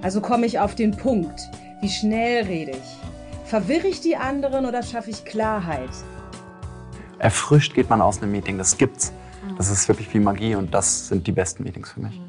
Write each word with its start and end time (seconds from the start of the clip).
Also 0.00 0.20
komme 0.20 0.46
ich 0.46 0.60
auf 0.60 0.76
den 0.76 0.96
Punkt. 0.96 1.40
Wie 1.80 1.88
schnell 1.88 2.44
rede 2.44 2.70
ich? 2.70 3.48
Verwirre 3.50 3.88
ich 3.88 4.00
die 4.00 4.14
anderen 4.14 4.64
oder 4.64 4.84
schaffe 4.84 5.10
ich 5.10 5.24
Klarheit? 5.24 5.90
Erfrischt 7.18 7.74
geht 7.74 7.90
man 7.90 8.00
aus 8.00 8.22
einem 8.22 8.30
Meeting, 8.30 8.58
das 8.58 8.78
gibt's. 8.78 9.12
Das 9.56 9.70
ist 9.70 9.88
wirklich 9.88 10.14
wie 10.14 10.20
Magie 10.20 10.54
und 10.54 10.72
das 10.72 11.08
sind 11.08 11.26
die 11.26 11.32
besten 11.32 11.64
Meetings 11.64 11.90
für 11.90 12.00
mich. 12.00 12.20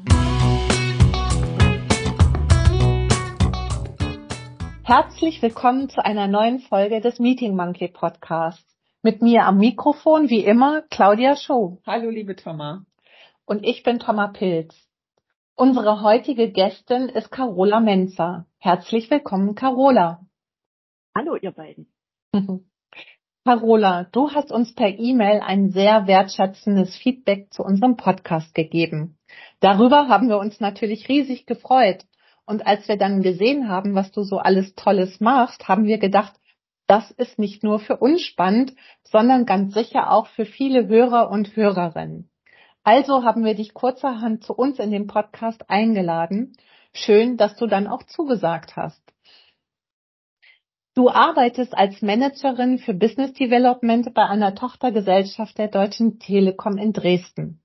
Herzlich 4.82 5.40
willkommen 5.40 5.88
zu 5.88 6.04
einer 6.04 6.26
neuen 6.26 6.58
Folge 6.58 7.00
des 7.00 7.20
Meeting 7.20 7.54
Monkey 7.54 7.86
Podcasts. 7.86 8.64
Mit 9.02 9.22
mir 9.22 9.44
am 9.44 9.58
Mikrofon 9.58 10.28
wie 10.28 10.44
immer 10.44 10.82
Claudia 10.90 11.36
Schuh. 11.36 11.78
Hallo, 11.86 12.10
liebe 12.10 12.34
Thomas. 12.34 12.80
Und 13.44 13.64
ich 13.64 13.84
bin 13.84 14.00
Thomas 14.00 14.32
Pilz. 14.32 14.89
Unsere 15.60 16.00
heutige 16.00 16.50
Gästin 16.50 17.10
ist 17.10 17.30
Carola 17.30 17.80
Menzer. 17.80 18.46
Herzlich 18.60 19.10
willkommen, 19.10 19.54
Carola. 19.54 20.24
Hallo, 21.14 21.36
ihr 21.36 21.50
beiden. 21.50 21.92
Carola, 23.44 24.04
du 24.04 24.30
hast 24.30 24.52
uns 24.52 24.74
per 24.74 24.88
E-Mail 24.88 25.42
ein 25.44 25.68
sehr 25.68 26.06
wertschätzendes 26.06 26.96
Feedback 26.96 27.52
zu 27.52 27.62
unserem 27.62 27.98
Podcast 27.98 28.54
gegeben. 28.54 29.18
Darüber 29.60 30.08
haben 30.08 30.30
wir 30.30 30.38
uns 30.38 30.60
natürlich 30.60 31.10
riesig 31.10 31.44
gefreut. 31.44 32.06
Und 32.46 32.66
als 32.66 32.88
wir 32.88 32.96
dann 32.96 33.20
gesehen 33.20 33.68
haben, 33.68 33.94
was 33.94 34.10
du 34.12 34.22
so 34.22 34.38
alles 34.38 34.74
Tolles 34.76 35.20
machst, 35.20 35.68
haben 35.68 35.84
wir 35.84 35.98
gedacht, 35.98 36.40
das 36.86 37.10
ist 37.10 37.38
nicht 37.38 37.62
nur 37.62 37.80
für 37.80 37.98
uns 37.98 38.22
spannend, 38.22 38.72
sondern 39.02 39.44
ganz 39.44 39.74
sicher 39.74 40.10
auch 40.10 40.26
für 40.28 40.46
viele 40.46 40.88
Hörer 40.88 41.30
und 41.30 41.54
Hörerinnen. 41.54 42.30
Also 42.82 43.24
haben 43.24 43.44
wir 43.44 43.54
dich 43.54 43.74
kurzerhand 43.74 44.42
zu 44.42 44.54
uns 44.54 44.78
in 44.78 44.90
den 44.90 45.06
Podcast 45.06 45.68
eingeladen. 45.68 46.54
Schön, 46.92 47.36
dass 47.36 47.56
du 47.56 47.66
dann 47.66 47.86
auch 47.86 48.02
zugesagt 48.04 48.76
hast. 48.76 49.02
Du 50.94 51.08
arbeitest 51.08 51.76
als 51.76 52.02
Managerin 52.02 52.78
für 52.78 52.94
Business 52.94 53.32
Development 53.34 54.12
bei 54.12 54.24
einer 54.26 54.54
Tochtergesellschaft 54.54 55.56
der 55.56 55.68
Deutschen 55.68 56.18
Telekom 56.18 56.78
in 56.78 56.92
Dresden. 56.92 57.60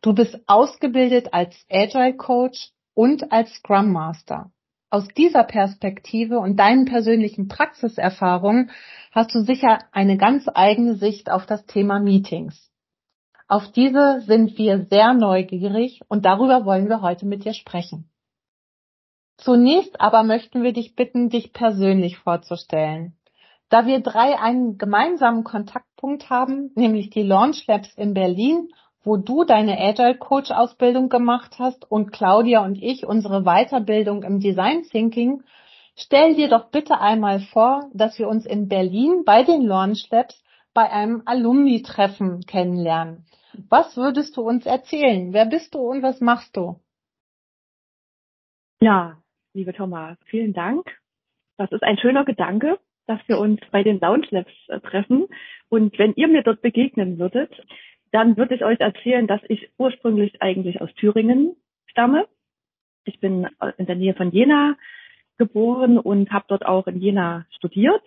Du 0.00 0.14
bist 0.14 0.38
ausgebildet 0.46 1.32
als 1.32 1.56
Agile 1.70 2.16
Coach 2.16 2.70
und 2.94 3.32
als 3.32 3.52
Scrum 3.54 3.92
Master. 3.92 4.52
Aus 4.90 5.08
dieser 5.08 5.44
Perspektive 5.44 6.38
und 6.38 6.56
deinen 6.56 6.84
persönlichen 6.84 7.48
Praxiserfahrungen 7.48 8.70
hast 9.12 9.34
du 9.34 9.40
sicher 9.40 9.80
eine 9.92 10.16
ganz 10.16 10.46
eigene 10.54 10.94
Sicht 10.94 11.30
auf 11.30 11.46
das 11.46 11.66
Thema 11.66 11.98
Meetings. 11.98 12.67
Auf 13.48 13.72
diese 13.72 14.20
sind 14.20 14.56
wir 14.58 14.86
sehr 14.86 15.14
neugierig 15.14 16.00
und 16.08 16.24
darüber 16.24 16.64
wollen 16.64 16.88
wir 16.88 17.02
heute 17.02 17.26
mit 17.26 17.44
dir 17.44 17.54
sprechen. 17.54 18.10
Zunächst 19.36 20.00
aber 20.00 20.22
möchten 20.22 20.62
wir 20.62 20.72
dich 20.72 20.94
bitten, 20.94 21.30
dich 21.30 21.52
persönlich 21.52 22.18
vorzustellen. 22.18 23.16
Da 23.70 23.86
wir 23.86 24.00
drei 24.00 24.38
einen 24.38 24.78
gemeinsamen 24.78 25.44
Kontaktpunkt 25.44 26.30
haben, 26.30 26.70
nämlich 26.74 27.10
die 27.10 27.22
Launch 27.22 27.66
Labs 27.66 27.94
in 27.94 28.14
Berlin 28.14 28.68
wo 29.08 29.16
du 29.16 29.44
deine 29.44 29.78
Agile 29.78 30.18
Coach 30.18 30.50
Ausbildung 30.50 31.08
gemacht 31.08 31.56
hast 31.58 31.90
und 31.90 32.12
Claudia 32.12 32.62
und 32.62 32.76
ich 32.76 33.06
unsere 33.06 33.42
Weiterbildung 33.42 34.22
im 34.22 34.38
Design 34.38 34.82
Thinking, 34.82 35.42
stell 35.96 36.34
dir 36.34 36.48
doch 36.48 36.70
bitte 36.70 37.00
einmal 37.00 37.40
vor, 37.40 37.88
dass 37.94 38.18
wir 38.18 38.28
uns 38.28 38.44
in 38.44 38.68
Berlin 38.68 39.22
bei 39.24 39.44
den 39.44 39.62
Launch 39.62 40.08
Labs 40.10 40.42
bei 40.74 40.90
einem 40.90 41.22
Alumni-Treffen 41.24 42.42
kennenlernen. 42.42 43.24
Was 43.68 43.96
würdest 43.96 44.36
du 44.36 44.42
uns 44.42 44.66
erzählen? 44.66 45.32
Wer 45.32 45.46
bist 45.46 45.74
du 45.74 45.80
und 45.80 46.02
was 46.02 46.20
machst 46.20 46.56
du? 46.56 46.80
Ja, 48.80 49.20
liebe 49.52 49.72
Thomas, 49.72 50.16
vielen 50.26 50.52
Dank. 50.52 50.96
Das 51.56 51.72
ist 51.72 51.82
ein 51.82 51.98
schöner 51.98 52.24
Gedanke, 52.24 52.78
dass 53.06 53.18
wir 53.26 53.38
uns 53.38 53.60
bei 53.72 53.82
den 53.82 53.98
Lounge 53.98 54.28
Labs 54.30 54.52
äh, 54.68 54.78
treffen. 54.78 55.26
Und 55.68 55.98
wenn 55.98 56.14
ihr 56.14 56.28
mir 56.28 56.42
dort 56.44 56.62
begegnen 56.62 57.18
würdet, 57.18 57.52
dann 58.12 58.36
würde 58.36 58.54
ich 58.54 58.64
euch 58.64 58.78
erzählen, 58.78 59.26
dass 59.26 59.40
ich 59.48 59.70
ursprünglich 59.76 60.40
eigentlich 60.40 60.80
aus 60.80 60.94
Thüringen 60.94 61.56
stamme. 61.86 62.28
Ich 63.04 63.18
bin 63.18 63.48
in 63.76 63.86
der 63.86 63.96
Nähe 63.96 64.14
von 64.14 64.30
Jena 64.30 64.76
geboren 65.36 65.98
und 65.98 66.30
habe 66.30 66.44
dort 66.48 66.64
auch 66.64 66.86
in 66.86 67.00
Jena 67.00 67.46
studiert, 67.56 68.02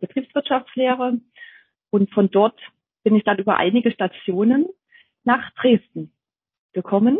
Betriebswirtschaftslehre. 0.00 1.20
Und 1.90 2.10
von 2.10 2.30
dort 2.30 2.58
bin 3.02 3.14
ich 3.16 3.24
dann 3.24 3.38
über 3.38 3.58
einige 3.58 3.92
Stationen 3.92 4.66
nach 5.24 5.50
Dresden 5.54 6.12
gekommen. 6.72 7.18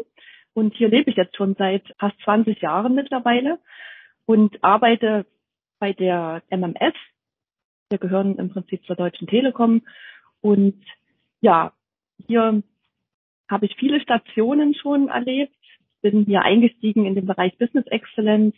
Und 0.53 0.75
hier 0.75 0.89
lebe 0.89 1.11
ich 1.11 1.17
jetzt 1.17 1.37
schon 1.37 1.55
seit 1.57 1.83
fast 1.99 2.19
20 2.21 2.61
Jahren 2.61 2.95
mittlerweile 2.95 3.59
und 4.27 4.63
arbeite 4.63 5.27
bei 5.79 5.93
der 5.93 6.43
MMS. 6.51 6.95
Wir 7.91 7.99
gehören 7.99 8.37
im 8.37 8.51
Prinzip 8.51 8.85
zur 8.87 8.97
Deutschen 8.97 9.27
Telekom. 9.27 9.83
Und 10.41 10.83
ja, 11.41 11.73
hier 12.27 12.63
habe 13.49 13.67
ich 13.67 13.77
viele 13.77 14.01
Stationen 14.01 14.75
schon 14.75 15.09
erlebt, 15.09 15.57
bin 16.01 16.25
hier 16.25 16.43
eingestiegen 16.43 17.07
in 17.07 17.15
den 17.15 17.27
Bereich 17.27 17.57
Business 17.59 17.87
Excellence. 17.87 18.55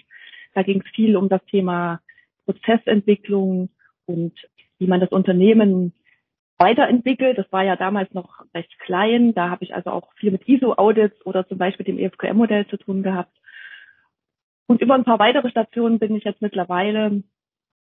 Da 0.54 0.62
ging 0.62 0.82
es 0.84 0.94
viel 0.94 1.16
um 1.16 1.28
das 1.28 1.44
Thema 1.46 2.00
Prozessentwicklung 2.44 3.70
und 4.04 4.32
wie 4.78 4.86
man 4.86 5.00
das 5.00 5.10
Unternehmen 5.10 5.92
weiterentwickelt. 6.58 7.38
Das 7.38 7.50
war 7.52 7.64
ja 7.64 7.76
damals 7.76 8.12
noch 8.14 8.44
recht 8.54 8.78
klein. 8.80 9.34
Da 9.34 9.50
habe 9.50 9.64
ich 9.64 9.74
also 9.74 9.90
auch 9.90 10.12
viel 10.14 10.30
mit 10.30 10.48
ISO-Audits 10.48 11.24
oder 11.26 11.46
zum 11.46 11.58
Beispiel 11.58 11.84
dem 11.84 11.98
EFQM-Modell 11.98 12.66
zu 12.68 12.76
tun 12.76 13.02
gehabt. 13.02 13.36
Und 14.66 14.80
über 14.80 14.94
ein 14.94 15.04
paar 15.04 15.18
weitere 15.18 15.50
Stationen 15.50 15.98
bin 15.98 16.16
ich 16.16 16.24
jetzt 16.24 16.42
mittlerweile 16.42 17.22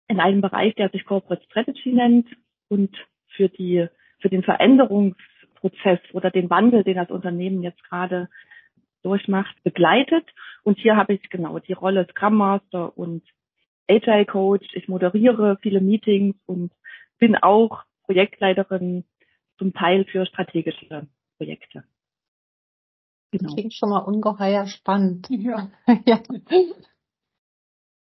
in 0.08 0.20
einem 0.20 0.42
Bereich, 0.42 0.76
der 0.76 0.90
sich 0.90 1.06
Corporate 1.06 1.44
Strategy 1.46 1.94
nennt 1.94 2.28
und 2.68 2.96
für 3.36 3.50
die, 3.50 3.88
für 4.20 4.30
den 4.30 4.44
Veränderungs 4.44 5.16
Prozess 5.64 6.00
oder 6.12 6.30
den 6.30 6.50
Wandel, 6.50 6.84
den 6.84 6.98
das 6.98 7.10
Unternehmen 7.10 7.64
jetzt 7.64 7.82
gerade 7.86 8.28
durchmacht, 9.02 9.56
begleitet. 9.64 10.26
Und 10.64 10.78
hier 10.78 10.98
habe 10.98 11.14
ich 11.14 11.30
genau 11.30 11.58
die 11.60 11.72
Rolle 11.72 12.06
Scrum 12.12 12.36
Master 12.36 12.98
und 12.98 13.24
Agile 13.90 14.26
Coach. 14.26 14.68
Ich 14.74 14.90
moderiere 14.90 15.58
viele 15.62 15.80
Meetings 15.80 16.36
und 16.46 16.74
bin 17.18 17.38
auch 17.38 17.84
Projektleiterin 18.06 19.06
zum 19.58 19.74
Teil 19.74 20.06
für 20.06 20.26
strategische 20.26 21.08
Projekte. 21.38 21.84
Genau. 23.32 23.54
Klingt 23.54 23.74
schon 23.74 23.90
mal 23.90 24.00
ungeheuer 24.00 24.68
spannend. 24.68 25.28
Ja. 25.30 25.72
ja. 26.06 26.22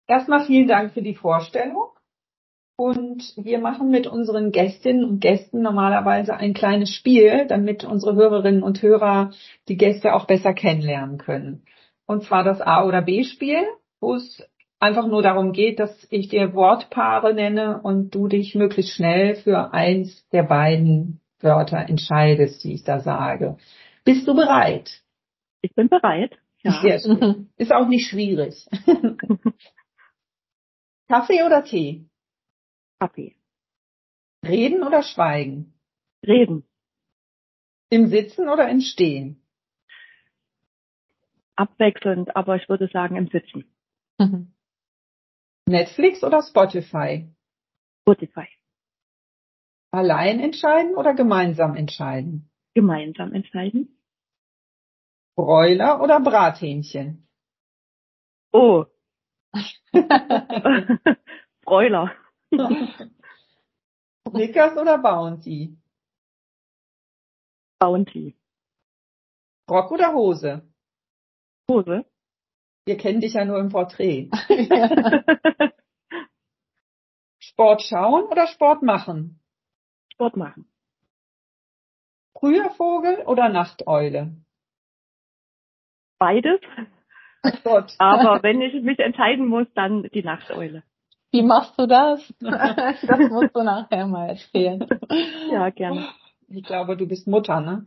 Erstmal 0.07 0.47
vielen 0.47 0.69
Dank 0.69 0.93
für 0.93 1.03
die 1.03 1.15
Vorstellung. 1.15 1.91
Und 2.77 3.35
wir 3.37 3.59
machen 3.59 3.91
mit 3.91 4.07
unseren 4.07 4.53
Gästinnen 4.53 5.05
und 5.05 5.21
Gästen 5.21 5.63
normalerweise 5.63 6.37
ein 6.37 6.55
kleines 6.55 6.95
Spiel, 6.95 7.47
damit 7.49 7.85
unsere 7.85 8.15
Hörerinnen 8.15 8.63
und 8.63 8.81
Hörer 8.81 9.33
die 9.67 9.77
Gäste 9.77 10.15
auch 10.15 10.27
besser 10.27 10.55
kennenlernen 10.55 11.19
können. 11.19 11.65
Und 12.07 12.23
zwar 12.23 12.45
das 12.45 12.61
A- 12.61 12.85
oder 12.87 13.03
B-Spiel, 13.03 13.65
wo 14.01 14.15
es 14.15 14.43
einfach 14.81 15.07
nur 15.07 15.23
darum 15.23 15.53
geht, 15.53 15.79
dass 15.79 16.07
ich 16.11 16.29
dir 16.29 16.55
Wortpaare 16.55 17.35
nenne 17.35 17.81
und 17.83 18.15
du 18.15 18.29
dich 18.29 18.55
möglichst 18.55 18.93
schnell 18.93 19.37
für 19.37 19.73
eins 19.73 20.27
der 20.31 20.45
beiden 20.45 21.21
Wörter 21.41 21.79
entscheidest, 21.79 22.65
die 22.65 22.75
ich 22.75 22.85
da 22.85 23.01
sage. 23.01 23.59
Bist 24.05 24.27
du 24.27 24.35
bereit? 24.35 25.03
Ich 25.63 25.75
bin 25.75 25.89
bereit. 25.89 26.39
Ja. 26.63 26.83
Ist 27.57 27.73
auch 27.73 27.89
nicht 27.89 28.09
schwierig. 28.09 28.67
Kaffee 31.09 31.43
oder 31.45 31.65
Tee? 31.65 32.09
Kaffee. 33.01 33.37
Reden 34.47 34.83
oder 34.83 35.03
schweigen? 35.03 35.75
Reden. 36.27 36.65
Im 37.91 38.09
Sitzen 38.09 38.49
oder 38.49 38.69
im 38.69 38.81
Stehen? 38.81 39.43
Abwechselnd, 41.57 42.37
aber 42.37 42.57
ich 42.57 42.69
würde 42.69 42.89
sagen 42.89 43.17
im 43.17 43.29
Sitzen. 43.29 43.65
Mhm. 44.19 44.53
Netflix 45.69 46.25
oder 46.25 46.43
Spotify? 46.43 47.29
Spotify. 48.03 48.49
Allein 49.91 50.41
entscheiden 50.41 50.97
oder 50.97 51.15
gemeinsam 51.15 51.77
entscheiden? 51.77 52.51
Gemeinsam 52.75 53.33
entscheiden. 53.35 53.99
Broiler 55.37 56.01
oder 56.03 56.21
Brathähnchen? 56.21 57.29
Oh, 58.53 58.87
Broiler. 61.65 62.13
Snickers 64.29 64.77
oder 64.77 64.99
Bounty? 64.99 65.77
Bounty. 67.79 68.37
Rock 69.71 69.91
oder 69.93 70.13
Hose? 70.15 70.63
Hose. 71.71 72.05
Wir 72.89 72.97
kennen 72.97 73.21
dich 73.21 73.35
ja 73.35 73.45
nur 73.45 73.59
im 73.59 73.69
Porträt. 73.69 74.31
Sport 77.39 77.83
schauen 77.83 78.25
oder 78.25 78.47
Sport 78.47 78.83
machen? 78.83 79.41
Sport 80.15 80.39
machen. 80.39 80.67
Früher 82.33 82.71
Vogel 82.71 83.25
oder 83.27 83.51
Nachteule? 83.51 84.33
Beides. 86.19 86.61
Oh. 87.67 87.83
Aber 87.99 88.43
wenn 88.43 88.63
ich 88.63 88.83
mich 88.83 88.99
entscheiden 89.01 89.47
muss, 89.49 89.67
dann 89.75 90.05
die 90.05 90.23
Nachteule. 90.23 90.83
Wie 91.31 91.43
machst 91.43 91.79
du 91.79 91.87
das? 91.87 92.23
Das 92.41 93.19
musst 93.31 93.55
du 93.55 93.65
nachher 93.65 94.07
mal 94.07 94.31
erzählen. 94.31 94.89
Ja, 95.51 95.69
gerne. 95.69 96.09
Ich 96.49 96.65
glaube, 96.65 96.97
du 96.97 97.07
bist 97.07 97.27
Mutter, 97.29 97.61
ne? 97.61 97.85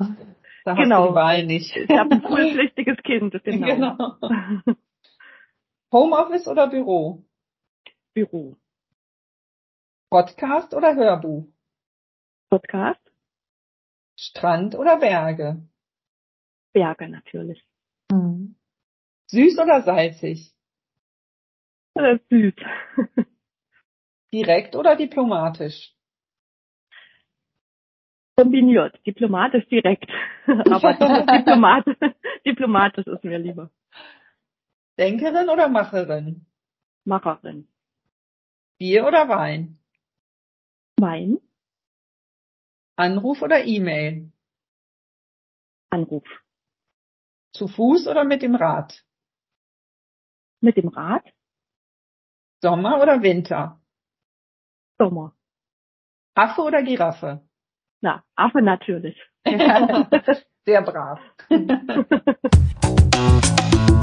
Da 0.64 0.76
Genau. 0.76 0.96
hast 0.98 1.06
du 1.06 1.10
die 1.10 1.16
Wahl 1.16 1.46
nicht. 1.48 1.76
Ich 1.76 1.90
habe 1.90 2.12
ein 2.12 2.22
schulpflichtiges 2.22 2.98
Kind, 2.98 3.44
genau. 3.44 3.66
Genau. 3.66 4.76
Homeoffice 5.92 6.48
oder 6.48 6.68
Büro? 6.68 7.26
Büro. 8.14 8.56
Podcast 10.10 10.74
oder 10.74 10.96
Hörbuch? 10.96 11.48
Podcast. 12.50 13.02
Strand 14.18 14.76
oder 14.76 14.98
Berge? 14.98 15.62
Berge 16.74 17.10
natürlich. 17.10 17.62
Hm. 18.12 18.56
Süß 19.28 19.60
oder 19.60 19.82
salzig? 19.82 20.54
Äh, 21.96 22.20
süß. 22.30 22.54
Direkt 24.34 24.76
oder 24.78 24.96
diplomatisch? 24.96 25.94
Kombiniert. 28.38 28.98
Diplomatisch 29.06 29.68
direkt. 29.68 30.10
Aber 30.48 30.94
Diplomat, 30.94 31.86
diplomatisch 32.46 33.08
ist 33.08 33.24
mir 33.26 33.38
lieber. 33.38 33.70
Denkerin 35.02 35.50
oder 35.50 35.68
Macherin? 35.68 36.46
Macherin. 37.06 37.68
Bier 38.78 39.08
oder 39.08 39.28
Wein? 39.28 39.80
Mein 41.00 41.40
Anruf 42.98 43.42
oder 43.42 43.66
E-Mail? 43.66 44.32
Anruf. 45.90 46.28
Zu 47.52 47.68
Fuß 47.68 48.08
oder 48.10 48.26
mit 48.26 48.44
dem 48.44 48.54
Rad? 48.54 49.04
Mit 50.60 50.78
dem 50.78 50.90
Rad. 50.90 51.24
Sommer 52.62 53.02
oder 53.02 53.24
Winter? 53.24 53.82
Sommer. 55.00 55.36
Affe 56.36 56.62
oder 56.62 56.84
Giraffe? 56.84 57.42
Na, 58.02 58.24
Affe 58.36 58.62
natürlich. 58.62 59.20
Sehr 60.66 60.84
brav. 60.84 61.20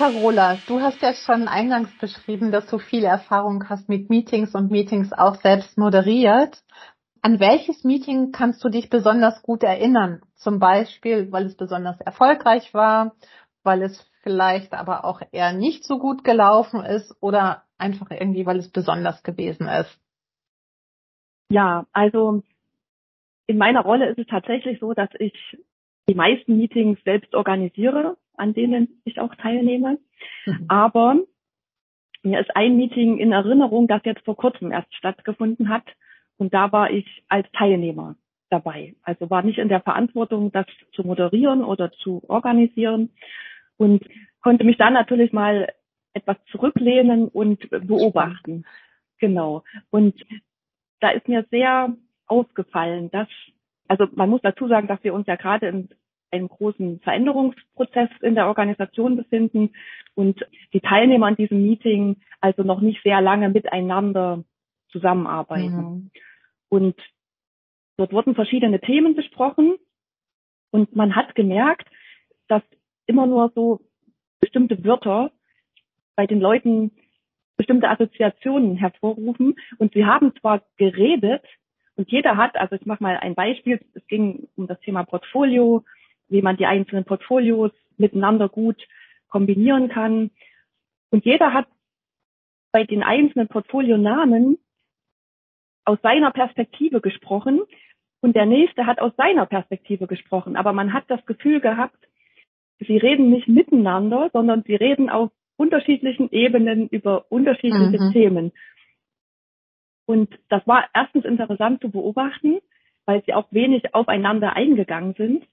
Carola, 0.00 0.56
du 0.66 0.80
hast 0.80 1.02
ja 1.02 1.12
schon 1.12 1.46
eingangs 1.46 1.90
beschrieben, 1.98 2.52
dass 2.52 2.66
du 2.68 2.78
viel 2.78 3.04
Erfahrung 3.04 3.68
hast 3.68 3.90
mit 3.90 4.08
Meetings 4.08 4.54
und 4.54 4.70
Meetings 4.70 5.12
auch 5.12 5.34
selbst 5.34 5.76
moderiert. 5.76 6.56
An 7.20 7.38
welches 7.38 7.84
Meeting 7.84 8.32
kannst 8.32 8.64
du 8.64 8.70
dich 8.70 8.88
besonders 8.88 9.42
gut 9.42 9.62
erinnern? 9.62 10.22
Zum 10.36 10.58
Beispiel, 10.58 11.30
weil 11.32 11.44
es 11.44 11.54
besonders 11.54 12.00
erfolgreich 12.00 12.72
war, 12.72 13.14
weil 13.62 13.82
es 13.82 14.00
vielleicht 14.22 14.72
aber 14.72 15.04
auch 15.04 15.20
eher 15.32 15.52
nicht 15.52 15.84
so 15.84 15.98
gut 15.98 16.24
gelaufen 16.24 16.82
ist 16.82 17.14
oder 17.20 17.64
einfach 17.76 18.10
irgendwie, 18.10 18.46
weil 18.46 18.56
es 18.56 18.72
besonders 18.72 19.22
gewesen 19.22 19.68
ist. 19.68 20.00
Ja, 21.50 21.84
also 21.92 22.42
in 23.46 23.58
meiner 23.58 23.82
Rolle 23.82 24.08
ist 24.08 24.18
es 24.18 24.28
tatsächlich 24.28 24.80
so, 24.80 24.94
dass 24.94 25.10
ich 25.18 25.34
die 26.08 26.14
meisten 26.14 26.56
Meetings 26.56 26.98
selbst 27.04 27.34
organisiere, 27.34 28.16
an 28.40 28.54
denen 28.54 29.00
ich 29.04 29.20
auch 29.20 29.34
teilnehme. 29.36 29.98
Mhm. 30.46 30.64
Aber 30.68 31.16
mir 32.22 32.40
ist 32.40 32.54
ein 32.56 32.76
Meeting 32.76 33.18
in 33.18 33.32
Erinnerung, 33.32 33.86
das 33.86 34.02
jetzt 34.04 34.24
vor 34.24 34.36
kurzem 34.36 34.72
erst 34.72 34.94
stattgefunden 34.94 35.68
hat. 35.68 35.84
Und 36.36 36.54
da 36.54 36.72
war 36.72 36.90
ich 36.90 37.06
als 37.28 37.46
Teilnehmer 37.52 38.16
dabei. 38.48 38.94
Also 39.02 39.30
war 39.30 39.42
nicht 39.42 39.58
in 39.58 39.68
der 39.68 39.80
Verantwortung, 39.80 40.52
das 40.52 40.66
zu 40.92 41.06
moderieren 41.06 41.62
oder 41.62 41.92
zu 41.92 42.22
organisieren 42.28 43.10
und 43.76 44.02
konnte 44.42 44.64
mich 44.64 44.76
dann 44.76 44.94
natürlich 44.94 45.32
mal 45.32 45.72
etwas 46.12 46.36
zurücklehnen 46.50 47.28
und 47.28 47.68
beobachten. 47.70 48.64
Genau. 49.18 49.62
Und 49.90 50.14
da 51.00 51.10
ist 51.10 51.28
mir 51.28 51.46
sehr 51.50 51.94
aufgefallen, 52.26 53.10
dass, 53.10 53.28
also 53.86 54.06
man 54.14 54.28
muss 54.30 54.40
dazu 54.42 54.66
sagen, 54.66 54.88
dass 54.88 55.02
wir 55.04 55.14
uns 55.14 55.26
ja 55.26 55.36
gerade 55.36 55.68
in 55.68 55.88
einem 56.30 56.48
großen 56.48 57.00
Veränderungsprozess 57.00 58.10
in 58.22 58.34
der 58.34 58.46
Organisation 58.46 59.16
befinden 59.16 59.70
und 60.14 60.44
die 60.72 60.80
Teilnehmer 60.80 61.26
an 61.26 61.36
diesem 61.36 61.62
Meeting 61.62 62.16
also 62.40 62.62
noch 62.62 62.80
nicht 62.80 63.02
sehr 63.02 63.20
lange 63.20 63.48
miteinander 63.48 64.44
zusammenarbeiten. 64.90 65.76
Mhm. 65.76 66.10
Und 66.68 66.96
dort 67.96 68.12
wurden 68.12 68.34
verschiedene 68.34 68.80
Themen 68.80 69.14
besprochen 69.14 69.76
und 70.70 70.94
man 70.94 71.16
hat 71.16 71.34
gemerkt, 71.34 71.88
dass 72.48 72.62
immer 73.06 73.26
nur 73.26 73.50
so 73.54 73.80
bestimmte 74.40 74.82
Wörter 74.84 75.32
bei 76.16 76.26
den 76.26 76.40
Leuten 76.40 76.92
bestimmte 77.56 77.90
Assoziationen 77.90 78.76
hervorrufen 78.76 79.56
und 79.78 79.92
sie 79.92 80.06
haben 80.06 80.32
zwar 80.40 80.62
geredet 80.76 81.44
und 81.96 82.10
jeder 82.10 82.38
hat, 82.38 82.56
also 82.56 82.76
ich 82.76 82.86
mache 82.86 83.02
mal 83.02 83.18
ein 83.18 83.34
Beispiel, 83.34 83.80
es 83.92 84.06
ging 84.06 84.48
um 84.56 84.66
das 84.66 84.80
Thema 84.80 85.04
Portfolio, 85.04 85.84
wie 86.30 86.42
man 86.42 86.56
die 86.56 86.66
einzelnen 86.66 87.04
Portfolios 87.04 87.72
miteinander 87.98 88.48
gut 88.48 88.86
kombinieren 89.28 89.88
kann 89.88 90.30
und 91.10 91.24
jeder 91.24 91.52
hat 91.52 91.66
bei 92.72 92.84
den 92.84 93.02
einzelnen 93.02 93.48
Portfolionamen 93.48 94.58
aus 95.84 95.98
seiner 96.02 96.30
Perspektive 96.30 97.00
gesprochen 97.00 97.60
und 98.20 98.36
der 98.36 98.46
nächste 98.46 98.86
hat 98.86 99.00
aus 99.00 99.12
seiner 99.16 99.46
Perspektive 99.46 100.06
gesprochen. 100.06 100.56
Aber 100.56 100.72
man 100.72 100.92
hat 100.92 101.04
das 101.08 101.24
Gefühl 101.26 101.60
gehabt, 101.60 101.98
sie 102.78 102.96
reden 102.96 103.30
nicht 103.30 103.48
miteinander, 103.48 104.30
sondern 104.32 104.62
sie 104.62 104.74
reden 104.74 105.10
auf 105.10 105.30
unterschiedlichen 105.56 106.30
Ebenen 106.30 106.88
über 106.88 107.26
unterschiedliche 107.30 108.02
Mhm. 108.02 108.12
Themen. 108.12 108.52
Und 110.06 110.38
das 110.48 110.66
war 110.66 110.88
erstens 110.94 111.24
interessant 111.24 111.80
zu 111.80 111.90
beobachten, 111.90 112.58
weil 113.04 113.22
sie 113.24 113.34
auch 113.34 113.46
wenig 113.50 113.94
aufeinander 113.94 114.54
eingegangen 114.54 115.14
sind. 115.14 115.46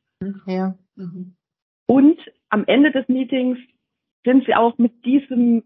Ja. 0.45 0.75
Mhm. 0.95 1.35
Und 1.85 2.19
am 2.49 2.65
Ende 2.65 2.91
des 2.91 3.07
Meetings 3.07 3.59
sind 4.23 4.45
sie 4.45 4.55
auch 4.55 4.77
mit 4.77 5.05
diesem, 5.05 5.63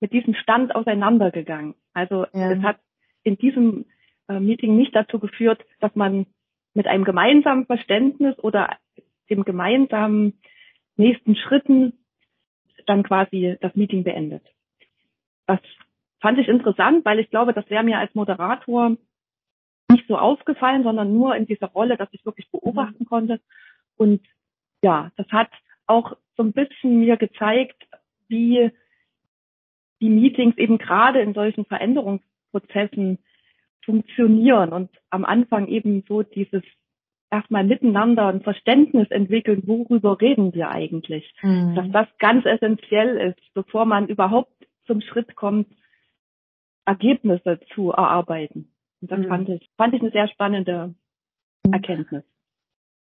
mit 0.00 0.12
diesem 0.12 0.34
Stand 0.34 0.74
auseinandergegangen. 0.74 1.74
Also 1.92 2.26
Ja. 2.32 2.52
es 2.52 2.62
hat 2.62 2.78
in 3.22 3.36
diesem 3.38 3.86
äh, 4.28 4.40
Meeting 4.40 4.76
nicht 4.76 4.94
dazu 4.94 5.18
geführt, 5.18 5.64
dass 5.80 5.94
man 5.94 6.26
mit 6.74 6.86
einem 6.86 7.04
gemeinsamen 7.04 7.66
Verständnis 7.66 8.38
oder 8.38 8.76
dem 9.30 9.44
gemeinsamen 9.44 10.38
nächsten 10.96 11.34
Schritten 11.36 11.94
dann 12.86 13.02
quasi 13.02 13.56
das 13.60 13.74
Meeting 13.74 14.04
beendet. 14.04 14.42
Das 15.46 15.60
fand 16.20 16.38
ich 16.38 16.48
interessant, 16.48 17.04
weil 17.04 17.18
ich 17.18 17.30
glaube, 17.30 17.52
das 17.52 17.68
wäre 17.70 17.84
mir 17.84 17.98
als 17.98 18.14
Moderator 18.14 18.96
nicht 19.90 20.06
so 20.06 20.16
aufgefallen, 20.18 20.82
sondern 20.82 21.12
nur 21.12 21.34
in 21.36 21.46
dieser 21.46 21.68
Rolle, 21.68 21.96
dass 21.96 22.08
ich 22.12 22.24
wirklich 22.24 22.50
beobachten 22.50 23.06
konnte. 23.06 23.40
Und 23.98 24.22
ja, 24.82 25.12
das 25.16 25.28
hat 25.28 25.50
auch 25.86 26.16
so 26.36 26.42
ein 26.42 26.52
bisschen 26.52 27.00
mir 27.00 27.16
gezeigt, 27.16 27.86
wie 28.28 28.70
die 30.00 30.08
Meetings 30.08 30.56
eben 30.56 30.78
gerade 30.78 31.20
in 31.20 31.34
solchen 31.34 31.64
Veränderungsprozessen 31.66 33.18
funktionieren 33.84 34.72
und 34.72 34.90
am 35.10 35.24
Anfang 35.24 35.66
eben 35.66 36.04
so 36.06 36.22
dieses 36.22 36.62
erstmal 37.30 37.64
miteinander 37.64 38.28
ein 38.28 38.42
Verständnis 38.42 39.10
entwickeln, 39.10 39.62
worüber 39.66 40.20
reden 40.20 40.54
wir 40.54 40.70
eigentlich. 40.70 41.34
Mhm. 41.42 41.74
Dass 41.74 41.90
das 41.90 42.08
ganz 42.18 42.46
essentiell 42.46 43.16
ist, 43.16 43.54
bevor 43.54 43.84
man 43.84 44.08
überhaupt 44.08 44.52
zum 44.86 45.00
Schritt 45.00 45.36
kommt, 45.36 45.66
Ergebnisse 46.86 47.60
zu 47.74 47.90
erarbeiten. 47.90 48.72
Und 49.00 49.10
das 49.10 49.20
Mhm. 49.20 49.28
fand 49.28 49.48
ich, 49.50 49.70
fand 49.76 49.94
ich 49.94 50.00
eine 50.00 50.10
sehr 50.10 50.28
spannende 50.28 50.94
Erkenntnis. 51.70 52.24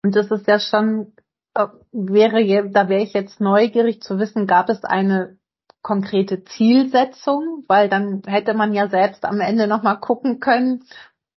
Und 0.06 0.16
das 0.16 0.30
ist 0.30 0.46
ja 0.48 0.60
schon, 0.60 1.14
äh, 1.56 1.66
wäre, 1.92 2.70
da 2.70 2.90
wäre 2.90 3.02
ich 3.02 3.14
jetzt 3.14 3.42
neugierig 3.42 4.04
zu 4.04 4.20
wissen, 4.20 4.46
gab 4.46 4.70
es 4.70 4.84
eine 4.84 5.40
konkrete 5.82 6.44
Zielsetzung? 6.44 7.64
Weil 7.68 7.90
dann 7.90 8.22
hätte 8.28 8.54
man 8.54 8.72
ja 8.72 8.88
selbst 8.88 9.26
am 9.26 9.40
Ende 9.40 9.66
nochmal 9.66 10.00
gucken 10.00 10.40
können, 10.40 10.84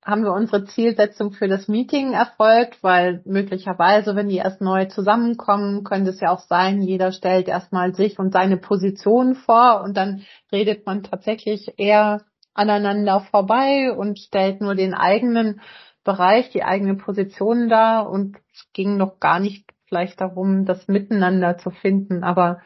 haben 0.04 0.22
wir 0.22 0.34
unsere 0.34 0.66
Zielsetzung 0.66 1.32
für 1.32 1.48
das 1.48 1.66
Meeting 1.66 2.12
erfolgt, 2.12 2.82
weil 2.82 3.22
möglicherweise, 3.24 4.14
wenn 4.16 4.28
die 4.28 4.36
erst 4.36 4.60
neu 4.60 4.84
zusammenkommen, 4.84 5.82
könnte 5.82 6.10
es 6.10 6.20
ja 6.20 6.30
auch 6.30 6.40
sein, 6.40 6.82
jeder 6.82 7.10
stellt 7.10 7.48
erstmal 7.48 7.94
sich 7.94 8.18
und 8.18 8.34
seine 8.34 8.58
Position 8.58 9.34
vor 9.34 9.80
und 9.82 9.96
dann 9.96 10.26
redet 10.52 10.84
man 10.84 11.04
tatsächlich 11.04 11.72
eher 11.78 12.20
aneinander 12.52 13.20
vorbei 13.30 13.92
und 13.96 14.18
stellt 14.18 14.60
nur 14.60 14.74
den 14.74 14.92
eigenen 14.92 15.62
Bereich, 16.04 16.50
die 16.50 16.62
eigene 16.62 16.94
Position 16.94 17.68
dar 17.68 18.10
und 18.10 18.36
es 18.52 18.70
ging 18.72 18.96
noch 18.96 19.20
gar 19.20 19.40
nicht 19.40 19.70
vielleicht 19.86 20.20
darum, 20.20 20.64
das 20.64 20.88
Miteinander 20.88 21.58
zu 21.58 21.70
finden, 21.70 22.24
aber 22.24 22.60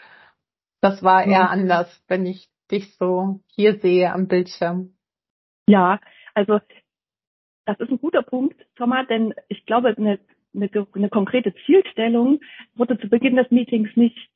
das 0.81 1.03
war 1.03 1.25
eher 1.25 1.45
mhm. 1.45 1.49
anders, 1.49 2.05
wenn 2.09 2.27
ich 2.27 2.49
dich 2.71 2.97
so 2.97 3.41
hier 3.47 3.79
sehe 3.79 4.13
am 4.13 4.27
Bildschirm. 4.29 4.95
Ja, 5.67 6.01
also 6.35 6.61
das 7.65 7.79
ist 7.79 7.91
ein 7.91 8.01
guter 8.01 8.23
Punkt, 8.23 8.57
Thomas, 8.77 9.07
denn 9.09 9.35
ich 9.49 9.65
glaube, 9.67 9.95
eine, 9.97 10.19
eine, 10.55 10.87
eine 10.95 11.09
konkrete 11.09 11.55
Zielstellung 11.65 12.41
wurde 12.75 12.99
zu 12.99 13.09
Beginn 13.09 13.37
des 13.37 13.51
Meetings 13.51 13.91
nicht 13.97 14.29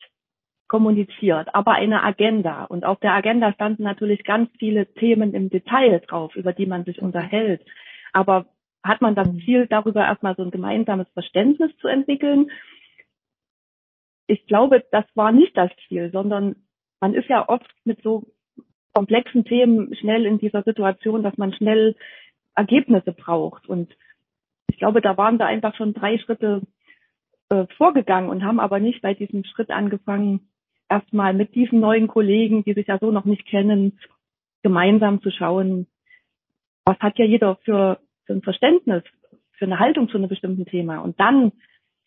kommuniziert, 0.69 1.55
aber 1.55 1.73
eine 1.73 2.03
Agenda. 2.03 2.65
Und 2.65 2.85
auf 2.85 2.99
der 3.01 3.13
Agenda 3.13 3.53
standen 3.53 3.85
natürlich 3.85 4.25
ganz 4.25 4.51
viele 4.59 4.87
Themen 4.95 5.35
im 5.35 5.51
Detail 5.51 6.01
drauf, 6.01 6.35
über 6.37 6.53
die 6.53 6.67
man 6.67 6.85
sich 6.85 7.01
unterhält. 7.01 7.65
Aber 8.13 8.47
hat 8.87 9.01
man 9.01 9.15
das 9.15 9.29
Ziel, 9.45 9.67
darüber 9.67 10.05
erstmal 10.05 10.37
so 10.37 10.43
ein 10.43 10.51
gemeinsames 10.51 11.09
Verständnis 11.11 11.77
zu 11.79 11.89
entwickeln? 11.89 12.51
Ich 14.27 14.47
glaube, 14.47 14.85
das 14.91 15.05
war 15.15 15.33
nicht 15.33 15.57
das 15.57 15.71
Ziel, 15.89 16.11
sondern 16.13 16.57
man 17.01 17.15
ist 17.15 17.29
ja 17.29 17.49
oft 17.49 17.71
mit 17.85 18.03
so 18.03 18.27
komplexen 18.93 19.45
Themen 19.45 19.95
schnell 19.95 20.25
in 20.25 20.39
dieser 20.39 20.63
Situation, 20.63 21.23
dass 21.23 21.37
man 21.37 21.53
schnell 21.53 21.97
Ergebnisse 22.55 23.13
braucht. 23.13 23.69
Und 23.69 23.95
ich 24.71 24.79
glaube, 24.79 25.01
da 25.01 25.17
waren 25.17 25.39
wir 25.39 25.47
einfach 25.47 25.75
schon 25.77 25.93
drei 25.93 26.19
Schritte 26.19 26.63
äh, 27.51 27.67
vorgegangen 27.77 28.31
und 28.31 28.43
haben 28.43 28.59
aber 28.59 28.81
nicht 28.81 29.03
bei 29.03 29.15
diesem 29.15 29.45
Schritt 29.45 29.71
angefangen, 29.71 30.49
erstmal 30.89 31.35
mit 31.35 31.55
diesen 31.55 31.81
neuen 31.81 32.09
Kollegen, 32.09 32.65
die 32.65 32.73
sich 32.73 32.87
ja 32.87 32.99
so 32.99 33.11
noch 33.11 33.25
nicht 33.25 33.47
kennen, 33.47 33.99
gemeinsam 34.63 35.21
zu 35.23 35.31
schauen, 35.31 35.87
was 36.85 36.99
hat 37.01 37.19
ja 37.19 37.25
jeder 37.25 37.57
für, 37.65 37.99
für 38.27 38.35
ein 38.35 38.43
Verständnis, 38.43 39.03
für 39.53 39.65
eine 39.65 39.79
Haltung 39.79 40.09
zu 40.09 40.19
einem 40.19 40.29
bestimmten 40.29 40.67
Thema. 40.67 40.99
Und 40.99 41.19
dann 41.19 41.53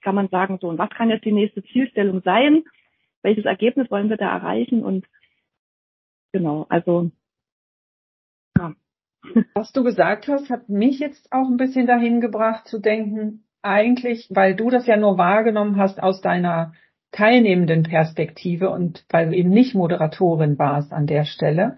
kann 0.02 0.16
man 0.16 0.30
sagen, 0.30 0.60
so, 0.62 0.70
und 0.70 0.78
was 0.78 0.90
kann 0.92 1.10
jetzt 1.10 1.26
die 1.26 1.32
nächste 1.32 1.64
Zielstellung 1.64 2.22
sein? 2.22 2.64
Welches 3.22 3.46
Ergebnis 3.46 3.90
wollen 3.92 4.10
wir 4.10 4.18
da 4.18 4.30
erreichen? 4.32 4.84
Und 4.84 5.06
genau, 6.32 6.66
also 6.70 7.12
was 9.54 9.72
du 9.72 9.84
gesagt 9.84 10.28
hast, 10.28 10.50
hat 10.50 10.70
mich 10.70 11.00
jetzt 11.00 11.32
auch 11.32 11.48
ein 11.48 11.58
bisschen 11.58 11.88
dahin 11.88 12.22
gebracht 12.22 12.68
zu 12.68 12.80
denken, 12.80 13.44
eigentlich, 13.62 14.28
weil 14.30 14.56
du 14.56 14.70
das 14.70 14.88
ja 14.88 14.98
nur 14.98 15.18
wahrgenommen 15.18 15.78
hast 15.78 16.02
aus 16.02 16.22
deiner 16.22 16.74
teilnehmenden 17.12 17.84
Perspektive 17.84 18.70
und 18.70 19.04
weil 19.10 19.30
du 19.30 19.36
eben 19.36 19.50
nicht 19.50 19.76
Moderatorin 19.76 20.58
warst 20.60 20.94
an 20.94 21.08
der 21.08 21.26
Stelle, 21.26 21.78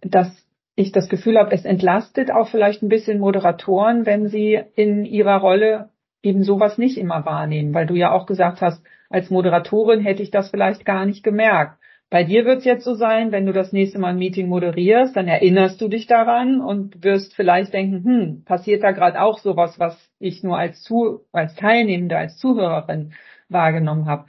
dass 0.00 0.46
ich 0.80 0.92
das 0.92 1.08
Gefühl 1.08 1.38
habe, 1.38 1.52
es 1.52 1.64
entlastet 1.64 2.30
auch 2.30 2.48
vielleicht 2.48 2.82
ein 2.82 2.88
bisschen 2.88 3.20
Moderatoren, 3.20 4.06
wenn 4.06 4.28
sie 4.28 4.60
in 4.74 5.04
ihrer 5.04 5.36
Rolle 5.36 5.90
eben 6.22 6.42
sowas 6.42 6.78
nicht 6.78 6.98
immer 6.98 7.24
wahrnehmen, 7.24 7.74
weil 7.74 7.86
du 7.86 7.94
ja 7.94 8.12
auch 8.12 8.26
gesagt 8.26 8.60
hast, 8.60 8.84
als 9.08 9.30
Moderatorin 9.30 10.00
hätte 10.00 10.22
ich 10.22 10.30
das 10.30 10.50
vielleicht 10.50 10.84
gar 10.84 11.06
nicht 11.06 11.22
gemerkt. 11.22 11.78
Bei 12.10 12.24
dir 12.24 12.44
wird 12.44 12.58
es 12.58 12.64
jetzt 12.64 12.84
so 12.84 12.94
sein, 12.94 13.30
wenn 13.30 13.46
du 13.46 13.52
das 13.52 13.72
nächste 13.72 14.00
Mal 14.00 14.08
ein 14.08 14.18
Meeting 14.18 14.48
moderierst, 14.48 15.16
dann 15.16 15.28
erinnerst 15.28 15.80
du 15.80 15.86
dich 15.86 16.08
daran 16.08 16.60
und 16.60 17.04
wirst 17.04 17.34
vielleicht 17.34 17.72
denken, 17.72 18.04
hm, 18.04 18.44
passiert 18.44 18.82
da 18.82 18.90
gerade 18.90 19.20
auch 19.20 19.38
sowas, 19.38 19.78
was 19.78 19.96
ich 20.18 20.42
nur 20.42 20.58
als, 20.58 20.82
Zu 20.82 21.20
als 21.32 21.54
Teilnehmende, 21.54 22.16
als 22.16 22.36
Zuhörerin 22.36 23.12
wahrgenommen 23.48 24.06
habe. 24.06 24.26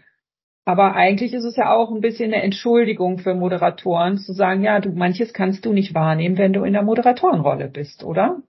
Aber 0.65 0.95
eigentlich 0.95 1.33
ist 1.33 1.43
es 1.43 1.55
ja 1.55 1.73
auch 1.73 1.91
ein 1.91 2.01
bisschen 2.01 2.33
eine 2.33 2.43
Entschuldigung 2.43 3.17
für 3.17 3.33
Moderatoren 3.33 4.17
zu 4.17 4.31
sagen, 4.33 4.63
ja, 4.63 4.79
du 4.79 4.91
manches 4.91 5.33
kannst 5.33 5.65
du 5.65 5.73
nicht 5.73 5.95
wahrnehmen, 5.95 6.37
wenn 6.37 6.53
du 6.53 6.63
in 6.63 6.73
der 6.73 6.83
Moderatorenrolle 6.83 7.67
bist, 7.67 8.03
oder? 8.03 8.43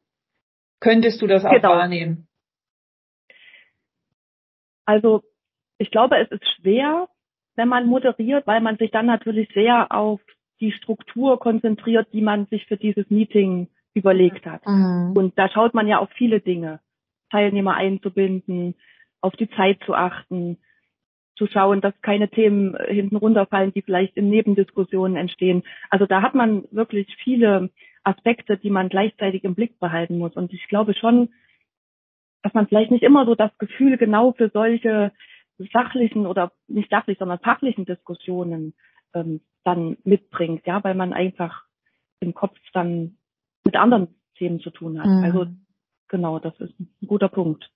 Könntest 0.81 1.23
du 1.23 1.27
das 1.27 1.45
auch 1.45 1.53
genau. 1.53 1.71
wahrnehmen? 1.71 2.29
Also 4.85 5.23
ich 5.79 5.91
glaube, 5.91 6.19
es 6.19 6.31
ist 6.31 6.45
schwer, 6.57 7.09
wenn 7.57 7.69
man 7.69 7.87
moderiert, 7.87 8.47
weil 8.47 8.61
man 8.61 8.77
sich 8.77 8.91
dann 8.91 9.07
natürlich 9.07 9.49
sehr 9.55 9.91
auf 9.91 10.21
die 10.61 10.73
Struktur 10.73 11.39
konzentriert, 11.39 12.09
die 12.13 12.21
man 12.21 12.47
sich 12.47 12.67
für 12.67 12.77
dieses 12.77 13.09
Meeting 13.11 13.69
überlegt 13.95 14.47
hat. 14.47 14.67
Mhm. 14.67 15.13
Und 15.17 15.39
da 15.39 15.49
schaut 15.49 15.75
man 15.75 15.89
ja 15.89 15.99
auf 15.99 16.11
viele 16.17 16.41
Dinge. 16.41 16.81
Teilnehmer 17.31 17.75
einzubinden, 17.75 18.75
auf 19.23 19.35
die 19.37 19.49
Zeit 19.51 19.81
zu 19.87 19.95
achten, 19.95 20.59
zu 21.43 21.49
schauen, 21.49 21.81
dass 21.81 22.01
keine 22.03 22.29
Themen 22.29 22.77
hinten 22.87 23.17
runterfallen, 23.17 23.73
die 23.73 23.83
vielleicht 23.83 24.17
in 24.17 24.31
Nebendiskussionen 24.31 25.17
entstehen. 25.17 25.65
Also 25.91 26.07
da 26.07 26.23
hat 26.23 26.35
man 26.35 26.65
wirklich 26.71 27.09
viele 27.25 27.71
Aspekte, 28.05 28.57
die 28.57 28.71
man 28.71 28.89
gleichzeitig 28.89 29.43
im 29.43 29.57
Blick 29.57 29.81
behalten 29.81 30.19
muss. 30.19 30.35
Und 30.37 30.53
ich 30.53 30.69
glaube 30.69 30.95
schon, 30.95 31.31
dass 32.43 32.55
man 32.55 32.69
vielleicht 32.69 32.93
nicht 32.93 33.03
immer 33.03 33.27
so 33.27 33.35
das 33.35 33.51
Gefühl 33.59 33.97
genau 33.97 34.33
für 34.33 34.51
solche 34.51 35.11
sachlichen 35.73 36.27
oder 36.27 36.53
nicht 36.69 36.91
sachlich, 36.91 37.19
sondern 37.19 37.41
fachlichen 37.41 37.87
Diskussionen 37.87 38.75
ähm, 39.13 39.41
dann 39.65 39.97
mitbringt, 40.05 40.65
ja, 40.65 40.83
weil 40.85 40.95
man 40.95 41.13
einfach 41.13 41.65
im 42.21 42.35
Kopf 42.35 42.57
dann 42.73 43.17
mit 43.65 43.75
anderen 43.75 44.09
Themen 44.37 44.61
zu 44.61 44.71
tun 44.71 45.01
hat. 45.01 45.07
Mhm. 45.07 45.25
Also 45.25 45.47
genau, 46.07 46.39
das 46.39 46.55
ist 46.61 46.79
ein 46.79 46.89
guter 47.07 47.29
Punkt. 47.29 47.69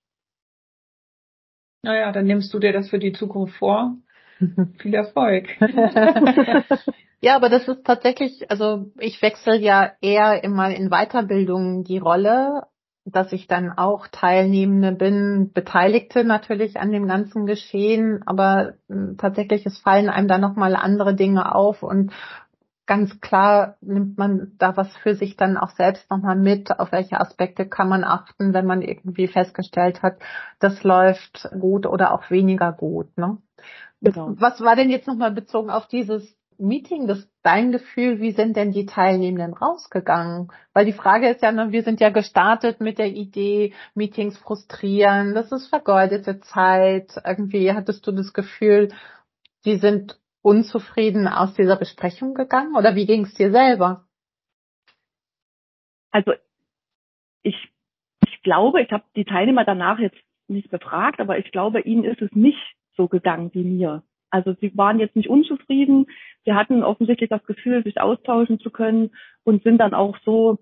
Naja, 1.87 2.11
dann 2.11 2.25
nimmst 2.25 2.53
du 2.53 2.59
dir 2.59 2.73
das 2.73 2.89
für 2.89 2.99
die 2.99 3.13
Zukunft 3.13 3.55
vor. 3.55 3.95
Viel 4.79 4.93
Erfolg. 4.93 5.47
ja, 7.21 7.37
aber 7.37 7.47
das 7.47 7.65
ist 7.65 7.85
tatsächlich, 7.85 8.51
also 8.51 8.91
ich 8.99 9.21
wechsle 9.21 9.57
ja 9.57 9.93
eher 10.01 10.43
immer 10.43 10.69
in 10.69 10.89
Weiterbildungen 10.89 11.85
die 11.85 11.97
Rolle 11.97 12.63
dass 13.09 13.31
ich 13.31 13.47
dann 13.47 13.71
auch 13.71 14.07
Teilnehmende 14.07 14.91
bin, 14.91 15.51
Beteiligte 15.53 16.25
natürlich 16.25 16.77
an 16.77 16.91
dem 16.91 17.07
ganzen 17.07 17.45
Geschehen, 17.45 18.21
aber 18.25 18.73
hm, 18.89 19.15
tatsächlich 19.17 19.65
es 19.65 19.79
fallen 19.79 20.09
einem 20.09 20.27
da 20.27 20.37
nochmal 20.37 20.75
andere 20.75 21.15
Dinge 21.15 21.55
auf 21.55 21.83
und 21.83 22.11
ganz 22.87 23.19
klar 23.21 23.75
nimmt 23.81 24.17
man 24.17 24.53
da 24.57 24.75
was 24.75 24.95
für 24.97 25.13
sich 25.13 25.35
dann 25.37 25.57
auch 25.57 25.69
selbst 25.69 26.09
nochmal 26.09 26.35
mit, 26.35 26.79
auf 26.79 26.91
welche 26.91 27.19
Aspekte 27.19 27.67
kann 27.67 27.89
man 27.89 28.03
achten, 28.03 28.53
wenn 28.53 28.65
man 28.65 28.81
irgendwie 28.81 29.27
festgestellt 29.27 30.01
hat, 30.01 30.17
das 30.59 30.83
läuft 30.83 31.49
gut 31.59 31.85
oder 31.85 32.13
auch 32.13 32.31
weniger 32.31 32.71
gut. 32.71 33.15
Ne? 33.17 33.37
Genau. 34.01 34.33
Was 34.37 34.61
war 34.61 34.75
denn 34.75 34.89
jetzt 34.89 35.07
nochmal 35.07 35.31
bezogen 35.31 35.69
auf 35.69 35.87
dieses 35.87 36.35
Meeting, 36.59 37.07
das 37.07 37.27
dein 37.43 37.71
Gefühl, 37.71 38.19
wie 38.19 38.31
sind 38.31 38.57
denn 38.57 38.71
die 38.71 38.87
Teilnehmenden 38.87 39.53
rausgegangen? 39.53 40.51
Weil 40.73 40.85
die 40.85 40.93
Frage 40.93 41.29
ist 41.29 41.43
ja, 41.43 41.51
ne, 41.51 41.71
wir 41.71 41.83
sind 41.83 41.99
ja 41.99 42.09
gestartet 42.09 42.81
mit 42.81 42.97
der 42.97 43.11
Idee, 43.11 43.73
Meetings 43.93 44.37
frustrieren, 44.37 45.35
das 45.35 45.51
ist 45.51 45.67
vergeudete 45.67 46.39
Zeit. 46.39 47.21
Irgendwie 47.23 47.71
hattest 47.73 48.07
du 48.07 48.11
das 48.11 48.33
Gefühl, 48.33 48.89
die 49.65 49.77
sind 49.77 50.19
unzufrieden 50.47 51.27
aus 51.27 51.55
dieser 51.55 51.75
Besprechung 51.75 52.33
gegangen 52.33 52.77
oder 52.77 52.95
wie 52.95 53.05
ging 53.05 53.23
es 53.23 53.33
dir 53.33 53.51
selber? 53.51 54.07
Also 56.09 56.31
ich, 57.43 57.55
ich 58.25 58.41
glaube, 58.43 58.81
ich 58.81 58.89
habe 58.91 59.03
die 59.17 59.25
Teilnehmer 59.25 59.65
danach 59.65 59.99
jetzt 59.99 60.15
nicht 60.47 60.69
befragt, 60.71 61.19
aber 61.19 61.37
ich 61.37 61.51
glaube, 61.51 61.81
ihnen 61.81 62.05
ist 62.05 62.21
es 62.21 62.31
nicht 62.31 62.75
so 62.95 63.09
gegangen 63.09 63.53
wie 63.53 63.65
mir. 63.65 64.03
Also 64.29 64.55
sie 64.61 64.75
waren 64.77 65.01
jetzt 65.01 65.17
nicht 65.17 65.29
unzufrieden, 65.29 66.05
sie 66.45 66.53
hatten 66.53 66.81
offensichtlich 66.81 67.29
das 67.29 67.45
Gefühl, 67.45 67.83
sich 67.83 67.99
austauschen 67.99 68.61
zu 68.61 68.69
können 68.71 69.11
und 69.43 69.63
sind 69.63 69.79
dann 69.79 69.93
auch 69.93 70.17
so 70.23 70.59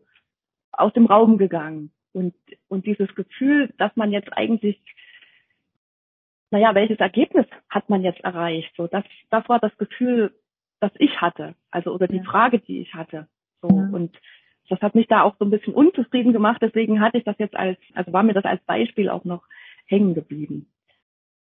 aus 0.72 0.94
dem 0.94 1.06
Raum 1.06 1.38
gegangen. 1.38 1.92
Und, 2.12 2.34
und 2.70 2.88
dieses 2.88 3.14
Gefühl, 3.14 3.72
dass 3.78 3.96
man 3.96 4.12
jetzt 4.12 4.34
eigentlich, 4.34 4.82
naja, 6.56 6.74
welches 6.74 7.00
Ergebnis 7.00 7.46
hat 7.70 7.90
man 7.90 8.02
jetzt 8.02 8.24
erreicht? 8.24 8.72
So, 8.78 8.88
das, 8.88 9.04
das 9.30 9.48
war 9.50 9.60
das 9.60 9.78
Gefühl, 9.78 10.34
das 10.80 10.92
ich 11.00 11.20
hatte. 11.20 11.54
Also, 11.70 11.94
oder 11.94 12.08
die 12.08 12.18
ja. 12.18 12.24
Frage, 12.24 12.60
die 12.60 12.80
ich 12.80 12.94
hatte. 12.94 13.28
So, 13.62 13.68
ja. 13.68 13.90
und 13.92 14.16
das 14.70 14.80
hat 14.80 14.96
mich 14.96 15.08
da 15.08 15.24
auch 15.24 15.36
so 15.38 15.44
ein 15.44 15.52
bisschen 15.52 15.74
unzufrieden 15.74 16.32
gemacht. 16.32 16.62
Deswegen 16.62 17.02
hatte 17.02 17.18
ich 17.18 17.26
das 17.26 17.36
jetzt 17.40 17.58
als, 17.58 17.78
also 17.94 18.14
war 18.14 18.24
mir 18.24 18.34
das 18.34 18.46
als 18.46 18.64
Beispiel 18.64 19.10
auch 19.10 19.26
noch 19.26 19.44
hängen 19.86 20.14
geblieben. 20.14 20.72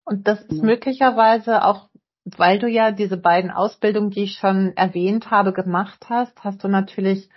Und 0.06 0.30
das 0.30 0.42
ist 0.46 0.60
ja. 0.60 0.64
möglicherweise 0.64 1.66
auch 1.66 1.90
weil 2.24 2.60
du 2.60 2.68
ja 2.68 2.92
diese 2.92 3.18
beiden 3.18 3.50
Ausbildungen, 3.50 4.12
die 4.12 4.24
ich 4.24 4.34
schon 4.34 4.74
erwähnt 4.78 5.32
habe, 5.32 5.54
gemacht 5.54 6.06
hast, 6.08 6.44
hast 6.44 6.64
du 6.64 6.68
natürlich, 6.68 7.30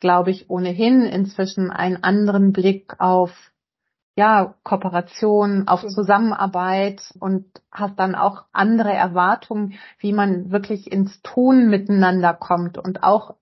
glaube 0.00 0.32
ich, 0.32 0.50
ohnehin 0.50 1.02
inzwischen 1.02 1.70
einen 1.70 2.02
anderen 2.02 2.52
Blick 2.52 2.98
auf 2.98 3.30
ja, 4.16 4.54
Kooperation, 4.62 5.66
auf 5.66 5.84
Zusammenarbeit 5.86 7.02
und 7.18 7.46
hast 7.72 7.98
dann 7.98 8.14
auch 8.14 8.44
andere 8.52 8.92
Erwartungen, 8.92 9.74
wie 9.98 10.12
man 10.12 10.50
wirklich 10.50 10.90
ins 10.92 11.20
Tun 11.22 11.68
miteinander 11.68 12.34
kommt 12.34 12.78
und 12.78 13.02
auch 13.02 13.34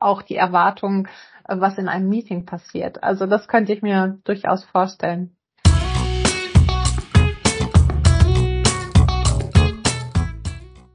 auch 0.00 0.22
die 0.22 0.36
Erwartung, 0.36 1.08
äh, 1.48 1.56
was 1.58 1.78
in 1.78 1.88
einem 1.88 2.08
Meeting 2.08 2.44
passiert. 2.46 3.02
Also 3.02 3.26
das 3.26 3.48
könnte 3.48 3.72
ich 3.72 3.82
mir 3.82 4.18
durchaus 4.24 4.64
vorstellen. 4.64 5.36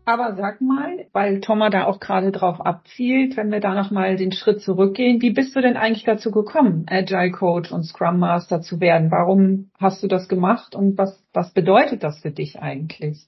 Aber 0.10 0.34
sag 0.34 0.60
mal, 0.60 1.06
weil 1.14 1.40
Thomas 1.40 1.70
da 1.70 1.86
auch 1.86 2.00
gerade 2.00 2.32
drauf 2.32 2.60
abzielt, 2.62 3.38
wenn 3.38 3.52
wir 3.52 3.60
da 3.60 3.76
nochmal 3.76 4.16
den 4.16 4.32
Schritt 4.32 4.60
zurückgehen, 4.60 5.22
wie 5.22 5.30
bist 5.30 5.56
du 5.56 5.62
denn 5.62 5.78
eigentlich 5.78 6.04
dazu 6.04 6.32
gekommen, 6.32 6.88
Agile 6.90 7.30
Coach 7.30 7.72
und 7.72 7.84
Scrum 7.84 8.18
Master 8.18 8.60
zu 8.60 8.80
werden? 8.80 9.12
Warum 9.12 9.70
hast 9.80 10.02
du 10.02 10.08
das 10.08 10.28
gemacht 10.28 10.74
und 10.74 10.98
was, 10.98 11.24
was 11.32 11.54
bedeutet 11.54 12.02
das 12.02 12.24
für 12.24 12.32
dich 12.32 12.60
eigentlich? 12.60 13.28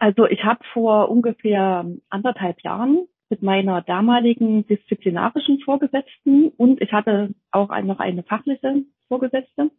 Also 0.00 0.26
ich 0.26 0.42
habe 0.42 0.64
vor 0.72 1.08
ungefähr 1.08 1.86
anderthalb 2.08 2.60
Jahren 2.62 3.06
mit 3.28 3.42
meiner 3.42 3.82
damaligen 3.82 4.66
disziplinarischen 4.66 5.60
Vorgesetzten 5.60 6.48
und 6.56 6.82
ich 6.82 6.90
hatte 6.90 7.32
auch 7.52 7.68
noch 7.82 8.00
eine 8.00 8.24
fachliche 8.24 8.82
Vorgesetzte. 9.06 9.70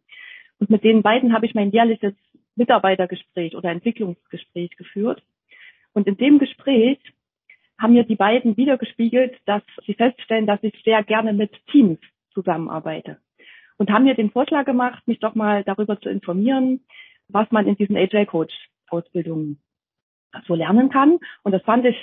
Und 0.58 0.70
mit 0.70 0.84
den 0.84 1.02
beiden 1.02 1.34
habe 1.34 1.44
ich 1.44 1.54
mein 1.54 1.70
jährliches 1.70 2.14
Mitarbeitergespräch 2.56 3.56
oder 3.56 3.70
Entwicklungsgespräch 3.70 4.76
geführt. 4.76 5.22
Und 5.92 6.06
in 6.06 6.16
dem 6.16 6.38
Gespräch 6.38 6.98
haben 7.78 7.94
mir 7.94 8.04
die 8.04 8.16
beiden 8.16 8.56
wiedergespiegelt, 8.56 9.38
dass 9.44 9.62
sie 9.86 9.94
feststellen, 9.94 10.46
dass 10.46 10.62
ich 10.62 10.74
sehr 10.84 11.02
gerne 11.02 11.32
mit 11.32 11.52
Teams 11.66 11.98
zusammenarbeite. 12.32 13.18
Und 13.76 13.90
haben 13.90 14.04
mir 14.04 14.14
den 14.14 14.30
Vorschlag 14.30 14.64
gemacht, 14.64 15.06
mich 15.06 15.18
doch 15.18 15.34
mal 15.34 15.64
darüber 15.64 16.00
zu 16.00 16.08
informieren, 16.08 16.84
was 17.28 17.50
man 17.50 17.66
in 17.66 17.76
diesen 17.76 17.96
Agile 17.96 18.26
Coach 18.26 18.54
Ausbildungen 18.88 19.60
so 20.46 20.54
lernen 20.54 20.90
kann. 20.90 21.18
Und 21.42 21.52
das 21.52 21.62
fand 21.62 21.84
ich 21.86 21.96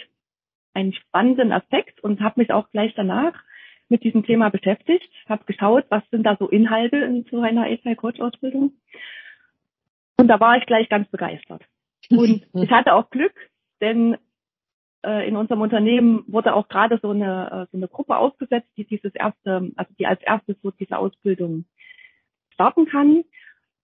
einen 0.73 0.93
spannenden 0.93 1.51
Aspekt 1.51 2.01
und 2.03 2.21
habe 2.21 2.41
mich 2.41 2.51
auch 2.51 2.69
gleich 2.71 2.93
danach 2.95 3.33
mit 3.87 4.03
diesem 4.03 4.23
Thema 4.23 4.49
beschäftigt, 4.49 5.09
habe 5.27 5.45
geschaut, 5.45 5.85
was 5.89 6.03
sind 6.11 6.23
da 6.23 6.35
so 6.37 6.47
Inhalte 6.47 6.97
in 6.97 7.25
so 7.29 7.41
einer 7.41 7.63
Agile 7.63 7.95
Coach 7.95 8.19
Ausbildung 8.19 8.73
und 10.19 10.27
da 10.27 10.39
war 10.39 10.57
ich 10.57 10.65
gleich 10.65 10.89
ganz 10.89 11.09
begeistert. 11.09 11.63
Und 12.09 12.45
ich 12.53 12.71
hatte 12.71 12.93
auch 12.93 13.09
Glück, 13.09 13.33
denn 13.81 14.17
äh, 15.05 15.27
in 15.27 15.37
unserem 15.37 15.61
Unternehmen 15.61 16.23
wurde 16.27 16.53
auch 16.53 16.67
gerade 16.67 16.99
so 17.01 17.11
eine, 17.11 17.51
äh, 17.51 17.71
so 17.71 17.77
eine 17.77 17.87
Gruppe 17.87 18.17
aufgesetzt, 18.17 18.69
die 18.75 18.85
dieses 18.85 19.15
erste, 19.15 19.71
also 19.75 19.93
die 19.97 20.05
als 20.05 20.21
erstes 20.21 20.57
so 20.61 20.71
diese 20.71 20.97
Ausbildung 20.97 21.65
starten 22.53 22.85
kann. 22.85 23.23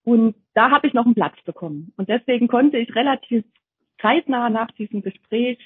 Und 0.04 0.36
da 0.54 0.72
habe 0.72 0.88
ich 0.88 0.94
noch 0.94 1.06
einen 1.06 1.16
Platz 1.16 1.42
bekommen. 1.46 1.94
Und 1.98 2.10
deswegen 2.10 2.48
konnte 2.48 2.78
ich 2.78 2.94
relativ 2.96 3.46
zeitnah 4.02 4.50
nach 4.50 4.72
diesem 4.72 5.02
Gespräch 5.02 5.58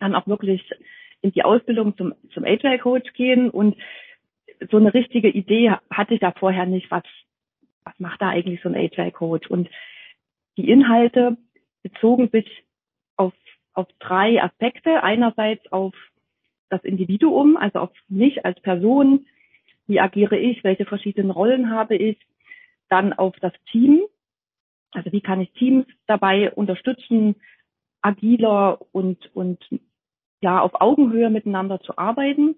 dann 0.00 0.14
auch 0.14 0.26
wirklich 0.26 0.68
in 1.22 1.30
die 1.30 1.44
Ausbildung 1.44 1.96
zum, 1.96 2.14
zum 2.34 2.44
Agile 2.44 2.78
Coach 2.78 3.12
gehen. 3.14 3.50
Und 3.50 3.76
so 4.70 4.76
eine 4.76 4.92
richtige 4.92 5.28
Idee 5.28 5.74
hatte 5.90 6.14
ich 6.14 6.20
da 6.20 6.32
vorher 6.32 6.66
nicht, 6.66 6.90
was, 6.90 7.04
was 7.86 7.98
macht 8.00 8.20
da 8.20 8.28
eigentlich 8.28 8.60
so 8.62 8.68
ein 8.68 8.74
Agile 8.74 9.12
Coach? 9.12 9.48
Und 9.48 9.70
die 10.56 10.68
Inhalte 10.68 11.36
bezogen 11.82 12.28
sich 12.30 12.64
auf, 13.16 13.32
auf 13.72 13.86
drei 14.00 14.42
Aspekte. 14.42 15.02
Einerseits 15.02 15.70
auf 15.72 15.94
das 16.68 16.82
Individuum, 16.82 17.56
also 17.56 17.78
auf 17.78 17.90
mich 18.08 18.44
als 18.44 18.60
Person. 18.60 19.26
Wie 19.86 20.00
agiere 20.00 20.36
ich? 20.36 20.64
Welche 20.64 20.84
verschiedenen 20.84 21.30
Rollen 21.30 21.70
habe 21.70 21.94
ich? 21.94 22.18
Dann 22.88 23.12
auf 23.12 23.36
das 23.40 23.52
Team. 23.70 24.02
Also 24.90 25.12
wie 25.12 25.20
kann 25.20 25.40
ich 25.40 25.52
Teams 25.52 25.86
dabei 26.06 26.52
unterstützen, 26.52 27.36
agiler 28.02 28.80
und, 28.92 29.30
und 29.34 29.64
ja, 30.40 30.60
auf 30.60 30.80
Augenhöhe 30.80 31.30
miteinander 31.30 31.80
zu 31.80 31.96
arbeiten. 31.98 32.56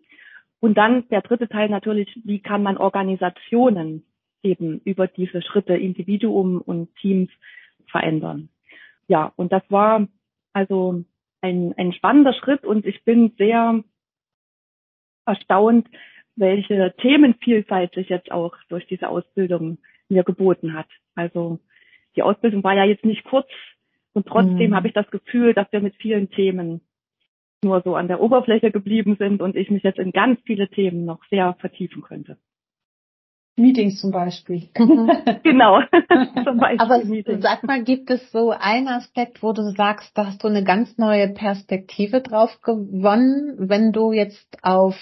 Und 0.61 0.79
dann 0.79 1.07
der 1.11 1.21
dritte 1.21 1.49
Teil 1.49 1.69
natürlich, 1.69 2.09
wie 2.25 2.41
kann 2.41 2.63
man 2.63 2.79
Organisationen 2.79 4.05
eben 4.43 4.81
über 4.85 5.07
diese 5.07 5.43
Schritte 5.43 5.75
Individuum 5.75 6.61
und 6.61 6.95
Teams 6.97 7.31
verändern. 7.91 8.49
Ja, 9.09 9.33
und 9.37 9.53
das 9.53 9.63
war 9.69 10.07
also 10.53 11.05
ein, 11.41 11.75
ein 11.77 11.93
spannender 11.93 12.35
Schritt 12.35 12.65
und 12.65 12.87
ich 12.87 13.05
bin 13.05 13.33
sehr 13.39 13.83
erstaunt, 15.25 15.89
welche 16.37 16.95
Themenvielfalt 17.01 17.95
sich 17.95 18.09
jetzt 18.09 18.31
auch 18.31 18.55
durch 18.69 18.87
diese 18.87 19.09
Ausbildung 19.09 19.79
mir 20.09 20.25
geboten 20.25 20.75
hat. 20.75 20.89
Also 21.15 21.59
die 22.17 22.23
Ausbildung 22.23 22.63
war 22.65 22.75
ja 22.75 22.85
jetzt 22.85 23.05
nicht 23.05 23.25
kurz 23.25 23.49
und 24.13 24.27
trotzdem 24.27 24.71
mhm. 24.71 24.75
habe 24.75 24.89
ich 24.89 24.95
das 24.95 25.11
Gefühl, 25.11 25.55
dass 25.55 25.71
wir 25.71 25.81
mit 25.81 25.97
vielen 25.97 26.31
Themen 26.31 26.81
nur 27.63 27.83
so 27.83 27.97
an 27.97 28.09
der 28.09 28.21
Oberfläche 28.21 28.71
geblieben 28.71 29.17
sind 29.19 29.43
und 29.43 29.57
ich 29.57 29.71
mich 29.71 29.83
jetzt 29.83 29.99
in 29.99 30.13
ganz 30.13 30.41
viele 30.45 30.69
Themen 30.69 31.05
noch 31.05 31.25
sehr 31.29 31.55
vertiefen 31.61 32.03
könnte. 32.03 32.39
Meetings 33.59 34.01
zum 34.01 34.11
Beispiel. 34.11 34.69
genau. 35.43 35.81
zum 36.45 36.59
Beispiel 36.59 36.81
Aber 36.81 37.05
Meetings. 37.05 37.43
sag 37.43 37.65
mal, 37.65 37.83
gibt 37.83 38.11
es 38.11 38.31
so 38.33 38.51
einen 38.51 38.89
Aspekt, 38.89 39.43
wo 39.43 39.53
du 39.53 39.71
sagst, 39.73 40.17
da 40.17 40.27
hast 40.27 40.43
du 40.43 40.49
eine 40.49 40.65
ganz 40.65 40.97
neue 40.99 41.29
Perspektive 41.29 42.21
drauf 42.21 42.61
gewonnen, 42.63 43.57
wenn 43.59 43.93
du 43.93 44.13
jetzt 44.13 44.47
auf 44.63 44.97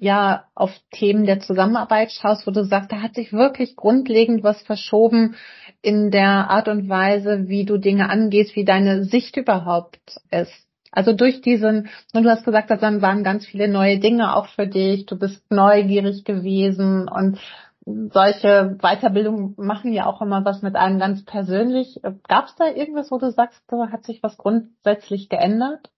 ja 0.00 0.44
auf 0.54 0.70
Themen 0.92 1.26
der 1.26 1.40
Zusammenarbeit 1.40 2.10
schaust, 2.10 2.46
wo 2.46 2.50
du 2.50 2.64
sagst, 2.64 2.90
da 2.90 3.02
hat 3.02 3.14
sich 3.14 3.32
wirklich 3.32 3.76
grundlegend 3.76 4.42
was 4.42 4.62
verschoben 4.62 5.36
in 5.82 6.10
der 6.10 6.50
Art 6.50 6.68
und 6.68 6.88
Weise, 6.88 7.48
wie 7.48 7.64
du 7.66 7.76
Dinge 7.76 8.08
angehst, 8.08 8.56
wie 8.56 8.64
deine 8.64 9.04
Sicht 9.04 9.36
überhaupt 9.36 10.00
ist. 10.30 10.66
Also 10.92 11.12
durch 11.12 11.40
diesen, 11.40 11.88
und 12.12 12.24
du 12.24 12.30
hast 12.30 12.44
gesagt, 12.44 12.70
da 12.70 12.80
waren 12.80 13.22
ganz 13.22 13.46
viele 13.46 13.68
neue 13.68 13.98
Dinge 13.98 14.34
auch 14.34 14.48
für 14.48 14.66
dich, 14.66 15.06
du 15.06 15.16
bist 15.16 15.50
neugierig 15.50 16.24
gewesen 16.24 17.08
und 17.08 17.38
solche 17.86 18.76
Weiterbildungen 18.80 19.54
machen 19.56 19.92
ja 19.92 20.06
auch 20.06 20.20
immer 20.20 20.44
was 20.44 20.62
mit 20.62 20.76
einem 20.76 20.98
ganz 20.98 21.24
persönlich. 21.24 22.00
Gab 22.28 22.46
es 22.46 22.54
da 22.56 22.66
irgendwas, 22.66 23.10
wo 23.10 23.18
du 23.18 23.30
sagst, 23.30 23.62
da 23.68 23.90
hat 23.90 24.04
sich 24.04 24.22
was 24.22 24.36
grundsätzlich 24.36 25.28
geändert? 25.28 25.90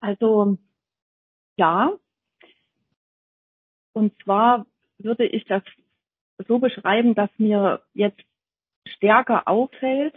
Also 0.00 0.58
ja. 1.56 1.92
Und 3.92 4.14
zwar 4.22 4.66
würde 4.98 5.26
ich 5.26 5.44
das 5.46 5.62
so 6.46 6.58
beschreiben, 6.58 7.14
dass 7.14 7.30
mir 7.38 7.82
jetzt 7.92 8.22
stärker 8.86 9.48
auffällt, 9.48 10.14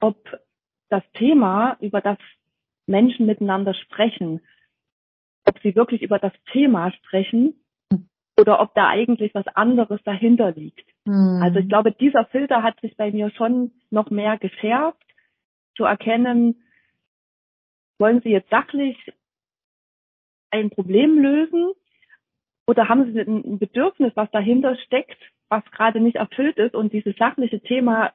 ob 0.00 0.16
das 0.88 1.02
Thema, 1.12 1.76
über 1.80 2.00
das 2.00 2.18
Menschen 2.86 3.26
miteinander 3.26 3.74
sprechen, 3.74 4.40
ob 5.44 5.58
sie 5.60 5.76
wirklich 5.76 6.02
über 6.02 6.18
das 6.18 6.32
Thema 6.50 6.90
sprechen 6.92 7.60
oder 8.38 8.60
ob 8.60 8.74
da 8.74 8.88
eigentlich 8.88 9.34
was 9.34 9.46
anderes 9.48 10.00
dahinter 10.04 10.52
liegt. 10.52 10.86
Mhm. 11.04 11.40
Also 11.42 11.58
ich 11.58 11.68
glaube, 11.68 11.92
dieser 11.92 12.24
Filter 12.26 12.62
hat 12.62 12.80
sich 12.80 12.96
bei 12.96 13.10
mir 13.10 13.30
schon 13.30 13.72
noch 13.90 14.10
mehr 14.10 14.38
geschärft, 14.38 15.02
zu 15.76 15.84
erkennen, 15.84 16.62
wollen 17.98 18.20
Sie 18.22 18.30
jetzt 18.30 18.50
sachlich 18.50 18.96
ein 20.50 20.70
Problem 20.70 21.18
lösen 21.18 21.72
oder 22.66 22.88
haben 22.88 23.12
Sie 23.12 23.20
ein 23.20 23.58
Bedürfnis, 23.58 24.12
was 24.14 24.30
dahinter 24.30 24.76
steckt, 24.86 25.18
was 25.48 25.64
gerade 25.72 26.00
nicht 26.00 26.16
erfüllt 26.16 26.58
ist 26.58 26.74
und 26.74 26.92
dieses 26.92 27.16
sachliche 27.16 27.60
Thema 27.60 28.12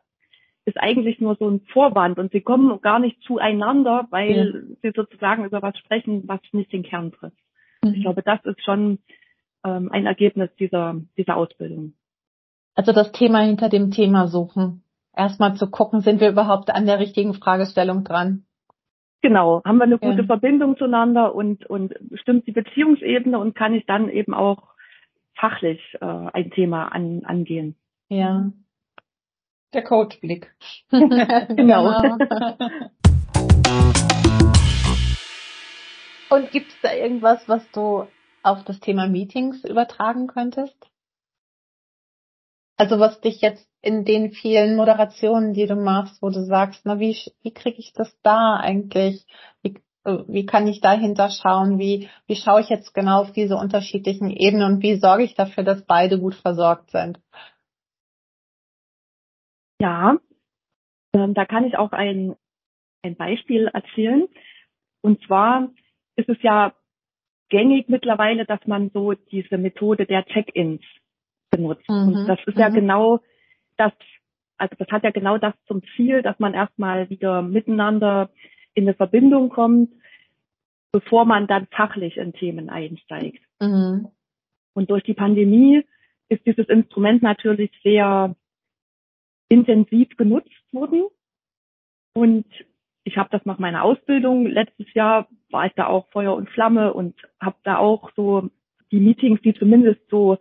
ist 0.65 0.77
eigentlich 0.77 1.19
nur 1.19 1.35
so 1.35 1.49
ein 1.49 1.61
Vorwand 1.73 2.17
und 2.19 2.31
sie 2.31 2.39
kommen 2.39 2.79
gar 2.81 2.99
nicht 2.99 3.21
zueinander, 3.23 4.07
weil 4.11 4.67
ja. 4.71 4.75
sie 4.81 4.93
sozusagen 4.95 5.43
über 5.43 5.61
was 5.61 5.77
sprechen, 5.77 6.23
was 6.27 6.39
nicht 6.53 6.71
den 6.71 6.83
Kern 6.83 7.11
trifft. 7.11 7.37
Mhm. 7.83 7.93
Ich 7.95 8.01
glaube, 8.01 8.21
das 8.21 8.39
ist 8.45 8.63
schon 8.63 8.99
ähm, 9.63 9.89
ein 9.91 10.05
Ergebnis 10.05 10.49
dieser, 10.59 10.95
dieser 11.17 11.37
Ausbildung. 11.37 11.93
Also 12.75 12.91
das 12.91 13.11
Thema 13.11 13.41
hinter 13.41 13.69
dem 13.69 13.91
Thema 13.91 14.27
suchen. 14.27 14.83
Erstmal 15.15 15.55
zu 15.55 15.69
gucken, 15.69 16.01
sind 16.01 16.21
wir 16.21 16.29
überhaupt 16.29 16.71
an 16.71 16.85
der 16.85 16.99
richtigen 16.99 17.35
Fragestellung 17.35 18.03
dran? 18.03 18.45
Genau, 19.21 19.61
haben 19.63 19.77
wir 19.77 19.83
eine 19.83 19.99
gute 19.99 20.21
ja. 20.21 20.25
Verbindung 20.25 20.75
zueinander 20.75 21.33
und, 21.33 21.65
und 21.67 21.93
stimmt 22.15 22.45
die 22.47 22.51
Beziehungsebene 22.51 23.39
und 23.39 23.55
kann 23.55 23.73
ich 23.73 23.85
dann 23.85 24.09
eben 24.09 24.33
auch 24.33 24.73
fachlich 25.35 25.79
äh, 26.01 26.05
ein 26.05 26.51
Thema 26.51 26.91
an, 26.91 27.23
angehen. 27.23 27.75
Ja. 28.09 28.51
Der 29.73 29.83
Coachblick. 29.83 30.53
genau. 30.89 31.47
genau. 31.55 32.01
und 36.29 36.51
gibt 36.51 36.71
es 36.71 36.81
da 36.81 36.93
irgendwas, 36.93 37.47
was 37.47 37.69
du 37.71 38.07
auf 38.43 38.63
das 38.63 38.79
Thema 38.79 39.07
Meetings 39.07 39.63
übertragen 39.63 40.27
könntest? 40.27 40.77
Also 42.75 42.99
was 42.99 43.21
dich 43.21 43.41
jetzt 43.41 43.67
in 43.81 44.03
den 44.03 44.31
vielen 44.31 44.75
Moderationen, 44.75 45.53
die 45.53 45.67
du 45.67 45.75
machst, 45.75 46.21
wo 46.21 46.29
du 46.29 46.43
sagst, 46.43 46.81
na 46.85 46.99
wie, 46.99 47.15
wie 47.41 47.53
kriege 47.53 47.77
ich 47.77 47.93
das 47.93 48.17
da 48.23 48.57
eigentlich? 48.57 49.25
Wie, 49.61 49.75
wie 50.03 50.45
kann 50.45 50.67
ich 50.67 50.81
dahinter 50.81 51.29
schauen? 51.29 51.79
Wie, 51.79 52.09
wie 52.27 52.35
schaue 52.35 52.61
ich 52.61 52.69
jetzt 52.69 52.93
genau 52.93 53.21
auf 53.21 53.31
diese 53.31 53.55
unterschiedlichen 53.55 54.29
Ebenen 54.29 54.73
und 54.73 54.83
wie 54.83 54.95
sorge 54.95 55.23
ich 55.23 55.35
dafür, 55.35 55.63
dass 55.63 55.85
beide 55.85 56.19
gut 56.19 56.35
versorgt 56.35 56.91
sind? 56.91 57.19
Ja, 59.79 60.17
ähm, 61.13 61.33
da 61.33 61.45
kann 61.45 61.65
ich 61.65 61.77
auch 61.77 61.91
ein, 61.91 62.35
ein 63.03 63.15
Beispiel 63.15 63.67
erzählen. 63.67 64.27
Und 65.01 65.21
zwar 65.25 65.69
ist 66.15 66.29
es 66.29 66.41
ja 66.41 66.73
gängig 67.49 67.89
mittlerweile, 67.89 68.45
dass 68.45 68.65
man 68.65 68.89
so 68.93 69.13
diese 69.13 69.57
Methode 69.57 70.05
der 70.05 70.25
Check-ins 70.25 70.81
benutzt. 71.51 71.87
Mhm. 71.89 72.07
Und 72.07 72.27
das 72.27 72.39
ist 72.45 72.57
ja 72.57 72.69
Mhm. 72.69 72.73
genau 72.73 73.19
das, 73.77 73.93
also 74.57 74.75
das 74.77 74.87
hat 74.89 75.03
ja 75.03 75.11
genau 75.11 75.37
das 75.37 75.53
zum 75.67 75.81
Ziel, 75.95 76.21
dass 76.21 76.39
man 76.39 76.53
erstmal 76.53 77.09
wieder 77.09 77.41
miteinander 77.41 78.29
in 78.73 78.83
eine 78.85 78.93
Verbindung 78.93 79.49
kommt, 79.49 79.91
bevor 80.91 81.25
man 81.25 81.47
dann 81.47 81.67
fachlich 81.67 82.17
in 82.17 82.33
Themen 82.33 82.69
einsteigt. 82.69 83.43
Mhm. 83.59 84.09
Und 84.73 84.89
durch 84.89 85.03
die 85.03 85.13
Pandemie 85.13 85.85
ist 86.29 86.45
dieses 86.45 86.67
Instrument 86.69 87.21
natürlich 87.21 87.71
sehr 87.83 88.35
intensiv 89.49 90.09
genutzt 90.17 90.63
worden. 90.71 91.03
Und 92.15 92.45
ich 93.03 93.17
habe 93.17 93.29
das 93.31 93.45
nach 93.45 93.59
meiner 93.59 93.83
Ausbildung 93.83 94.45
letztes 94.45 94.93
Jahr 94.93 95.27
war 95.49 95.65
ich 95.65 95.73
da 95.73 95.87
auch 95.87 96.09
Feuer 96.11 96.35
und 96.35 96.49
Flamme 96.49 96.93
und 96.93 97.15
habe 97.39 97.57
da 97.63 97.77
auch 97.77 98.11
so 98.15 98.49
die 98.91 98.99
Meetings, 98.99 99.41
die 99.41 99.53
zumindest 99.53 100.01
so 100.09 100.37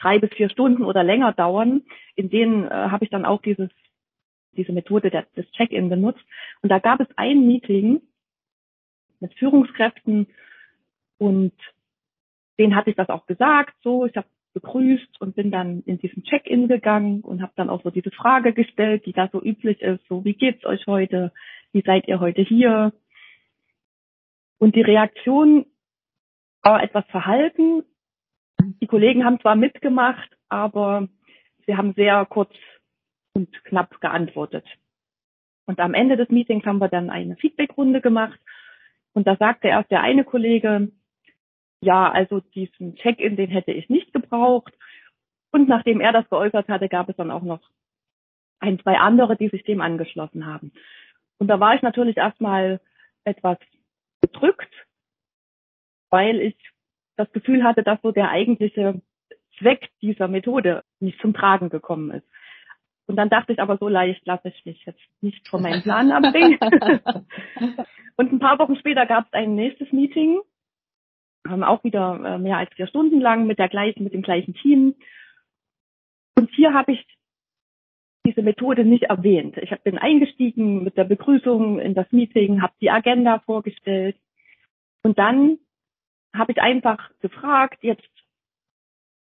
drei 0.00 0.18
bis 0.18 0.30
vier 0.34 0.50
Stunden 0.50 0.84
oder 0.84 1.04
länger 1.04 1.32
dauern, 1.32 1.82
in 2.16 2.30
denen 2.30 2.66
äh, 2.66 2.70
habe 2.70 3.04
ich 3.04 3.10
dann 3.10 3.24
auch 3.24 3.42
dieses 3.42 3.70
diese 4.56 4.72
Methode 4.72 5.10
der, 5.10 5.26
des 5.36 5.50
Check-in 5.52 5.88
benutzt. 5.88 6.24
Und 6.60 6.68
da 6.68 6.78
gab 6.78 7.00
es 7.00 7.08
ein 7.16 7.46
Meeting 7.46 8.02
mit 9.20 9.32
Führungskräften 9.34 10.26
und 11.18 11.52
denen 12.58 12.76
hatte 12.76 12.90
ich 12.90 12.96
das 12.96 13.08
auch 13.08 13.26
gesagt. 13.26 13.74
So, 13.82 14.04
ich 14.04 14.16
habe 14.16 14.26
begrüßt 14.52 15.20
und 15.20 15.34
bin 15.34 15.50
dann 15.50 15.82
in 15.86 15.98
diesen 15.98 16.24
Check-in 16.24 16.68
gegangen 16.68 17.22
und 17.22 17.40
habe 17.40 17.52
dann 17.56 17.70
auch 17.70 17.82
so 17.82 17.90
diese 17.90 18.10
Frage 18.10 18.52
gestellt, 18.52 19.06
die 19.06 19.12
da 19.12 19.28
so 19.32 19.42
üblich 19.42 19.80
ist. 19.80 20.06
So, 20.08 20.24
wie 20.24 20.34
geht's 20.34 20.64
euch 20.66 20.86
heute? 20.86 21.32
Wie 21.72 21.82
seid 21.82 22.06
ihr 22.08 22.20
heute 22.20 22.42
hier? 22.42 22.92
Und 24.58 24.76
die 24.76 24.82
Reaktion 24.82 25.66
war 26.62 26.82
etwas 26.82 27.04
verhalten. 27.06 27.84
Die 28.80 28.86
Kollegen 28.86 29.24
haben 29.24 29.40
zwar 29.40 29.56
mitgemacht, 29.56 30.30
aber 30.48 31.08
sie 31.66 31.76
haben 31.76 31.94
sehr 31.94 32.24
kurz 32.26 32.52
und 33.34 33.52
knapp 33.64 34.00
geantwortet. 34.00 34.64
Und 35.66 35.80
am 35.80 35.94
Ende 35.94 36.16
des 36.16 36.28
Meetings 36.28 36.64
haben 36.66 36.78
wir 36.78 36.88
dann 36.88 37.10
eine 37.10 37.36
Feedbackrunde 37.36 38.00
gemacht. 38.00 38.38
Und 39.14 39.26
da 39.26 39.36
sagte 39.36 39.68
erst 39.68 39.90
der 39.90 40.02
eine 40.02 40.24
Kollege, 40.24 40.92
ja, 41.80 42.10
also 42.10 42.40
diesen 42.40 42.96
Check-in, 42.96 43.36
den 43.36 43.50
hätte 43.50 43.72
ich 43.72 43.88
nicht 43.88 44.12
gebraucht. 44.12 44.72
Und 45.50 45.68
nachdem 45.68 46.00
er 46.00 46.12
das 46.12 46.28
geäußert 46.28 46.68
hatte, 46.68 46.88
gab 46.88 47.08
es 47.08 47.16
dann 47.16 47.30
auch 47.30 47.42
noch 47.42 47.60
ein, 48.60 48.78
zwei 48.80 48.98
andere, 48.98 49.36
die 49.36 49.48
sich 49.48 49.64
dem 49.64 49.80
angeschlossen 49.80 50.46
haben. 50.46 50.72
Und 51.42 51.48
da 51.48 51.58
war 51.58 51.74
ich 51.74 51.82
natürlich 51.82 52.18
erstmal 52.18 52.80
etwas 53.24 53.58
bedrückt, 54.20 54.72
weil 56.08 56.40
ich 56.40 56.56
das 57.16 57.32
Gefühl 57.32 57.64
hatte, 57.64 57.82
dass 57.82 58.00
so 58.00 58.12
der 58.12 58.30
eigentliche 58.30 59.02
Zweck 59.58 59.90
dieser 60.00 60.28
Methode 60.28 60.84
nicht 61.00 61.20
zum 61.20 61.34
Tragen 61.34 61.68
gekommen 61.68 62.12
ist. 62.12 62.26
Und 63.06 63.16
dann 63.16 63.28
dachte 63.28 63.52
ich 63.52 63.58
aber, 63.58 63.76
so 63.76 63.88
leicht 63.88 64.24
lasse 64.24 64.50
ich 64.50 64.64
mich 64.64 64.84
jetzt 64.84 65.02
nicht 65.20 65.48
von 65.48 65.62
meinem 65.62 65.82
Plan 65.82 66.12
abbringen. 66.12 66.60
und 68.16 68.32
ein 68.32 68.38
paar 68.38 68.60
Wochen 68.60 68.76
später 68.76 69.04
gab 69.06 69.26
es 69.26 69.32
ein 69.32 69.56
nächstes 69.56 69.90
Meeting, 69.90 70.42
ähm, 71.50 71.64
auch 71.64 71.82
wieder 71.82 72.20
äh, 72.24 72.38
mehr 72.38 72.58
als 72.58 72.72
vier 72.74 72.86
Stunden 72.86 73.20
lang 73.20 73.48
mit 73.48 73.58
der 73.58 73.68
gleichen, 73.68 74.04
mit 74.04 74.12
dem 74.12 74.22
gleichen 74.22 74.54
Team. 74.54 74.94
Und 76.36 76.50
hier 76.52 76.72
habe 76.72 76.92
ich 76.92 77.04
diese 78.26 78.42
Methode 78.42 78.84
nicht 78.84 79.04
erwähnt. 79.04 79.56
Ich 79.56 79.70
bin 79.82 79.98
eingestiegen 79.98 80.84
mit 80.84 80.96
der 80.96 81.04
Begrüßung 81.04 81.80
in 81.80 81.94
das 81.94 82.10
Meeting, 82.12 82.62
habe 82.62 82.74
die 82.80 82.90
Agenda 82.90 83.40
vorgestellt 83.40 84.16
und 85.02 85.18
dann 85.18 85.58
habe 86.34 86.52
ich 86.52 86.62
einfach 86.62 87.10
gefragt, 87.20 87.82
jetzt 87.82 88.08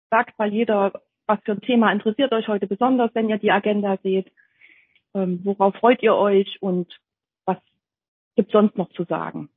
sagt 0.10 0.38
mal 0.38 0.52
jeder, 0.52 0.94
was 1.26 1.40
für 1.44 1.54
ein 1.54 1.62
Thema 1.62 1.92
interessiert 1.92 2.32
euch 2.34 2.48
heute 2.48 2.68
besonders, 2.68 3.14
wenn 3.14 3.30
ihr 3.30 3.38
die 3.38 3.52
Agenda 3.52 3.98
seht, 4.04 4.32
ähm, 5.14 5.42
worauf 5.44 5.76
freut 5.76 6.02
ihr 6.04 6.16
euch 6.16 6.62
und 6.62 7.00
was 7.46 7.58
gibt 8.36 8.52
sonst 8.52 8.78
noch 8.78 8.90
zu 8.92 9.04
sagen. 9.06 9.50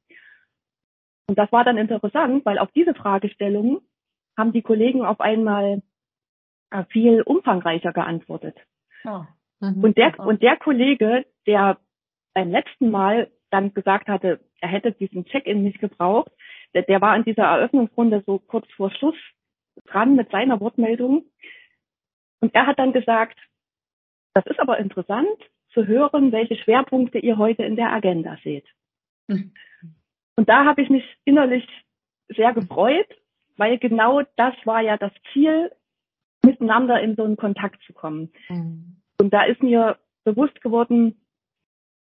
Und 1.26 1.38
das 1.38 1.50
war 1.52 1.64
dann 1.64 1.78
interessant, 1.78 2.44
weil 2.44 2.58
auf 2.58 2.70
diese 2.72 2.94
Fragestellung 2.94 3.80
haben 4.36 4.52
die 4.52 4.62
Kollegen 4.62 5.04
auf 5.04 5.20
einmal 5.20 5.82
äh, 6.70 6.84
viel 6.90 7.22
umfangreicher 7.22 7.92
geantwortet. 7.92 8.56
Ja. 9.04 9.28
Mhm. 9.60 9.84
Und 9.84 9.96
der, 9.96 10.18
und 10.18 10.42
der 10.42 10.56
Kollege, 10.56 11.26
der 11.46 11.78
beim 12.34 12.50
letzten 12.50 12.90
Mal 12.90 13.30
dann 13.50 13.72
gesagt 13.72 14.08
hatte, 14.08 14.40
er 14.60 14.68
hätte 14.68 14.92
diesen 14.92 15.24
Check-in 15.26 15.62
nicht 15.62 15.78
gebraucht, 15.78 16.32
der, 16.74 16.82
der 16.82 17.00
war 17.00 17.14
in 17.16 17.24
dieser 17.24 17.44
Eröffnungsrunde 17.44 18.22
so 18.26 18.38
kurz 18.38 18.66
vor 18.72 18.90
Schluss 18.90 19.16
dran 19.86 20.16
mit 20.16 20.30
seiner 20.30 20.60
Wortmeldung. 20.60 21.24
Und 22.40 22.54
er 22.54 22.66
hat 22.66 22.78
dann 22.78 22.92
gesagt, 22.92 23.38
das 24.34 24.46
ist 24.46 24.58
aber 24.58 24.78
interessant 24.78 25.38
zu 25.72 25.86
hören, 25.86 26.32
welche 26.32 26.56
Schwerpunkte 26.56 27.18
ihr 27.18 27.38
heute 27.38 27.64
in 27.64 27.76
der 27.76 27.92
Agenda 27.92 28.36
seht. 28.42 28.66
Mhm. 29.28 29.52
Und 30.36 30.48
da 30.48 30.64
habe 30.64 30.82
ich 30.82 30.90
mich 30.90 31.04
innerlich 31.24 31.66
sehr 32.28 32.52
gefreut, 32.52 33.06
weil 33.56 33.78
genau 33.78 34.22
das 34.36 34.54
war 34.64 34.80
ja 34.80 34.96
das 34.96 35.12
Ziel, 35.32 35.70
miteinander 36.44 37.00
in 37.00 37.16
so 37.16 37.24
einen 37.24 37.36
Kontakt 37.36 37.82
zu 37.86 37.92
kommen. 37.92 38.32
Mhm. 38.48 38.96
Und 39.20 39.32
da 39.32 39.44
ist 39.44 39.62
mir 39.62 39.98
bewusst 40.24 40.60
geworden, 40.62 41.20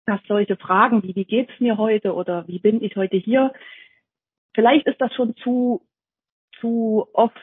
dass 0.07 0.21
solche 0.29 0.57
Fragen 0.57 1.03
wie, 1.03 1.15
wie 1.15 1.25
geht's 1.25 1.59
mir 1.59 1.77
heute 1.77 2.15
oder 2.15 2.47
wie 2.47 2.59
bin 2.59 2.83
ich 2.83 2.97
heute 2.97 3.17
hier, 3.17 3.53
vielleicht 4.55 4.87
ist 4.87 5.01
das 5.01 5.13
schon 5.15 5.35
zu, 5.37 5.83
zu 6.61 7.09
oft 7.13 7.35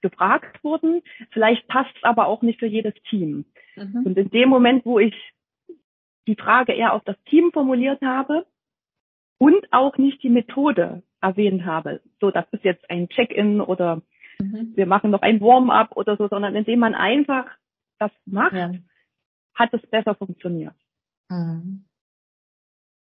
gefragt 0.00 0.62
worden. 0.64 1.02
Vielleicht 1.30 1.66
passt 1.68 1.94
es 1.96 2.04
aber 2.04 2.26
auch 2.26 2.42
nicht 2.42 2.58
für 2.58 2.66
jedes 2.66 2.94
Team. 3.10 3.44
Mhm. 3.76 4.02
Und 4.04 4.18
in 4.18 4.30
dem 4.30 4.48
Moment, 4.48 4.84
wo 4.84 4.98
ich 4.98 5.14
die 6.26 6.36
Frage 6.36 6.72
eher 6.72 6.92
auf 6.92 7.02
das 7.04 7.16
Team 7.24 7.50
formuliert 7.52 8.00
habe 8.02 8.46
und 9.38 9.72
auch 9.72 9.96
nicht 9.98 10.22
die 10.22 10.30
Methode 10.30 11.02
erwähnt 11.20 11.64
habe, 11.64 12.00
so 12.20 12.30
das 12.30 12.44
ist 12.52 12.64
jetzt 12.64 12.88
ein 12.90 13.08
Check-in 13.08 13.60
oder 13.60 14.02
Mhm. 14.40 14.72
wir 14.76 14.86
machen 14.86 15.10
noch 15.10 15.22
ein 15.22 15.40
Warm-up 15.40 15.96
oder 15.96 16.16
so, 16.16 16.28
sondern 16.28 16.54
indem 16.54 16.78
man 16.80 16.94
einfach 16.94 17.46
das 17.98 18.12
macht, 18.26 18.52
Ja. 18.54 18.72
hat 19.54 19.74
es 19.74 19.82
besser 19.90 20.14
funktioniert. 20.14 20.74
Mhm. 21.28 21.84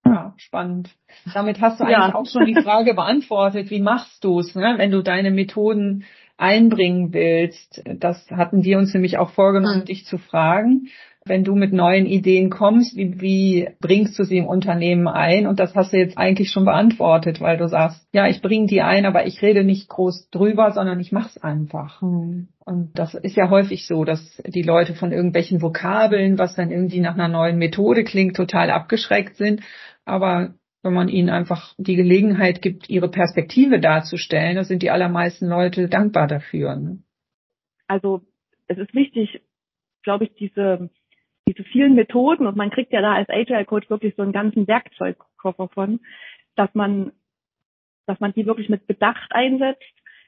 Ja, 0.04 0.34
spannend. 0.38 0.90
Damit 1.34 1.60
hast 1.60 1.78
du 1.78 1.84
eigentlich 1.84 1.96
Ja. 1.98 2.14
auch 2.14 2.26
schon 2.26 2.46
die 2.46 2.60
Frage 2.60 2.94
beantwortet, 2.94 3.70
wie 3.70 3.80
machst 3.80 4.24
du 4.24 4.40
es, 4.40 4.54
ne? 4.54 4.74
wenn 4.78 4.90
du 4.90 5.02
deine 5.02 5.30
Methoden 5.30 6.04
einbringen 6.36 7.12
willst. 7.12 7.82
Das 7.84 8.28
hatten 8.30 8.64
wir 8.64 8.78
uns 8.78 8.92
nämlich 8.94 9.18
auch 9.18 9.30
vorgenommen, 9.30 9.80
Mhm. 9.80 9.84
dich 9.84 10.06
zu 10.06 10.16
fragen. 10.18 10.88
Wenn 11.26 11.44
du 11.44 11.54
mit 11.54 11.72
neuen 11.72 12.06
Ideen 12.06 12.48
kommst, 12.48 12.96
wie, 12.96 13.20
wie 13.20 13.68
bringst 13.80 14.18
du 14.18 14.24
sie 14.24 14.38
im 14.38 14.46
Unternehmen 14.46 15.06
ein? 15.06 15.46
Und 15.46 15.60
das 15.60 15.74
hast 15.74 15.92
du 15.92 15.98
jetzt 15.98 16.16
eigentlich 16.16 16.50
schon 16.50 16.64
beantwortet, 16.64 17.40
weil 17.40 17.58
du 17.58 17.68
sagst, 17.68 18.06
ja, 18.12 18.26
ich 18.26 18.40
bringe 18.40 18.66
die 18.66 18.80
ein, 18.80 19.04
aber 19.04 19.26
ich 19.26 19.42
rede 19.42 19.62
nicht 19.62 19.88
groß 19.88 20.30
drüber, 20.30 20.72
sondern 20.72 20.98
ich 20.98 21.12
mach's 21.12 21.36
einfach. 21.36 22.00
Mhm. 22.00 22.48
Und 22.64 22.98
das 22.98 23.14
ist 23.14 23.36
ja 23.36 23.50
häufig 23.50 23.86
so, 23.86 24.04
dass 24.04 24.42
die 24.46 24.62
Leute 24.62 24.94
von 24.94 25.12
irgendwelchen 25.12 25.60
Vokabeln, 25.60 26.38
was 26.38 26.56
dann 26.56 26.70
irgendwie 26.70 27.00
nach 27.00 27.14
einer 27.14 27.28
neuen 27.28 27.58
Methode 27.58 28.04
klingt, 28.04 28.36
total 28.36 28.70
abgeschreckt 28.70 29.36
sind. 29.36 29.60
Aber 30.06 30.54
wenn 30.82 30.94
man 30.94 31.08
ihnen 31.08 31.28
einfach 31.28 31.74
die 31.76 31.96
Gelegenheit 31.96 32.62
gibt, 32.62 32.88
ihre 32.88 33.10
Perspektive 33.10 33.80
darzustellen, 33.80 34.56
da 34.56 34.64
sind 34.64 34.82
die 34.82 34.90
allermeisten 34.90 35.46
Leute 35.46 35.88
dankbar 35.88 36.26
dafür. 36.26 36.76
Ne? 36.76 37.02
Also 37.86 38.22
es 38.66 38.78
ist 38.78 38.94
wichtig, 38.94 39.42
glaube 40.02 40.24
ich, 40.24 40.34
diese, 40.34 40.88
diese 41.52 41.64
vielen 41.64 41.94
Methoden 41.94 42.46
und 42.46 42.56
man 42.56 42.70
kriegt 42.70 42.92
ja 42.92 43.00
da 43.00 43.14
als 43.14 43.28
Agile 43.28 43.64
Coach 43.64 43.90
wirklich 43.90 44.14
so 44.16 44.22
einen 44.22 44.32
ganzen 44.32 44.66
Werkzeugkoffer 44.68 45.68
von, 45.68 46.00
dass 46.56 46.72
man, 46.74 47.12
dass 48.06 48.20
man 48.20 48.32
die 48.32 48.46
wirklich 48.46 48.68
mit 48.68 48.86
Bedacht 48.86 49.30
einsetzt, 49.32 49.82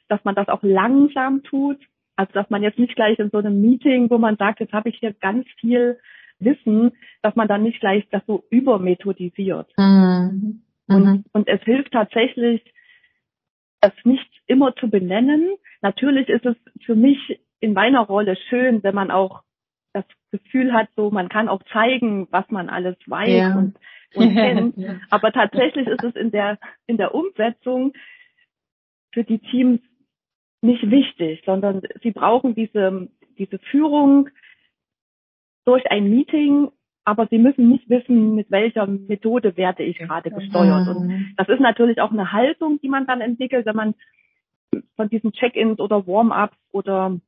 dass 0.09 0.25
man 0.25 0.35
das 0.35 0.49
auch 0.49 0.63
langsam 0.63 1.43
tut. 1.43 1.79
Also 2.17 2.33
dass 2.35 2.51
man 2.51 2.63
jetzt 2.63 2.79
nicht 2.79 2.95
gleich 2.95 3.19
in 3.19 3.31
so 3.31 3.39
einem 3.39 3.61
Meeting, 3.61 4.11
wo 4.11 4.19
man 4.19 4.37
sagt, 4.37 4.61
jetzt 4.61 4.73
habe 4.73 4.89
ich 4.89 4.99
hier 4.99 5.13
ganz 5.15 5.47
viel 5.59 5.99
Wissen, 6.39 6.93
dass 7.23 7.35
man 7.37 7.49
dann 7.49 7.63
nicht 7.63 7.81
gleich 7.81 8.07
das 8.11 8.23
so 8.27 8.45
übermethodisiert. 8.51 9.73
Mhm. 9.79 10.63
Und, 10.89 11.05
Mhm. 11.05 11.25
und 11.33 11.49
es 11.49 11.63
hilft 11.63 11.93
tatsächlich, 11.93 12.63
das 13.81 13.93
nicht 14.05 14.31
immer 14.47 14.75
zu 14.77 14.91
benennen. 14.91 15.57
Natürlich 15.81 16.29
ist 16.29 16.45
es 16.47 16.57
für 16.85 16.95
mich 16.95 17.41
in 17.61 17.73
meiner 17.73 18.01
Rolle 18.01 18.37
schön, 18.49 18.83
wenn 18.83 18.95
man 18.95 19.11
auch 19.11 19.43
das 19.93 20.05
Gefühl 20.31 20.73
hat, 20.73 20.89
so 20.97 21.11
man 21.11 21.29
kann 21.29 21.49
auch 21.49 21.63
zeigen, 21.73 22.29
was 22.31 22.49
man 22.51 22.69
alles 22.69 22.97
weiß 23.07 23.29
Ja. 23.29 23.57
und, 23.57 23.77
und 24.15 24.35
kennt. 24.35 24.77
Aber 25.11 25.33
tatsächlich 25.33 25.87
ist 25.87 26.03
es 26.03 26.15
in 26.17 26.31
der 26.31 26.59
in 26.87 26.97
der 26.97 27.15
Umsetzung 27.15 27.93
für 29.13 29.25
die 29.25 29.39
Teams 29.39 29.81
nicht 30.63 30.91
wichtig, 30.91 31.43
sondern 31.45 31.83
sie 32.03 32.13
brauchen 32.13 32.55
diese 32.55 33.09
diese 33.39 33.59
Führung 33.59 34.29
durch 35.65 35.91
ein 35.91 36.09
Meeting 36.09 36.71
aber 37.05 37.27
sie 37.27 37.39
müssen 37.39 37.69
nicht 37.69 37.89
wissen, 37.89 38.35
mit 38.35 38.51
welcher 38.51 38.87
Methode 38.87 39.57
werde 39.57 39.83
ich 39.83 39.99
gerade 39.99 40.31
gesteuert. 40.31 40.87
Und 40.89 41.35
das 41.37 41.49
ist 41.49 41.61
natürlich 41.61 42.01
auch 42.01 42.13
eine 42.13 42.33
Haltung, 42.33 42.81
die 42.81 42.89
man 42.89 43.07
dann 43.07 43.21
entwickelt, 43.21 43.67
wenn 43.67 43.77
man 43.77 43.95
von 44.97 45.09
diesen 45.09 45.33
Check-ins 45.33 45.81
oder 45.81 46.07
Warm-ups 46.07 46.57
oder 46.71 47.19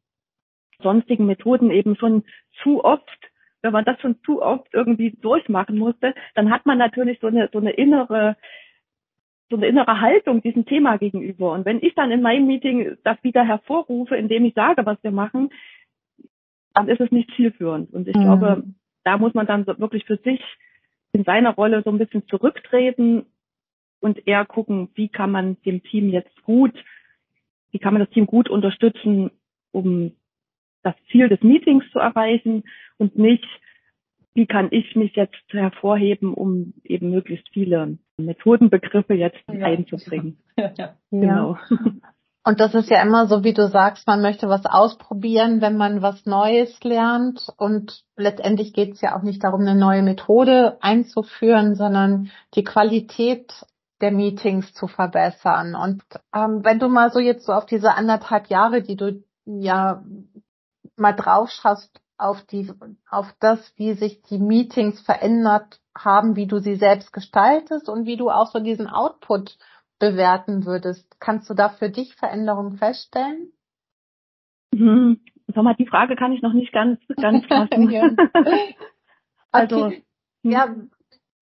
sonstigen 0.82 1.26
Methoden 1.26 1.70
eben 1.70 1.96
schon 1.96 2.24
zu 2.62 2.84
oft, 2.84 3.30
wenn 3.62 3.72
man 3.72 3.84
das 3.84 4.00
schon 4.00 4.20
zu 4.24 4.42
oft 4.42 4.68
irgendwie 4.72 5.12
durchmachen 5.22 5.78
musste, 5.78 6.14
dann 6.34 6.50
hat 6.50 6.66
man 6.66 6.78
natürlich 6.78 7.18
so 7.20 7.28
eine, 7.28 7.48
so 7.52 7.58
eine 7.58 7.70
innere, 7.70 8.37
so 9.50 9.56
eine 9.56 9.66
innere 9.66 10.00
Haltung 10.00 10.42
diesem 10.42 10.66
Thema 10.66 10.98
gegenüber. 10.98 11.52
Und 11.52 11.64
wenn 11.64 11.82
ich 11.82 11.94
dann 11.94 12.10
in 12.10 12.22
meinem 12.22 12.46
Meeting 12.46 12.96
das 13.04 13.16
wieder 13.22 13.44
hervorrufe, 13.44 14.16
indem 14.16 14.44
ich 14.44 14.54
sage, 14.54 14.84
was 14.84 14.98
wir 15.02 15.12
machen, 15.12 15.50
dann 16.74 16.88
ist 16.88 17.00
es 17.00 17.10
nicht 17.10 17.30
zielführend. 17.37 17.92
Und 17.92 18.08
ich 18.08 18.16
Mhm. 18.16 18.20
glaube, 18.20 18.64
da 19.04 19.16
muss 19.16 19.32
man 19.34 19.46
dann 19.46 19.64
so 19.64 19.78
wirklich 19.78 20.04
für 20.04 20.16
sich 20.18 20.40
in 21.12 21.24
seiner 21.24 21.54
Rolle 21.54 21.82
so 21.82 21.90
ein 21.90 21.98
bisschen 21.98 22.26
zurücktreten 22.26 23.26
und 24.00 24.26
eher 24.26 24.44
gucken, 24.44 24.90
wie 24.94 25.08
kann 25.08 25.30
man 25.30 25.56
dem 25.62 25.82
Team 25.82 26.10
jetzt 26.10 26.42
gut, 26.42 26.74
wie 27.70 27.78
kann 27.78 27.94
man 27.94 28.00
das 28.04 28.10
Team 28.10 28.26
gut 28.26 28.50
unterstützen, 28.50 29.30
um 29.72 30.12
das 30.85 30.94
Ziel 31.11 31.29
des 31.29 31.42
Meetings 31.42 31.85
zu 31.92 31.99
erreichen 31.99 32.64
und 32.99 33.16
nicht, 33.18 33.44
wie 34.35 34.47
kann 34.47 34.68
ich 34.70 34.94
mich 34.97 35.14
jetzt 35.16 35.35
hervorheben, 35.49 36.35
um 36.35 36.75
eben 36.85 37.11
möglichst 37.11 37.49
viele 37.53 37.99
Methodenbegriffe 38.18 39.14
jetzt 39.14 39.38
Ja. 39.53 39.66
einzubringen. 39.66 40.38
Ja. 40.79 40.94
Genau. 41.11 41.57
Und 42.47 42.61
das 42.61 42.75
ist 42.75 42.90
ja 42.90 43.01
immer 43.03 43.27
so, 43.27 43.42
wie 43.42 43.55
du 43.55 43.68
sagst, 43.68 44.07
man 44.07 44.20
möchte 44.20 44.51
was 44.51 44.66
ausprobieren, 44.66 45.62
wenn 45.62 45.79
man 45.79 46.03
was 46.03 46.27
Neues 46.27 46.79
lernt. 46.85 47.49
Und 47.57 48.03
letztendlich 48.16 48.75
geht 48.75 48.92
es 48.92 49.01
ja 49.01 49.16
auch 49.16 49.23
nicht 49.23 49.42
darum, 49.42 49.62
eine 49.62 49.75
neue 49.75 50.03
Methode 50.03 50.77
einzuführen, 50.83 51.75
sondern 51.75 52.31
die 52.55 52.62
Qualität 52.62 53.51
der 54.03 54.11
Meetings 54.12 54.75
zu 54.75 54.88
verbessern. 54.88 55.75
Und 55.75 56.03
ähm, 56.35 56.61
wenn 56.62 56.79
du 56.79 56.88
mal 56.88 57.11
so 57.11 57.18
jetzt 57.18 57.47
so 57.47 57.53
auf 57.53 57.64
diese 57.64 57.94
anderthalb 57.94 58.49
Jahre, 58.49 58.83
die 58.83 58.97
du 58.97 59.25
ja 59.47 60.05
mal 60.96 61.12
drauf 61.12 61.50
schaust, 61.50 62.00
auf 62.16 62.42
die, 62.46 62.72
auf 63.11 63.35
das, 63.40 63.72
wie 63.76 63.94
sich 63.94 64.22
die 64.22 64.38
Meetings 64.38 65.00
verändert 65.00 65.80
haben, 65.96 66.37
wie 66.37 66.46
du 66.46 66.59
sie 66.59 66.76
selbst 66.76 67.12
gestaltest 67.12 67.88
und 67.88 68.07
wie 68.07 68.16
du 68.16 68.30
auch 68.30 68.46
so 68.46 68.61
diesen 68.61 68.88
Output 68.88 69.59
bewerten 69.98 70.64
würdest. 70.64 71.20
Kannst 71.20 71.48
du 71.50 71.54
da 71.54 71.68
für 71.68 71.90
dich 71.90 72.14
Veränderungen 72.16 72.76
feststellen? 72.76 73.52
Hm. 74.74 75.20
Sag 75.54 75.62
mal, 75.62 75.74
die 75.74 75.87
Frage 75.87 76.16
kann 76.16 76.33
ich 76.33 76.42
noch 76.42 76.52
nicht 76.52 76.72
ganz, 76.72 77.00
ganz 77.16 77.44
fassen. 77.48 77.90
Ja. 77.90 78.11
Also, 79.52 79.87
Okay. 79.87 80.04
Ja, 80.42 80.74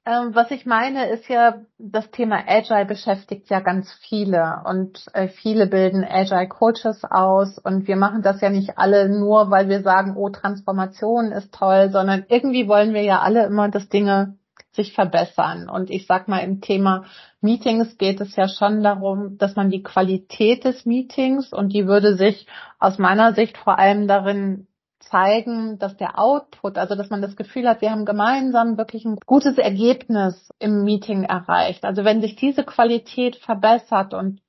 ähm, 0.05 0.35
was 0.35 0.51
ich 0.51 0.67
meine, 0.67 1.09
ist 1.11 1.29
ja, 1.29 1.63
das 1.79 2.11
Thema 2.11 2.43
Agile 2.47 2.87
beschäftigt 2.87 3.51
ja 3.51 3.61
ganz 3.61 3.93
viele 4.09 4.63
und 4.65 5.05
äh, 5.13 5.29
viele 5.29 5.67
bilden 5.67 6.05
Agile 6.05 6.49
Coaches 6.49 7.05
aus 7.05 7.59
und 7.59 7.87
wir 7.87 7.97
machen 7.97 8.23
das 8.23 8.41
ja 8.41 8.51
nicht 8.51 8.79
alle 8.79 9.09
nur, 9.09 9.51
weil 9.51 9.69
wir 9.69 9.83
sagen, 9.83 10.17
oh, 10.17 10.29
Transformation 10.29 11.31
ist 11.31 11.55
toll, 11.55 11.91
sondern 11.91 12.25
irgendwie 12.29 12.67
wollen 12.67 12.95
wir 12.95 13.03
ja 13.03 13.21
alle 13.21 13.47
immer, 13.47 13.69
dass 13.69 13.89
Dinge 13.89 14.37
sich 14.73 14.93
verbessern. 14.93 15.69
Und 15.69 15.91
ich 15.91 16.07
sag 16.07 16.29
mal, 16.29 16.39
im 16.39 16.61
Thema 16.61 17.05
Meetings 17.41 17.99
geht 17.99 18.21
es 18.21 18.35
ja 18.37 18.49
schon 18.49 18.83
darum, 18.83 19.39
dass 19.39 19.55
man 19.55 19.71
die 19.71 19.83
Qualität 19.83 20.65
des 20.65 20.87
Meetings 20.87 21.53
und 21.53 21.73
die 21.73 21.87
würde 21.87 22.17
sich 22.17 22.47
aus 22.79 22.99
meiner 22.99 23.35
Sicht 23.35 23.57
vor 23.59 23.79
allem 23.79 24.09
darin 24.09 24.67
zeigen, 25.03 25.79
dass 25.79 25.97
der 25.97 26.19
Output, 26.19 26.79
also 26.79 26.95
dass 26.95 27.11
man 27.11 27.23
das 27.23 27.37
Gefühl 27.37 27.69
hat, 27.69 27.81
wir 27.81 27.91
haben 27.91 28.05
gemeinsam 28.05 28.79
wirklich 28.79 29.05
ein 29.05 29.19
gutes 29.27 29.59
Ergebnis 29.59 30.51
im 30.59 30.85
Meeting 30.85 31.25
erreicht. 31.25 31.85
Also 31.85 32.05
wenn 32.05 32.21
sich 32.21 32.37
diese 32.37 32.65
Qualität 32.65 33.37
verbessert 33.37 34.15
und 34.15 34.41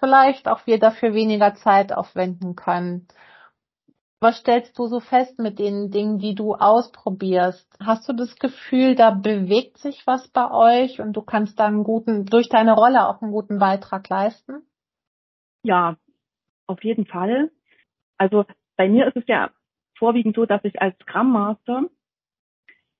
vielleicht 0.00 0.48
auch 0.48 0.66
wir 0.66 0.78
dafür 0.78 1.14
weniger 1.14 1.54
Zeit 1.54 1.92
aufwenden 1.92 2.56
können. 2.56 3.06
Was 4.22 4.38
stellst 4.38 4.78
du 4.78 4.86
so 4.86 5.00
fest 5.00 5.38
mit 5.38 5.58
den 5.58 5.90
Dingen, 5.90 6.18
die 6.18 6.34
du 6.34 6.54
ausprobierst? 6.54 7.66
Hast 7.80 8.06
du 8.08 8.12
das 8.12 8.36
Gefühl, 8.36 8.94
da 8.94 9.10
bewegt 9.10 9.78
sich 9.78 10.06
was 10.06 10.28
bei 10.28 10.50
euch 10.50 11.00
und 11.00 11.14
du 11.14 11.22
kannst 11.22 11.58
da 11.58 11.70
guten, 11.70 12.26
durch 12.26 12.50
deine 12.50 12.74
Rolle 12.74 13.08
auch 13.08 13.22
einen 13.22 13.32
guten 13.32 13.58
Beitrag 13.58 14.08
leisten? 14.10 14.66
Ja, 15.62 15.96
auf 16.66 16.84
jeden 16.84 17.06
Fall. 17.06 17.50
Also 18.18 18.44
bei 18.76 18.88
mir 18.88 19.06
ist 19.06 19.16
es 19.16 19.26
ja 19.26 19.50
vorwiegend 20.00 20.34
so, 20.34 20.46
dass 20.46 20.64
ich 20.64 20.80
als 20.82 20.96
Scrum 21.02 21.30
Master 21.32 21.84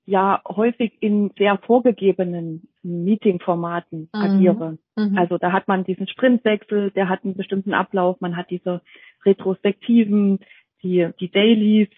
ja 0.05 0.41
häufig 0.47 0.93
in 1.01 1.31
sehr 1.37 1.57
vorgegebenen 1.57 2.67
Meeting-Formaten 2.83 4.09
Mhm. 4.13 4.21
agiere. 4.21 4.77
Mhm. 4.95 5.17
Also 5.17 5.37
da 5.37 5.51
hat 5.51 5.67
man 5.67 5.83
diesen 5.83 6.07
Sprintwechsel, 6.07 6.91
der 6.91 7.09
hat 7.09 7.23
einen 7.23 7.35
bestimmten 7.35 7.73
Ablauf, 7.73 8.21
man 8.21 8.35
hat 8.37 8.49
diese 8.49 8.81
Retrospektiven, 9.25 10.39
die, 10.83 11.09
die 11.19 11.29
Dailies. 11.29 11.89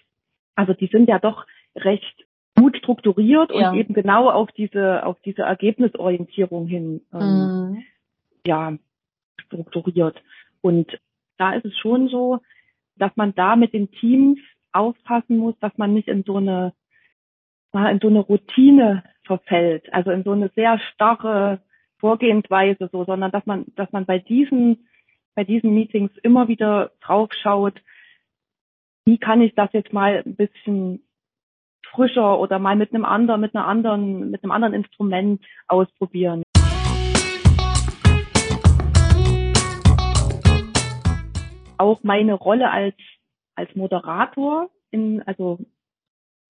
Also 0.54 0.72
die 0.74 0.88
sind 0.88 1.08
ja 1.08 1.18
doch 1.18 1.46
recht 1.76 2.26
gut 2.56 2.76
strukturiert 2.76 3.50
Ja. 3.52 3.70
und 3.70 3.78
eben 3.78 3.94
genau 3.94 4.30
auf 4.30 4.50
diese, 4.52 5.04
auf 5.06 5.18
diese 5.22 5.42
Ergebnisorientierung 5.42 6.66
hin, 6.66 7.00
ähm, 7.12 7.70
Mhm. 7.70 7.82
ja, 8.46 8.76
strukturiert. 9.38 10.16
Und 10.60 10.98
da 11.38 11.54
ist 11.54 11.64
es 11.64 11.76
schon 11.78 12.08
so, 12.08 12.40
dass 12.96 13.10
man 13.16 13.34
da 13.34 13.56
mit 13.56 13.72
den 13.72 13.90
Teams 13.90 14.38
aufpassen 14.74 15.38
muss, 15.38 15.58
dass 15.60 15.76
man 15.78 15.94
nicht 15.94 16.08
in 16.08 16.24
so 16.24 16.36
eine, 16.36 16.72
in 17.72 18.00
so 18.00 18.08
eine 18.08 18.20
Routine 18.20 19.04
verfällt, 19.24 19.92
also 19.92 20.10
in 20.10 20.24
so 20.24 20.32
eine 20.32 20.50
sehr 20.54 20.78
starre 20.78 21.60
Vorgehensweise 21.98 22.88
so, 22.92 23.04
sondern 23.04 23.30
dass 23.30 23.46
man, 23.46 23.64
dass 23.76 23.90
man 23.92 24.04
bei 24.04 24.18
diesen, 24.18 24.88
bei 25.34 25.44
diesen 25.44 25.74
Meetings 25.74 26.10
immer 26.22 26.48
wieder 26.48 26.92
drauf 27.00 27.30
schaut, 27.32 27.80
wie 29.06 29.18
kann 29.18 29.40
ich 29.40 29.54
das 29.54 29.72
jetzt 29.72 29.92
mal 29.92 30.22
ein 30.24 30.36
bisschen 30.36 31.02
frischer 31.94 32.38
oder 32.38 32.58
mal 32.58 32.76
mit 32.76 32.92
einem 32.92 33.04
anderen, 33.04 33.40
mit 33.40 33.54
einer 33.54 33.66
anderen, 33.66 34.30
mit 34.30 34.42
einem 34.42 34.50
anderen 34.50 34.74
Instrument 34.74 35.44
ausprobieren. 35.68 36.42
Auch 41.78 42.02
meine 42.02 42.34
Rolle 42.34 42.70
als, 42.70 42.94
als 43.54 43.74
Moderator 43.74 44.70
in, 44.90 45.22
also 45.22 45.58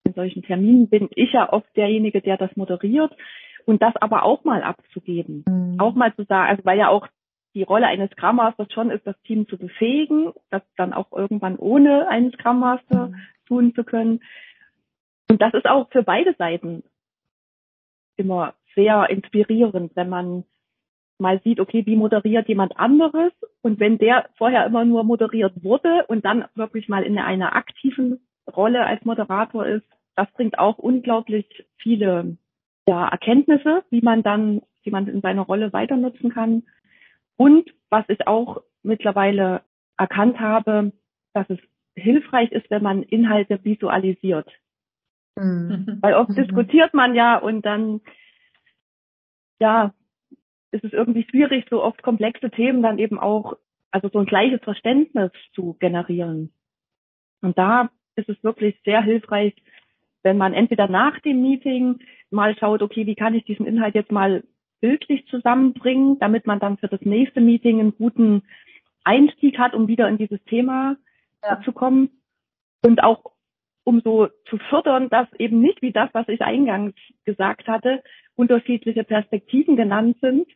in 0.03 0.13
solchen 0.13 0.43
Terminen 0.43 0.89
bin 0.89 1.09
ich 1.15 1.33
ja 1.33 1.51
oft 1.51 1.67
derjenige, 1.75 2.21
der 2.21 2.37
das 2.37 2.55
moderiert 2.55 3.11
und 3.65 3.81
das 3.81 3.95
aber 3.97 4.23
auch 4.23 4.43
mal 4.43 4.63
abzugeben. 4.63 5.43
Mhm. 5.47 5.79
Auch 5.79 5.95
mal 5.95 6.15
zu 6.15 6.23
sagen, 6.25 6.49
also 6.49 6.65
weil 6.65 6.77
ja 6.77 6.89
auch 6.89 7.07
die 7.55 7.63
Rolle 7.63 7.87
eines 7.87 8.11
Scrum 8.11 8.35
Masters 8.35 8.71
schon 8.73 8.91
ist, 8.91 9.07
das 9.07 9.19
Team 9.23 9.47
zu 9.47 9.57
befähigen, 9.57 10.33
das 10.51 10.61
dann 10.75 10.93
auch 10.93 11.11
irgendwann 11.11 11.55
ohne 11.57 12.07
einen 12.09 12.31
Scrum 12.33 12.59
Master 12.59 13.13
tun 13.47 13.73
zu 13.73 13.83
können. 13.83 14.21
Und 15.29 15.41
das 15.41 15.53
ist 15.53 15.65
auch 15.65 15.89
für 15.89 16.03
beide 16.03 16.35
Seiten 16.37 16.83
immer 18.17 18.53
sehr 18.75 19.09
inspirierend, 19.09 19.95
wenn 19.95 20.09
man 20.09 20.43
mal 21.17 21.41
sieht, 21.43 21.59
okay, 21.59 21.85
wie 21.85 21.95
moderiert 21.95 22.47
jemand 22.47 22.77
anderes 22.77 23.31
und 23.61 23.79
wenn 23.79 23.97
der 23.97 24.29
vorher 24.37 24.65
immer 24.65 24.85
nur 24.85 25.03
moderiert 25.03 25.63
wurde 25.63 26.05
und 26.07 26.25
dann 26.25 26.45
wirklich 26.55 26.89
mal 26.89 27.03
in 27.03 27.17
einer 27.17 27.55
aktiven 27.55 28.19
Rolle 28.53 28.85
als 28.85 29.03
Moderator 29.05 29.65
ist, 29.65 29.85
das 30.15 30.31
bringt 30.33 30.59
auch 30.59 30.77
unglaublich 30.77 31.65
viele 31.77 32.37
ja, 32.87 33.07
Erkenntnisse, 33.07 33.83
wie 33.89 34.01
man 34.01 34.23
dann, 34.23 34.61
die 34.85 34.91
man 34.91 35.07
in 35.07 35.21
seiner 35.21 35.41
Rolle 35.41 35.73
weiter 35.73 35.97
nutzen 35.97 36.31
kann. 36.31 36.63
Und 37.37 37.69
was 37.89 38.05
ich 38.07 38.27
auch 38.27 38.61
mittlerweile 38.83 39.61
erkannt 39.97 40.39
habe, 40.39 40.91
dass 41.33 41.49
es 41.49 41.59
hilfreich 41.95 42.51
ist, 42.51 42.69
wenn 42.69 42.83
man 42.83 43.03
Inhalte 43.03 43.63
visualisiert. 43.63 44.49
Mhm. 45.35 45.99
Weil 46.01 46.13
oft 46.13 46.29
Mhm. 46.29 46.35
diskutiert 46.35 46.93
man 46.93 47.15
ja 47.15 47.37
und 47.37 47.65
dann, 47.65 48.01
ja, 49.59 49.93
ist 50.75 50.83
es 50.83 50.93
irgendwie 50.93 51.25
schwierig, 51.29 51.65
so 51.69 51.81
oft 51.81 52.03
komplexe 52.03 52.51
Themen 52.51 52.83
dann 52.83 52.99
eben 52.99 53.17
auch, 53.17 53.57
also 53.91 54.09
so 54.09 54.19
ein 54.19 54.25
gleiches 54.25 54.61
Verständnis 54.61 55.31
zu 55.53 55.75
generieren. 55.79 56.51
Und 57.41 57.57
da 57.57 57.89
ist 58.15 58.29
es 58.29 58.43
wirklich 58.43 58.79
sehr 58.83 59.01
hilfreich, 59.01 59.55
wenn 60.23 60.37
man 60.37 60.53
entweder 60.53 60.87
nach 60.87 61.19
dem 61.19 61.41
Meeting 61.41 61.99
mal 62.29 62.57
schaut, 62.57 62.81
okay, 62.81 63.05
wie 63.05 63.15
kann 63.15 63.35
ich 63.35 63.45
diesen 63.45 63.65
Inhalt 63.65 63.95
jetzt 63.95 64.11
mal 64.11 64.43
bildlich 64.81 65.25
zusammenbringen, 65.27 66.19
damit 66.19 66.45
man 66.45 66.59
dann 66.59 66.77
für 66.77 66.87
das 66.87 67.01
nächste 67.01 67.41
Meeting 67.41 67.79
einen 67.79 67.95
guten 67.95 68.43
Einstieg 69.03 69.57
hat, 69.57 69.73
um 69.73 69.87
wieder 69.87 70.09
in 70.09 70.17
dieses 70.17 70.43
Thema 70.45 70.97
Ja. 71.43 71.61
zu 71.61 71.71
kommen. 71.71 72.09
Und 72.83 73.03
auch 73.03 73.35
um 73.83 74.01
so 74.01 74.27
zu 74.49 74.57
fördern, 74.69 75.09
dass 75.09 75.27
eben 75.37 75.61
nicht 75.61 75.81
wie 75.81 75.91
das, 75.91 76.09
was 76.13 76.27
ich 76.27 76.41
eingangs 76.41 76.95
gesagt 77.23 77.67
hatte, 77.67 78.03
unterschiedliche 78.35 79.03
Perspektiven 79.03 79.75
genannt 79.75 80.17
sind, 80.21 80.47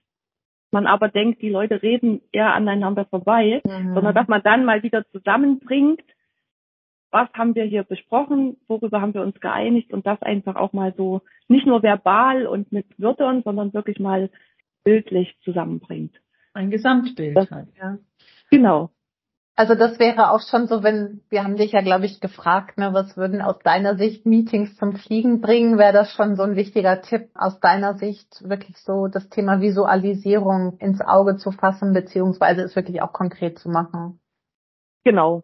man 0.71 0.86
aber 0.88 1.10
denkt, 1.10 1.41
die 1.41 1.49
Leute 1.49 1.82
reden 1.82 2.21
eher 2.32 2.53
aneinander 2.53 3.05
vorbei, 3.05 3.62
Mhm. 3.65 3.93
sondern 3.93 4.15
dass 4.15 4.27
man 4.27 4.41
dann 4.43 4.65
mal 4.65 4.84
wieder 4.84 5.05
zusammenbringt 5.12 6.01
was 7.12 7.27
haben 7.34 7.55
wir 7.55 7.63
hier 7.63 7.82
besprochen, 7.82 8.58
worüber 8.67 9.01
haben 9.01 9.15
wir 9.15 9.23
uns 9.23 9.39
geeinigt 9.39 9.91
und 9.93 10.05
das 10.05 10.21
einfach 10.21 10.55
auch 10.55 10.73
mal 10.73 10.93
so 10.95 11.21
nicht 11.47 11.65
nur 11.65 11.82
verbal 11.82 12.45
und 12.45 12.71
mit 12.71 12.86
Wörtern, 12.99 13.41
sondern 13.41 13.73
wirklich 13.73 13.99
mal 13.99 14.29
bildlich 14.84 15.36
zusammenbringt. 15.43 16.15
Ein 16.53 16.69
Gesamtbild 16.69 17.36
Das- 17.36 17.49
halt, 17.49 17.69
ja. 17.79 17.97
Genau. 18.51 18.91
Also 19.60 19.76
das 19.76 20.00
wäre 20.00 20.32
auch 20.32 20.39
schon 20.39 20.67
so, 20.67 20.84
wenn, 20.84 21.19
wir 21.30 21.43
haben 21.43 21.58
dich 21.58 21.74
ja, 21.74 21.82
glaube 21.82 22.06
ich, 22.06 22.22
gefragt, 22.22 22.78
ne, 22.78 22.93
was 22.93 23.17
würden 23.17 23.41
aus 23.41 23.60
deiner 23.60 23.98
Sicht 23.98 24.26
Meetings 24.26 24.78
zum 24.78 24.95
Fliegen 24.95 25.41
bringen, 25.41 25.78
wäre 25.78 25.91
das 25.91 26.13
schon 26.13 26.38
so 26.38 26.43
ein 26.43 26.56
wichtiger 26.56 27.02
Tipp 27.02 27.28
aus 27.36 27.60
deiner 27.60 27.95
Sicht, 27.95 28.41
wirklich 28.48 28.78
so 28.78 29.10
das 29.10 29.28
Thema 29.28 29.60
Visualisierung 29.60 30.78
ins 30.80 31.02
Auge 31.02 31.36
zu 31.36 31.52
fassen, 31.52 31.91
beziehungsweise 31.91 32.62
es 32.62 32.74
wirklich 32.78 33.02
auch 33.02 33.12
konkret 33.12 33.60
zu 33.60 33.67
machen. 33.67 34.22
Genau. 35.04 35.43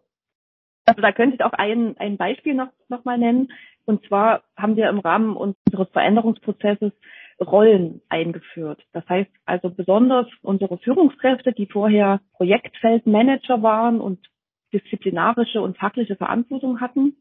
Also 0.86 1.02
da 1.02 1.12
könnte 1.12 1.34
ich 1.36 1.44
auch 1.44 1.52
ein, 1.52 1.98
ein 1.98 2.16
Beispiel 2.16 2.54
noch, 2.54 2.72
noch 2.88 3.04
mal 3.04 3.18
nennen. 3.18 3.52
Und 3.84 4.06
zwar 4.06 4.44
haben 4.56 4.76
wir 4.76 4.88
im 4.88 5.00
Rahmen 5.00 5.36
unseres 5.36 5.90
Veränderungsprozesses 5.90 6.94
Rollen 7.40 8.00
eingeführt. 8.08 8.82
Das 8.92 9.06
heißt 9.08 9.30
also 9.44 9.70
besonders 9.70 10.26
unsere 10.42 10.78
Führungskräfte, 10.78 11.52
die 11.52 11.66
vorher 11.66 12.20
Projektfeldmanager 12.32 13.62
waren 13.62 14.00
und 14.00 14.26
disziplinarische 14.72 15.60
und 15.60 15.78
fachliche 15.78 16.16
Verantwortung 16.16 16.80
hatten, 16.80 17.16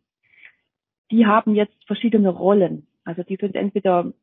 die 1.11 1.25
haben 1.25 1.55
jetzt 1.55 1.75
verschiedene 1.85 2.29
Rollen. 2.29 2.87
Also 3.03 3.23
die 3.23 3.35
sind 3.35 3.55
entweder 3.55 4.13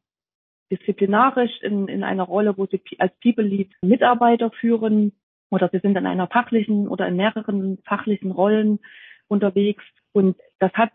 disziplinarisch 0.70 1.60
in, 1.62 1.88
in 1.88 2.02
einer 2.02 2.24
Rolle, 2.24 2.56
wo 2.56 2.66
sie 2.66 2.80
als 2.98 3.12
People 3.20 3.44
Lead 3.44 3.70
Mitarbeiter 3.82 4.50
führen 4.50 5.12
oder 5.50 5.68
sie 5.68 5.78
sind 5.78 5.96
in 5.96 6.06
einer 6.06 6.28
fachlichen 6.28 6.88
oder 6.88 7.06
in 7.06 7.16
mehreren 7.16 7.78
fachlichen 7.84 8.30
Rollen 8.30 8.80
unterwegs. 9.28 9.84
Und 10.12 10.36
das 10.58 10.72
hat, 10.72 10.92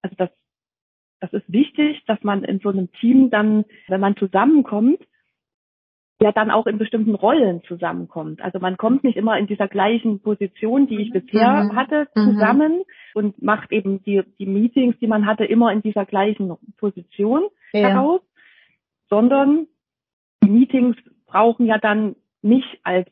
also 0.00 0.16
das, 0.16 0.30
das 1.22 1.32
ist 1.32 1.52
wichtig, 1.52 2.02
dass 2.08 2.20
man 2.24 2.42
in 2.42 2.58
so 2.58 2.70
einem 2.70 2.90
Team 2.94 3.30
dann, 3.30 3.64
wenn 3.86 4.00
man 4.00 4.16
zusammenkommt, 4.16 4.98
ja 6.20 6.32
dann 6.32 6.50
auch 6.50 6.66
in 6.66 6.78
bestimmten 6.78 7.14
Rollen 7.14 7.62
zusammenkommt. 7.62 8.42
Also 8.42 8.58
man 8.58 8.76
kommt 8.76 9.04
nicht 9.04 9.16
immer 9.16 9.38
in 9.38 9.46
dieser 9.46 9.68
gleichen 9.68 10.20
Position, 10.20 10.88
die 10.88 11.00
ich 11.00 11.12
bisher 11.12 11.64
Mhm. 11.64 11.76
hatte, 11.76 12.08
Mhm. 12.16 12.32
zusammen 12.32 12.82
und 13.14 13.40
macht 13.40 13.70
eben 13.70 14.02
die, 14.02 14.22
die 14.40 14.46
Meetings, 14.46 14.98
die 14.98 15.06
man 15.06 15.24
hatte, 15.26 15.44
immer 15.44 15.72
in 15.72 15.80
dieser 15.80 16.06
gleichen 16.06 16.56
Position 16.76 17.44
heraus, 17.72 18.20
sondern 19.08 19.68
die 20.42 20.50
Meetings 20.50 20.96
brauchen 21.26 21.66
ja 21.66 21.78
dann 21.78 22.16
mich 22.42 22.64
als 22.82 23.08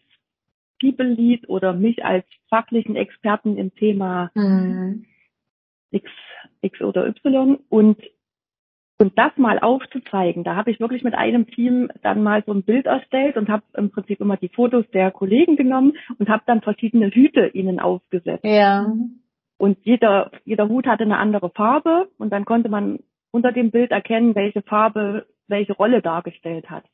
People 0.81 1.07
Lead 1.07 1.49
oder 1.49 1.75
mich 1.75 2.05
als 2.05 2.27
fachlichen 2.49 2.97
Experten 2.97 3.57
im 3.57 3.73
Thema 3.75 4.33
Mhm. 4.35 5.05
X, 5.93 6.11
X 6.63 6.81
oder 6.81 7.07
Y 7.07 7.59
und 7.69 7.99
und 8.99 9.19
das 9.19 9.33
mal 9.37 9.59
aufzuzeigen, 9.59 10.45
da 10.45 10.57
habe 10.57 10.71
ich 10.71 10.79
wirklich 10.79 11.03
mit 11.03 11.15
einem 11.15 11.47
Team 11.47 11.89
dann 12.03 12.23
mal 12.23 12.45
so 12.45 12.53
ein 12.53 12.65
Bild 12.65 12.85
erstellt 12.85 13.39
und 13.39 13.49
habe 13.49 13.63
im 13.75 13.91
Prinzip 13.91 14.21
immer 14.21 14.37
die 14.37 14.51
Fotos 14.51 14.85
der 14.93 15.11
Kollegen 15.11 15.57
genommen 15.57 15.95
und 16.19 16.29
habe 16.29 16.43
dann 16.45 16.61
verschiedene 16.61 17.09
Hüte 17.09 17.47
ihnen 17.47 17.81
aufgesetzt. 17.81 18.45
Ja. 18.45 18.93
Und 19.57 19.79
jeder, 19.85 20.31
jeder 20.45 20.69
Hut 20.69 20.87
hatte 20.87 21.05
eine 21.05 21.17
andere 21.17 21.49
Farbe 21.49 22.11
und 22.19 22.31
dann 22.31 22.45
konnte 22.45 22.69
man 22.69 22.99
unter 23.31 23.53
dem 23.53 23.71
Bild 23.71 23.91
erkennen, 23.91 24.35
welche 24.35 24.61
Farbe 24.61 25.27
welche 25.49 25.73
Rolle 25.73 26.03
dargestellt 26.03 26.69
hat. 26.69 26.85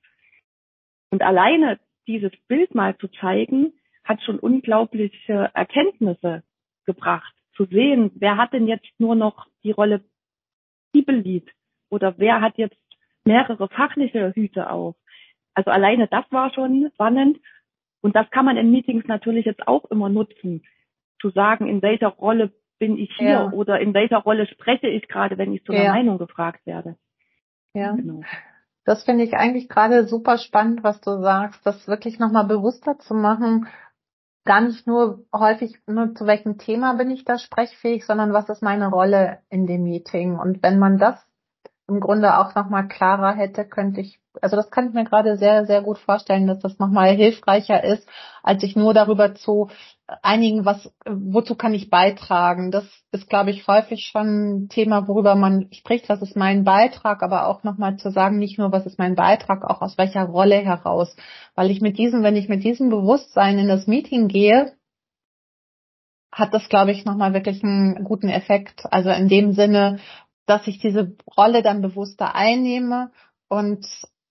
Und 1.11 1.23
alleine 1.23 1.81
dieses 2.07 2.33
Bild 2.49 2.75
mal 2.75 2.97
zu 2.99 3.09
zeigen, 3.09 3.73
hat 4.05 4.23
schon 4.23 4.39
unglaubliche 4.39 5.51
Erkenntnisse 5.55 6.45
gebracht. 6.85 7.35
Zu 7.57 7.65
sehen, 7.67 8.11
wer 8.17 8.37
hat 8.37 8.53
denn 8.53 8.67
jetzt 8.67 8.89
nur 8.99 9.15
noch 9.15 9.47
die 9.65 9.71
Rolle 9.73 10.05
Lead 10.95 11.51
oder 11.91 12.15
wer 12.19 12.41
hat 12.41 12.57
jetzt 12.57 12.77
mehrere 13.25 13.69
fachliche 13.69 14.33
Hüte 14.35 14.71
auf. 14.71 14.97
Also 15.55 15.71
alleine 15.71 16.07
das 16.09 16.25
war 16.31 16.53
schon 16.55 16.91
spannend. 16.95 17.39
Und 18.01 18.15
das 18.17 18.31
kann 18.31 18.45
man 18.45 18.57
in 18.57 18.71
Meetings 18.71 19.07
natürlich 19.07 19.47
jetzt 19.47 19.67
auch 19.67 19.85
immer 19.91 20.09
nutzen, 20.09 20.65
zu 21.21 21.31
sagen, 21.31 21.67
in 21.67 21.83
welcher 21.83 22.09
Rolle 22.09 22.53
bin 22.79 22.99
ich 22.99 23.11
hier 23.17 23.29
Ja. 23.29 23.51
oder 23.51 23.81
in 23.81 23.95
welcher 23.95 24.19
Rolle 24.19 24.47
spreche 24.47 24.87
ich 24.89 25.09
gerade, 25.09 25.39
wenn 25.39 25.53
ich 25.53 25.65
zu 25.65 25.73
einer 25.73 25.85
Ja. 25.85 25.93
Meinung 25.93 26.19
gefragt 26.19 26.65
werde. 26.67 26.97
Ja. 27.75 27.93
Genau. 27.93 28.23
Das 28.85 29.05
finde 29.05 29.25
ich 29.25 29.35
eigentlich 29.35 29.69
gerade 29.69 30.07
super 30.07 30.39
spannend, 30.39 30.85
was 30.85 31.01
du 31.01 31.21
sagst, 31.21 31.67
das 31.67 31.89
wirklich 31.89 32.19
nochmal 32.19 32.47
bewusster 32.47 32.99
zu 32.99 33.15
machen. 33.15 33.67
Gar 34.47 34.63
nicht 34.63 34.87
nur 34.87 35.27
häufig 35.35 35.77
nur 35.87 36.15
zu 36.15 36.25
welchem 36.25 36.57
Thema 36.57 36.95
bin 36.95 37.11
ich 37.11 37.25
da 37.25 37.37
sprechfähig, 37.37 38.07
sondern 38.07 38.33
was 38.33 38.49
ist 38.49 38.63
meine 38.63 38.89
Rolle 38.89 39.41
in 39.51 39.67
dem 39.67 39.83
Meeting. 39.83 40.39
Und 40.39 40.63
wenn 40.63 40.79
man 40.79 40.99
das 40.99 41.21
im 41.89 42.01
Grunde 42.01 42.39
auch 42.39 42.55
nochmal 42.55 42.89
klarer 42.89 43.35
hätte, 43.35 43.67
könnte 43.67 44.01
ich, 44.01 44.21
also 44.43 44.57
das 44.57 44.71
kann 44.71 44.89
ich 44.89 44.95
mir 44.95 45.05
gerade 45.05 45.37
sehr, 45.37 45.67
sehr 45.67 45.83
gut 45.83 45.99
vorstellen, 45.99 46.47
dass 46.47 46.59
das 46.61 46.79
nochmal 46.79 47.15
hilfreicher 47.15 47.83
ist, 47.83 48.09
als 48.43 48.61
sich 48.61 48.77
nur 48.77 48.95
darüber 48.95 49.35
zu 49.35 49.69
einigen, 50.23 50.65
was, 50.65 50.93
wozu 51.05 51.57
kann 51.57 51.75
ich 51.75 51.91
beitragen. 51.91 52.71
Das 52.71 52.85
ist, 53.11 53.29
glaube 53.29 53.51
ich, 53.51 53.67
häufig 53.67 54.07
schon 54.07 54.65
ein 54.65 54.69
Thema, 54.69 55.09
worüber 55.09 55.35
man 55.35 55.69
spricht, 55.73 56.09
was 56.09 56.23
ist 56.23 56.37
mein 56.37 56.65
Beitrag, 56.65 57.23
aber 57.23 57.49
auch 57.49 57.65
nochmal 57.65 57.97
zu 57.97 58.11
sagen, 58.11 58.39
nicht 58.39 58.59
nur, 58.59 58.73
was 58.73 58.87
ist 58.87 58.99
mein 58.99 59.17
Beitrag, 59.17 59.65
auch 59.65 59.83
aus 59.83 59.99
welcher 59.99 60.25
Rolle 60.25 60.57
heraus. 60.57 61.17
Weil 61.55 61.71
ich 61.71 61.81
mit 61.81 61.99
diesem, 61.99 62.23
wenn 62.23 62.37
ich 62.37 62.49
mit 62.49 62.63
diesem 62.63 62.91
Bewusstsein 62.91 63.59
in 63.59 63.69
das 63.69 63.87
Meeting 63.87 64.29
gehe, 64.29 64.73
hat 66.31 66.53
das, 66.53 66.69
glaube 66.69 66.93
ich, 66.93 67.05
nochmal 67.05 67.33
wirklich 67.33 67.65
einen 67.65 68.05
guten 68.05 68.29
Effekt. 68.29 68.85
Also 68.91 69.11
in 69.11 69.29
dem 69.29 69.53
Sinne, 69.53 69.99
dass 70.45 70.67
ich 70.67 70.79
diese 70.79 71.17
Rolle 71.37 71.63
dann 71.63 71.83
bewusster 71.83 72.35
einnehme 72.35 73.11
und 73.49 73.87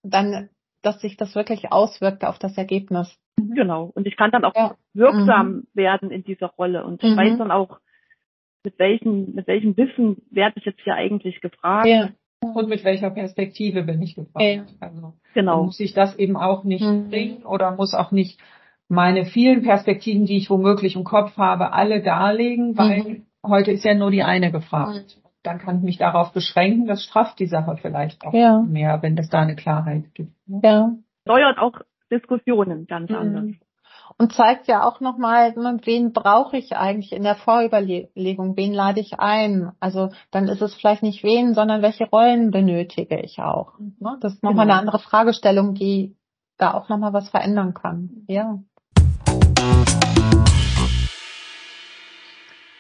dann, 0.10 0.50
dass 0.82 1.02
sich 1.02 1.18
das 1.18 1.36
wirklich 1.36 1.72
auswirkt 1.72 2.24
auf 2.26 2.38
das 2.39 2.58
Ergebnis. 2.58 3.18
Genau. 3.38 3.91
Und 3.96 4.08
ich 4.08 4.15
kann 4.18 4.32
dann 4.32 4.46
auch 4.46 4.56
Ja. 4.56 4.76
wirksam 4.94 5.48
Mhm. 5.48 5.68
werden 5.74 6.12
in 6.12 6.24
dieser 6.24 6.48
Rolle. 6.48 6.86
Und 6.86 7.04
ich 7.04 7.12
Mhm. 7.12 7.18
weiß 7.18 7.38
dann 7.38 7.52
auch, 7.52 7.80
mit 8.63 8.80
welchem, 8.80 9.34
mit 9.34 9.48
welchem 9.48 9.78
Wissen 9.78 10.22
werde 10.32 10.56
ich 10.58 10.65
jetzt 10.65 10.82
hier 10.84 10.96
eigentlich 10.96 11.41
gefragt. 11.41 11.88
Ja. 11.88 12.10
Und 12.41 12.70
mit 12.70 12.84
welcher 12.84 13.10
Perspektive 13.10 13.84
bin 13.84 14.02
ich 14.02 14.15
gefragt? 14.15 14.46
Ja. 14.46 14.65
Also 14.80 15.13
Genau. 15.34 15.63
muss 15.65 15.80
ich 15.80 15.94
das 15.94 16.15
eben 16.18 16.38
auch 16.38 16.63
nicht 16.63 16.84
Mhm. 16.84 17.10
bringen 17.10 17.44
oder 17.46 17.72
muss 17.76 17.94
auch 17.94 18.12
nicht 18.12 18.39
meine 18.88 19.26
vielen 19.26 19.63
Perspektiven, 19.63 20.26
die 20.26 20.38
ich 20.38 20.50
womöglich 20.50 20.96
im 20.96 21.04
Kopf 21.04 21.38
habe, 21.38 21.74
alle 21.74 22.02
darlegen, 22.04 22.78
weil 22.78 23.04
Mhm. 23.04 23.26
heute 23.46 23.72
ist 23.72 23.84
ja 23.84 23.96
nur 23.96 24.12
die 24.12 24.24
eine 24.24 24.52
gefragt. 24.52 25.18
Dann 25.45 25.60
kann 25.60 25.77
ich 25.77 25.84
mich 25.84 25.97
darauf 25.97 26.34
beschränken. 26.34 26.88
Das 26.88 27.03
strafft 27.03 27.39
die 27.39 27.45
Sache 27.47 27.77
vielleicht 27.81 28.25
auch 28.25 28.34
Ja. 28.34 28.60
mehr, 28.62 29.01
wenn 29.01 29.17
es 29.17 29.29
da 29.29 29.39
eine 29.39 29.55
Klarheit 29.55 30.13
gibt. 30.13 30.31
ne? 30.47 30.60
Ja. 30.63 30.91
Steuert 31.23 31.58
auch 31.60 31.73
Diskussionen 32.12 32.88
ganz 32.88 33.10
Mhm. 33.10 33.15
anders. 33.15 33.45
Und 34.17 34.31
zeigt 34.34 34.67
ja 34.67 34.84
auch 34.88 35.01
nochmal, 35.01 35.53
wen 35.55 36.13
brauche 36.13 36.55
ich 36.58 36.77
eigentlich 36.77 37.12
in 37.12 37.23
der 37.23 37.36
Vorüberlegung, 37.36 38.55
wen 38.55 38.73
lade 38.73 38.99
ich 39.01 39.19
ein. 39.19 39.71
Also 39.79 40.10
dann 40.31 40.47
ist 40.47 40.62
es 40.62 40.75
vielleicht 40.75 41.03
nicht 41.03 41.23
wen, 41.23 41.53
sondern 41.53 41.81
welche 41.81 42.08
Rollen 42.10 42.51
benötige 42.51 43.19
ich 43.19 43.39
auch. 43.39 43.73
Ne? 43.99 44.17
Das 44.21 44.34
ist 44.36 44.43
nochmal 44.43 44.65
Genau. 44.65 44.73
eine 44.77 44.81
andere 44.81 44.99
Fragestellung, 44.99 45.73
die 45.73 46.15
da 46.58 46.73
auch 46.75 46.88
nochmal 46.88 47.13
was 47.13 47.29
verändern 47.29 47.73
kann. 47.73 48.10
Ja. 48.27 48.60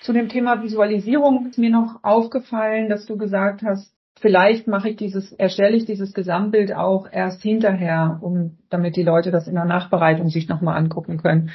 Zu 0.05 0.13
dem 0.13 0.29
Thema 0.29 0.61
Visualisierung 0.61 1.47
ist 1.47 1.57
mir 1.57 1.71
noch 1.71 2.03
aufgefallen, 2.03 2.89
dass 2.89 3.07
du 3.07 3.17
gesagt 3.17 3.63
hast, 3.63 3.91
vielleicht 4.19 4.67
mache 4.67 4.89
ich 4.89 4.97
dieses, 4.97 5.31
erstelle 5.33 5.75
ich 5.75 5.85
dieses 5.85 6.13
Gesamtbild 6.13 6.75
auch 6.75 7.07
erst 7.11 7.41
hinterher, 7.41 8.19
um, 8.21 8.59
damit 8.69 8.97
die 8.97 9.01
Leute 9.01 9.31
das 9.31 9.47
in 9.47 9.55
der 9.55 9.65
Nachbereitung 9.65 10.29
sich 10.29 10.47
nochmal 10.47 10.77
angucken 10.77 11.17
können. 11.17 11.49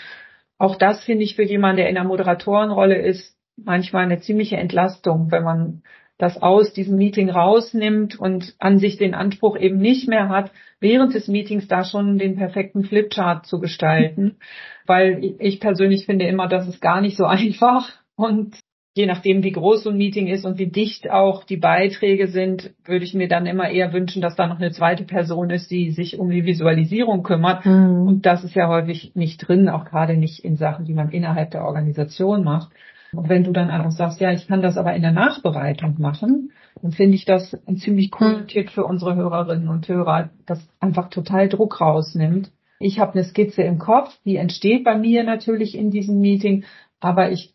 Auch 0.59 0.75
das 0.75 1.05
finde 1.05 1.23
ich 1.23 1.37
für 1.37 1.45
jemanden, 1.45 1.77
der 1.77 1.91
in 1.91 1.95
der 1.95 2.03
Moderatorenrolle 2.03 2.97
ist, 2.97 3.37
manchmal 3.57 4.03
eine 4.03 4.19
ziemliche 4.19 4.57
Entlastung, 4.57 5.31
wenn 5.31 5.45
man 5.45 5.83
das 6.19 6.43
aus 6.43 6.73
diesem 6.73 6.97
Meeting 6.97 7.31
rausnimmt 7.31 8.19
und 8.19 8.57
an 8.59 8.81
sich 8.81 8.97
den 8.97 9.15
Anspruch 9.15 9.57
eben 9.59 9.79
nicht 9.79 10.09
mehr 10.09 10.29
hat, 10.29 10.51
während 10.81 11.15
des 11.15 11.29
Meetings 11.29 11.69
da 11.69 11.85
schon 11.85 12.19
den 12.19 12.35
perfekten 12.35 12.83
Flipchart 12.83 13.47
zu 13.47 13.61
gestalten. 13.61 14.39
Weil 14.87 15.37
ich 15.39 15.61
persönlich 15.61 16.05
finde 16.05 16.27
immer, 16.27 16.49
das 16.49 16.67
ist 16.67 16.81
gar 16.81 17.01
nicht 17.01 17.17
so 17.17 17.25
einfach. 17.27 18.00
Und 18.21 18.59
je 18.95 19.07
nachdem, 19.07 19.43
wie 19.43 19.53
groß 19.53 19.85
so 19.85 19.91
ein 19.91 19.97
Meeting 19.97 20.27
ist 20.27 20.45
und 20.45 20.59
wie 20.59 20.67
dicht 20.67 21.11
auch 21.11 21.45
die 21.45 21.57
Beiträge 21.57 22.29
sind, 22.29 22.75
würde 22.85 23.05
ich 23.05 23.15
mir 23.15 23.29
dann 23.29 23.47
immer 23.47 23.71
eher 23.71 23.93
wünschen, 23.93 24.21
dass 24.21 24.37
da 24.37 24.47
noch 24.47 24.59
eine 24.59 24.73
zweite 24.73 25.05
Person 25.05 25.51
ist, 25.51 25.71
die 25.71 25.91
sich 25.91 26.19
um 26.19 26.29
die 26.31 26.45
Visualisierung 26.45 27.23
kümmert. 27.23 27.65
Mhm. 27.65 28.07
Und 28.07 28.27
das 28.27 28.45
ist 28.45 28.55
ja 28.55 28.69
häufig 28.69 29.13
nicht 29.15 29.39
drin, 29.47 29.69
auch 29.69 29.85
gerade 29.85 30.17
nicht 30.17 30.45
in 30.45 30.57
Sachen, 30.57 30.85
die 30.85 30.95
man 30.95 31.11
innerhalb 31.11 31.51
der 31.53 31.65
Organisation 31.65 32.45
macht. 32.45 32.71
Und 33.13 33.29
wenn 33.29 33.45
du 33.45 33.53
dann 33.53 33.71
einfach 33.71 33.91
sagst, 33.91 34.21
ja, 34.21 34.33
ich 34.33 34.47
kann 34.47 34.63
das 34.63 34.77
aber 34.77 34.95
in 34.95 35.03
der 35.03 35.13
Nachbereitung 35.13 35.97
machen, 35.99 36.53
dann 36.81 36.93
finde 36.93 37.17
ich 37.17 37.25
das 37.25 37.57
ein 37.67 37.77
ziemlich 37.77 38.11
cooler 38.11 38.41
Hm. 38.41 38.47
Tipp 38.47 38.71
für 38.71 38.85
unsere 38.85 39.17
Hörerinnen 39.17 39.69
und 39.69 39.89
Hörer, 39.89 40.31
das 40.47 40.69
einfach 40.79 41.11
total 41.11 41.49
Druck 41.49 41.81
rausnimmt. 41.81 42.53
Ich 42.79 42.99
habe 42.99 43.15
eine 43.15 43.25
Skizze 43.25 43.63
im 43.63 43.79
Kopf, 43.79 44.17
die 44.25 44.37
entsteht 44.37 44.85
bei 44.85 44.97
mir 44.97 45.25
natürlich 45.25 45.77
in 45.77 45.91
diesem 45.91 46.21
Meeting, 46.21 46.65
aber 47.01 47.31
ich 47.31 47.53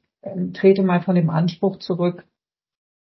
trete 0.53 0.83
mal 0.83 1.01
von 1.01 1.15
dem 1.15 1.29
Anspruch 1.29 1.77
zurück, 1.79 2.25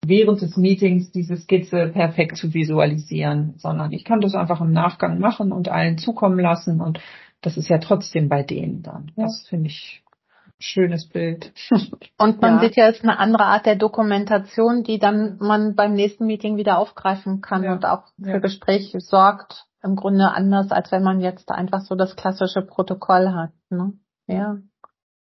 während 0.06 0.42
des 0.42 0.58
Meetings 0.58 1.12
diese 1.12 1.38
Skizze 1.38 1.88
perfekt 1.88 2.38
zu 2.38 2.54
visualisieren, 2.54 3.54
sondern 3.58 3.92
ich 3.92 4.04
kann 4.04 4.22
das 4.22 4.36
einfach 4.36 4.62
im 4.62 4.72
Nachgang 4.72 5.20
machen 5.20 5.52
und 5.52 5.70
allen 5.70 5.98
zukommen 5.98 6.40
lassen 6.40 6.82
und 6.82 7.00
das 7.42 7.58
ist 7.58 7.70
ja 7.70 7.80
trotzdem 7.80 8.30
bei 8.30 8.44
denen 8.44 8.84
dann. 8.84 9.12
Ja. 9.16 9.24
Das 9.24 9.48
finde 9.48 9.68
ich 9.68 10.04
schönes 10.62 11.08
Bild. 11.08 11.54
Und 12.18 12.42
man 12.42 12.56
ja. 12.56 12.60
sieht 12.62 12.76
ja, 12.76 12.88
es 12.88 12.98
ist 12.98 13.04
eine 13.04 13.20
andere 13.20 13.46
Art 13.46 13.66
der 13.66 13.76
Dokumentation, 13.76 14.84
die 14.84 15.00
dann 15.00 15.38
man 15.40 15.76
beim 15.76 15.94
nächsten 15.94 16.26
Meeting 16.26 16.56
wieder 16.56 16.78
aufgreifen 16.78 17.42
kann 17.42 17.64
ja. 17.64 17.74
und 17.74 17.86
auch 17.86 18.04
für. 18.24 18.40
Gespräche 18.40 19.00
sorgt. 19.02 19.66
Im 19.84 19.96
Grunde 19.96 20.32
anders, 20.32 20.72
als 20.72 20.92
wenn 20.92 21.02
man 21.02 21.20
jetzt 21.20 21.50
einfach 21.50 21.82
so 21.82 21.96
das 21.96 22.16
klassische 22.16 22.62
Protokoll 22.62 23.34
hat. 23.34 23.52
Ne? 23.72 23.94
Ja. 24.28 24.58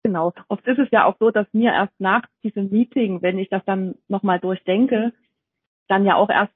Genau. 0.08 0.32
Oft 0.48 0.66
ist 0.66 0.78
es 0.78 0.88
ja 0.90 1.04
auch 1.04 1.16
so, 1.20 1.30
dass 1.30 1.46
mir 1.52 1.70
erst 1.70 1.92
nach 2.00 2.22
diesem 2.42 2.70
Meeting, 2.70 3.20
wenn 3.20 3.38
ich 3.38 3.50
das 3.50 3.62
dann 3.66 3.94
nochmal 4.08 4.40
durchdenke, 4.40 5.12
dann 5.86 6.06
ja 6.06 6.14
auch 6.14 6.30
erst 6.30 6.54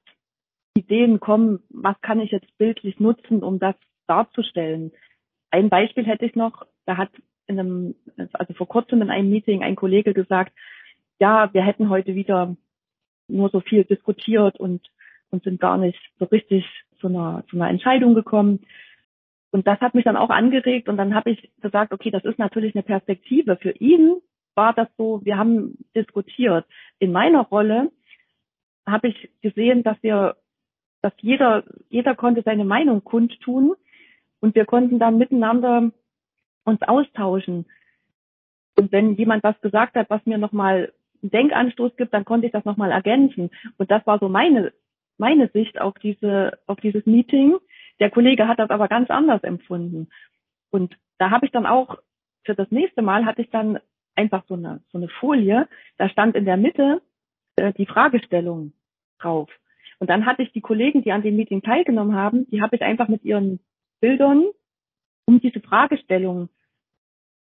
Ideen 0.75 1.19
kommen, 1.19 1.59
was 1.69 1.95
kann 2.01 2.19
ich 2.19 2.31
jetzt 2.31 2.57
bildlich 2.57 2.99
nutzen, 2.99 3.43
um 3.43 3.59
das 3.59 3.75
darzustellen. 4.07 4.91
Ein 5.51 5.69
Beispiel 5.69 6.03
hätte 6.03 6.25
ich 6.25 6.35
noch, 6.35 6.65
da 6.87 6.97
hat 6.97 7.11
in 7.45 7.59
einem, 7.59 7.95
also 8.33 8.55
vor 8.55 8.67
kurzem 8.67 9.03
in 9.03 9.11
einem 9.11 9.29
Meeting 9.29 9.61
ein 9.61 9.75
Kollege 9.75 10.15
gesagt, 10.15 10.51
ja, 11.19 11.53
wir 11.53 11.63
hätten 11.63 11.89
heute 11.89 12.15
wieder 12.15 12.57
nur 13.27 13.49
so 13.49 13.59
viel 13.59 13.83
diskutiert 13.83 14.59
und, 14.59 14.81
und 15.29 15.43
sind 15.43 15.61
gar 15.61 15.77
nicht 15.77 15.99
so 16.17 16.25
richtig 16.25 16.65
zu 16.99 17.05
einer, 17.05 17.43
zu 17.51 17.57
einer 17.57 17.69
Entscheidung 17.69 18.15
gekommen. 18.15 18.65
Und 19.53 19.67
das 19.67 19.79
hat 19.81 19.93
mich 19.93 20.03
dann 20.03 20.17
auch 20.17 20.31
angeregt 20.31 20.89
und 20.89 20.97
dann 20.97 21.13
habe 21.13 21.29
ich 21.29 21.51
gesagt, 21.61 21.93
okay, 21.93 22.09
das 22.09 22.25
ist 22.25 22.39
natürlich 22.39 22.73
eine 22.73 22.81
Perspektive. 22.81 23.55
Für 23.55 23.69
ihn 23.69 24.19
war 24.55 24.73
das 24.73 24.87
so, 24.97 25.21
wir 25.23 25.37
haben 25.37 25.77
diskutiert. 25.95 26.65
In 26.97 27.11
meiner 27.11 27.41
Rolle 27.41 27.91
habe 28.87 29.09
ich 29.09 29.29
gesehen, 29.43 29.83
dass 29.83 29.95
wir, 30.01 30.37
dass 31.03 31.13
jeder, 31.19 31.65
jeder 31.89 32.15
konnte 32.15 32.41
seine 32.41 32.65
Meinung 32.65 33.03
kundtun 33.03 33.75
und 34.39 34.55
wir 34.55 34.65
konnten 34.65 34.97
dann 34.97 35.19
miteinander 35.19 35.91
uns 36.65 36.81
austauschen. 36.81 37.67
Und 38.75 38.91
wenn 38.91 39.13
jemand 39.17 39.43
was 39.43 39.61
gesagt 39.61 39.93
hat, 39.93 40.09
was 40.09 40.25
mir 40.25 40.39
nochmal 40.39 40.93
einen 41.21 41.29
Denkanstoß 41.29 41.95
gibt, 41.95 42.11
dann 42.15 42.25
konnte 42.25 42.47
ich 42.47 42.53
das 42.53 42.65
nochmal 42.65 42.91
ergänzen. 42.91 43.51
Und 43.77 43.91
das 43.91 44.03
war 44.07 44.17
so 44.17 44.29
meine, 44.29 44.73
meine 45.19 45.47
Sicht 45.49 45.79
auf 45.79 45.93
diese, 45.99 46.57
auf 46.65 46.79
dieses 46.79 47.05
Meeting. 47.05 47.59
Der 48.03 48.11
Kollege 48.11 48.49
hat 48.49 48.59
das 48.59 48.69
aber 48.69 48.89
ganz 48.89 49.09
anders 49.09 49.41
empfunden. 49.45 50.09
Und 50.71 50.93
da 51.19 51.31
habe 51.31 51.45
ich 51.45 51.53
dann 51.53 51.65
auch, 51.65 51.99
für 52.43 52.53
das 52.53 52.69
nächste 52.69 53.01
Mal 53.01 53.23
hatte 53.23 53.41
ich 53.41 53.49
dann 53.49 53.79
einfach 54.13 54.43
so 54.49 54.55
eine, 54.55 54.83
so 54.91 54.97
eine 54.97 55.07
Folie, 55.07 55.69
da 55.97 56.09
stand 56.09 56.35
in 56.35 56.43
der 56.43 56.57
Mitte 56.57 57.01
äh, 57.55 57.71
die 57.71 57.85
Fragestellung 57.85 58.73
drauf. 59.19 59.49
Und 59.99 60.09
dann 60.09 60.25
hatte 60.25 60.43
ich 60.43 60.51
die 60.51 60.59
Kollegen, 60.59 61.01
die 61.01 61.13
an 61.13 61.21
dem 61.21 61.37
Meeting 61.37 61.61
teilgenommen 61.61 62.13
haben, 62.13 62.45
die 62.49 62.61
habe 62.61 62.75
ich 62.75 62.81
einfach 62.81 63.07
mit 63.07 63.23
ihren 63.23 63.61
Bildern 64.01 64.47
um 65.23 65.39
diese 65.39 65.61
Fragestellung 65.61 66.49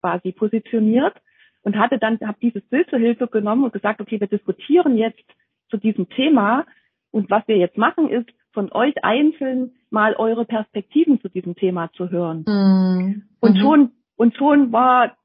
quasi 0.01 0.33
positioniert 0.33 1.15
und 1.61 1.77
hatte 1.77 1.97
dann, 1.97 2.19
habe 2.19 2.39
dieses 2.41 2.63
Bild 2.63 2.89
zur 2.89 2.99
Hilfe 2.99 3.27
genommen 3.27 3.63
und 3.63 3.71
gesagt, 3.71 4.01
okay, 4.01 4.19
wir 4.19 4.27
diskutieren 4.27 4.97
jetzt 4.97 5.23
zu 5.69 5.77
diesem 5.77 6.09
Thema 6.09 6.65
und 7.11 7.29
was 7.29 7.47
wir 7.47 7.55
jetzt 7.55 7.77
machen 7.77 8.09
ist, 8.09 8.27
von 8.51 8.69
euch 8.73 9.01
einzeln 9.05 9.77
mal 9.91 10.15
eure 10.15 10.45
Perspektiven 10.45 11.21
zu 11.21 11.29
diesem 11.29 11.55
Thema 11.55 11.91
zu 11.93 12.09
hören. 12.09 12.45
Mhm. 12.47 13.23
Und 13.39 13.55
mhm. 13.55 13.59
schon, 13.59 13.91
und 14.15 14.35
schon 14.35 14.71
war 14.71 15.15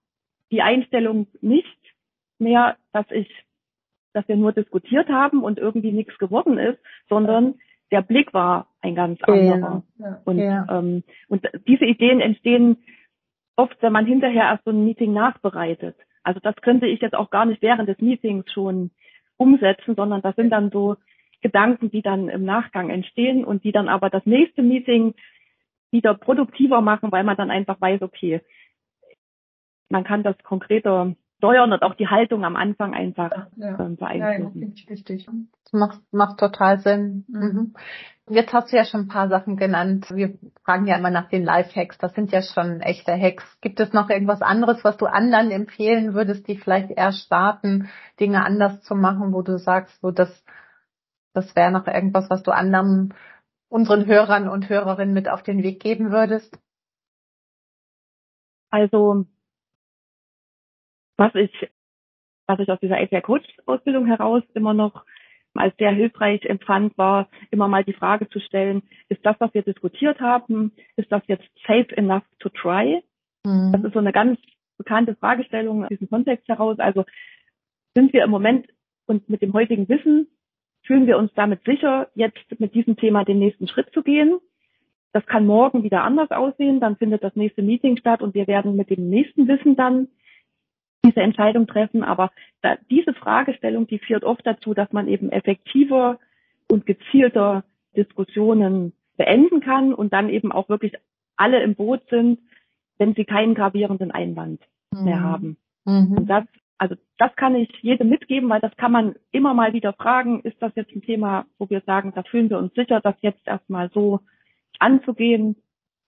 die 0.50 0.62
Einstellung 0.62 1.28
nicht 1.40 1.66
mehr, 2.38 2.76
dass 2.92 3.06
ich, 3.10 3.28
dass 4.12 4.26
wir 4.28 4.36
nur 4.36 4.52
diskutiert 4.52 5.08
haben 5.08 5.42
und 5.42 5.58
irgendwie 5.58 5.92
nichts 5.92 6.18
geworden 6.18 6.58
ist, 6.58 6.78
sondern 7.08 7.54
der 7.90 8.02
Blick 8.02 8.34
war 8.34 8.68
ein 8.80 8.94
ganz 8.94 9.22
anderer. 9.22 9.82
Ja, 9.98 10.20
und, 10.24 10.38
ja. 10.38 10.66
Ähm, 10.68 11.04
und 11.28 11.46
diese 11.66 11.84
Ideen 11.84 12.20
entstehen 12.20 12.78
oft, 13.54 13.76
wenn 13.80 13.92
man 13.92 14.06
hinterher 14.06 14.44
erst 14.44 14.64
so 14.64 14.70
ein 14.70 14.84
Meeting 14.84 15.12
nachbereitet. 15.12 15.96
Also 16.22 16.40
das 16.40 16.56
könnte 16.56 16.86
ich 16.86 17.00
jetzt 17.00 17.14
auch 17.14 17.30
gar 17.30 17.46
nicht 17.46 17.62
während 17.62 17.88
des 17.88 18.00
Meetings 18.00 18.50
schon 18.52 18.90
umsetzen, 19.36 19.94
sondern 19.94 20.22
das 20.22 20.34
sind 20.34 20.50
dann 20.50 20.70
so 20.70 20.96
Gedanken, 21.46 21.90
die 21.90 22.02
dann 22.02 22.28
im 22.28 22.44
Nachgang 22.44 22.90
entstehen 22.90 23.44
und 23.44 23.62
die 23.62 23.72
dann 23.72 23.88
aber 23.88 24.10
das 24.10 24.26
nächste 24.26 24.62
Meeting 24.62 25.14
wieder 25.92 26.14
produktiver 26.14 26.80
machen, 26.80 27.12
weil 27.12 27.22
man 27.22 27.36
dann 27.36 27.50
einfach 27.50 27.80
weiß, 27.80 28.02
okay, 28.02 28.40
man 29.88 30.02
kann 30.02 30.24
das 30.24 30.36
konkreter 30.42 31.14
steuern 31.38 31.72
und 31.72 31.82
auch 31.82 31.94
die 31.94 32.08
Haltung 32.08 32.44
am 32.44 32.56
Anfang 32.56 32.94
einfach 32.94 33.30
ja. 33.56 33.78
ähm, 33.78 33.96
beeinflussen. 33.96 34.60
Ja, 34.60 34.68
ja, 34.68 34.90
richtig. 34.90 35.26
Das 35.26 35.72
macht, 35.72 36.00
macht 36.10 36.38
total 36.40 36.78
Sinn. 36.80 37.24
Mhm. 37.28 37.40
mhm. 37.40 37.74
Jetzt 38.28 38.52
hast 38.52 38.72
du 38.72 38.76
ja 38.76 38.84
schon 38.84 39.02
ein 39.02 39.08
paar 39.08 39.28
Sachen 39.28 39.56
genannt. 39.56 40.06
Wir 40.12 40.36
fragen 40.64 40.88
ja 40.88 40.96
immer 40.96 41.10
nach 41.10 41.28
den 41.28 41.44
Live-Hacks. 41.44 41.96
Das 41.98 42.12
sind 42.12 42.32
ja 42.32 42.42
schon 42.42 42.80
echte 42.80 43.12
Hacks. 43.12 43.44
Gibt 43.60 43.78
es 43.78 43.92
noch 43.92 44.10
irgendwas 44.10 44.42
anderes, 44.42 44.82
was 44.82 44.96
du 44.96 45.06
anderen 45.06 45.52
empfehlen 45.52 46.12
würdest, 46.12 46.48
die 46.48 46.56
vielleicht 46.56 46.90
erst 46.90 47.20
starten, 47.26 47.88
Dinge 48.18 48.44
anders 48.44 48.82
zu 48.82 48.96
machen, 48.96 49.32
wo 49.32 49.42
du 49.42 49.58
sagst, 49.58 50.00
so 50.00 50.10
das, 50.10 50.44
das 51.36 51.54
wäre 51.54 51.70
noch 51.70 51.86
irgendwas, 51.86 52.30
was 52.30 52.42
du 52.42 52.50
anderen, 52.50 53.14
unseren 53.68 54.06
Hörern 54.06 54.48
und 54.48 54.68
Hörerinnen 54.68 55.14
mit 55.14 55.28
auf 55.28 55.42
den 55.42 55.62
Weg 55.62 55.80
geben 55.80 56.10
würdest? 56.10 56.58
Also 58.70 59.26
was 61.16 61.34
ich, 61.34 61.50
was 62.46 62.58
ich 62.58 62.70
aus 62.70 62.80
dieser 62.80 62.98
API 62.98 63.20
Coach 63.20 63.46
Ausbildung 63.66 64.06
heraus 64.06 64.42
immer 64.54 64.74
noch 64.74 65.04
als 65.54 65.74
sehr 65.78 65.90
hilfreich 65.90 66.44
empfand, 66.44 66.96
war 66.98 67.28
immer 67.50 67.68
mal 67.68 67.84
die 67.84 67.94
Frage 67.94 68.28
zu 68.28 68.40
stellen, 68.40 68.82
ist 69.08 69.24
das, 69.24 69.36
was 69.38 69.54
wir 69.54 69.62
diskutiert 69.62 70.20
haben, 70.20 70.72
ist 70.96 71.10
das 71.10 71.22
jetzt 71.26 71.48
safe 71.66 71.96
enough 71.96 72.24
to 72.38 72.50
try? 72.50 73.02
Mhm. 73.44 73.72
Das 73.72 73.84
ist 73.84 73.92
so 73.94 73.98
eine 73.98 74.12
ganz 74.12 74.38
bekannte 74.76 75.16
Fragestellung 75.16 75.84
aus 75.84 75.88
diesem 75.88 76.10
Kontext 76.10 76.46
heraus. 76.48 76.78
Also 76.78 77.04
sind 77.94 78.12
wir 78.12 78.24
im 78.24 78.30
Moment 78.30 78.68
und 79.06 79.28
mit 79.30 79.40
dem 79.40 79.54
heutigen 79.54 79.88
Wissen, 79.88 80.28
fühlen 80.86 81.06
wir 81.06 81.18
uns 81.18 81.32
damit 81.34 81.64
sicher, 81.64 82.08
jetzt 82.14 82.38
mit 82.58 82.74
diesem 82.74 82.96
Thema 82.96 83.24
den 83.24 83.38
nächsten 83.38 83.68
Schritt 83.68 83.92
zu 83.92 84.02
gehen? 84.02 84.38
Das 85.12 85.26
kann 85.26 85.46
morgen 85.46 85.82
wieder 85.82 86.04
anders 86.04 86.30
aussehen, 86.30 86.80
dann 86.80 86.96
findet 86.96 87.22
das 87.22 87.34
nächste 87.36 87.62
Meeting 87.62 87.96
statt 87.96 88.22
und 88.22 88.34
wir 88.34 88.46
werden 88.46 88.76
mit 88.76 88.90
dem 88.90 89.08
nächsten 89.08 89.48
Wissen 89.48 89.76
dann 89.76 90.08
diese 91.04 91.20
Entscheidung 91.20 91.66
treffen. 91.66 92.04
Aber 92.04 92.30
da, 92.62 92.76
diese 92.90 93.14
Fragestellung, 93.14 93.86
die 93.86 93.98
führt 93.98 94.24
oft 94.24 94.46
dazu, 94.46 94.74
dass 94.74 94.92
man 94.92 95.08
eben 95.08 95.30
effektiver 95.30 96.18
und 96.70 96.86
gezielter 96.86 97.64
Diskussionen 97.96 98.92
beenden 99.16 99.60
kann 99.60 99.94
und 99.94 100.12
dann 100.12 100.28
eben 100.28 100.52
auch 100.52 100.68
wirklich 100.68 100.92
alle 101.36 101.62
im 101.62 101.74
Boot 101.74 102.02
sind, 102.10 102.40
wenn 102.98 103.14
sie 103.14 103.24
keinen 103.24 103.54
gravierenden 103.54 104.10
Einwand 104.10 104.60
mhm. 104.90 105.04
mehr 105.04 105.22
haben. 105.22 105.56
Mhm. 105.84 106.16
Und 106.18 106.26
das, 106.26 106.44
also 106.78 106.94
das 107.18 107.34
kann 107.36 107.54
ich 107.54 107.70
jedem 107.80 108.08
mitgeben, 108.08 108.48
weil 108.50 108.60
das 108.60 108.76
kann 108.76 108.92
man 108.92 109.14
immer 109.32 109.54
mal 109.54 109.72
wieder 109.72 109.92
fragen, 109.94 110.40
ist 110.40 110.60
das 110.60 110.72
jetzt 110.74 110.94
ein 110.94 111.02
Thema, 111.02 111.46
wo 111.58 111.70
wir 111.70 111.80
sagen, 111.82 112.12
da 112.14 112.22
fühlen 112.22 112.50
wir 112.50 112.58
uns 112.58 112.74
sicher, 112.74 113.00
das 113.00 113.14
jetzt 113.22 113.46
erstmal 113.46 113.90
so 113.90 114.20
anzugehen. 114.78 115.56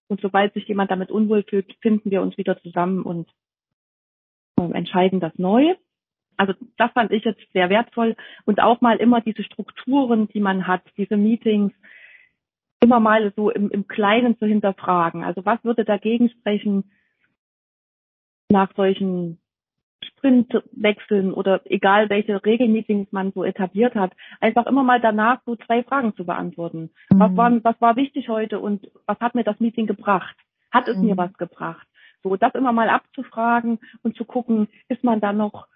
Und 0.08 0.20
sobald 0.20 0.54
sich 0.54 0.66
jemand 0.68 0.90
damit 0.90 1.10
unwohl 1.10 1.42
fühlt, 1.42 1.74
finden 1.80 2.10
wir 2.10 2.22
uns 2.22 2.36
wieder 2.38 2.60
zusammen 2.62 3.02
und 3.02 3.30
ähm, 4.58 4.74
entscheiden 4.74 5.20
das 5.20 5.32
neu. 5.36 5.74
Also 6.36 6.54
das 6.76 6.92
fand 6.92 7.12
ich 7.12 7.24
jetzt 7.24 7.40
sehr 7.52 7.68
wertvoll 7.68 8.16
und 8.44 8.60
auch 8.60 8.80
mal 8.80 8.98
immer 8.98 9.20
diese 9.20 9.42
Strukturen, 9.42 10.28
die 10.28 10.40
man 10.40 10.66
hat, 10.66 10.82
diese 10.96 11.16
Meetings, 11.16 11.72
immer 12.80 13.00
mal 13.00 13.32
so 13.34 13.50
im, 13.50 13.70
im 13.70 13.88
Kleinen 13.88 14.38
zu 14.38 14.46
hinterfragen. 14.46 15.24
Also 15.24 15.44
was 15.44 15.62
würde 15.64 15.84
dagegen 15.84 16.30
sprechen 16.30 16.92
nach 18.50 18.72
solchen 18.76 19.40
Sprintwechseln 20.04 21.32
oder 21.32 21.60
egal 21.64 22.10
welche 22.10 22.44
Regelmeetings 22.44 23.10
man 23.12 23.32
so 23.32 23.44
etabliert 23.44 23.94
hat, 23.94 24.12
einfach 24.40 24.66
immer 24.66 24.82
mal 24.82 25.00
danach 25.00 25.40
so 25.44 25.56
zwei 25.56 25.82
Fragen 25.82 26.14
zu 26.16 26.24
beantworten. 26.24 26.90
Mhm. 27.10 27.20
Was 27.20 27.36
war, 27.36 27.64
was 27.64 27.80
war 27.80 27.96
wichtig 27.96 28.28
heute 28.28 28.58
und 28.58 28.90
was 29.06 29.18
hat 29.20 29.34
mir 29.34 29.44
das 29.44 29.60
Meeting 29.60 29.86
gebracht? 29.86 30.36
Hat 30.70 30.88
es 30.88 30.96
mhm. 30.96 31.06
mir 31.06 31.16
was 31.16 31.32
gebracht? 31.34 31.86
So, 32.22 32.36
das 32.36 32.54
immer 32.54 32.72
mal 32.72 32.88
abzufragen 32.88 33.78
und 34.02 34.16
zu 34.16 34.24
gucken, 34.24 34.68
ist 34.88 35.04
man 35.04 35.20
da 35.20 35.32
noch 35.32 35.68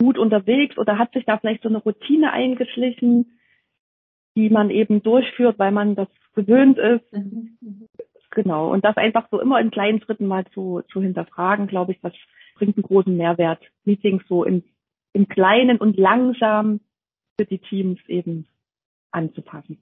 gut 0.00 0.18
unterwegs 0.18 0.76
oder 0.78 0.98
hat 0.98 1.12
sich 1.12 1.24
da 1.24 1.38
vielleicht 1.38 1.62
so 1.62 1.68
eine 1.68 1.78
Routine 1.78 2.32
eingeschlichen, 2.32 3.38
die 4.36 4.50
man 4.50 4.70
eben 4.70 5.02
durchführt, 5.02 5.58
weil 5.58 5.72
man 5.72 5.94
das 5.94 6.08
gewöhnt 6.34 6.78
ist. 6.78 7.12
Mhm. 7.12 7.56
Genau. 8.30 8.70
Und 8.70 8.84
das 8.84 8.96
einfach 8.96 9.28
so 9.30 9.40
immer 9.40 9.60
in 9.60 9.70
kleinen 9.70 10.02
Schritten 10.02 10.26
mal 10.26 10.44
zu, 10.52 10.82
zu 10.92 11.00
hinterfragen, 11.00 11.68
glaube 11.68 11.92
ich, 11.92 12.00
das 12.00 12.12
bringt 12.56 12.76
einen 12.76 12.82
großen 12.82 13.16
Mehrwert, 13.16 13.62
Meetings 13.84 14.22
so 14.28 14.44
im, 14.44 14.64
im 15.12 15.28
Kleinen 15.28 15.78
und 15.78 15.96
langsam 15.96 16.80
für 17.38 17.46
die 17.46 17.58
Teams 17.58 18.00
eben 18.08 18.46
anzupassen. 19.10 19.78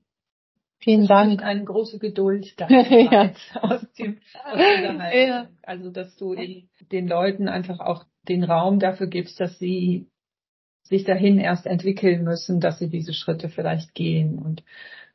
Vielen 0.79 1.07
Dank. 1.07 1.43
Eine 1.43 1.65
große 1.65 1.99
Geduld 1.99 2.55
da 2.61 2.69
ja. 2.69 3.33
aus 3.63 3.87
dem 3.99 4.19
aus 4.45 4.59
ja. 5.15 5.49
Also 5.63 5.91
dass 5.91 6.15
du 6.17 6.35
den, 6.35 6.69
den 6.93 7.09
Leuten 7.09 7.49
einfach 7.49 7.81
auch 7.81 8.05
den 8.29 8.45
Raum 8.45 8.81
dafür 8.81 9.07
gibst, 9.07 9.41
dass 9.41 9.59
sie 9.59 10.07
sich 10.83 11.05
dahin 11.05 11.39
erst 11.39 11.67
entwickeln 11.67 12.25
müssen, 12.25 12.61
dass 12.61 12.79
sie 12.79 12.91
diese 12.91 13.15
Schritte 13.15 13.49
vielleicht 13.49 13.95
gehen. 13.95 14.39
Und 14.39 14.63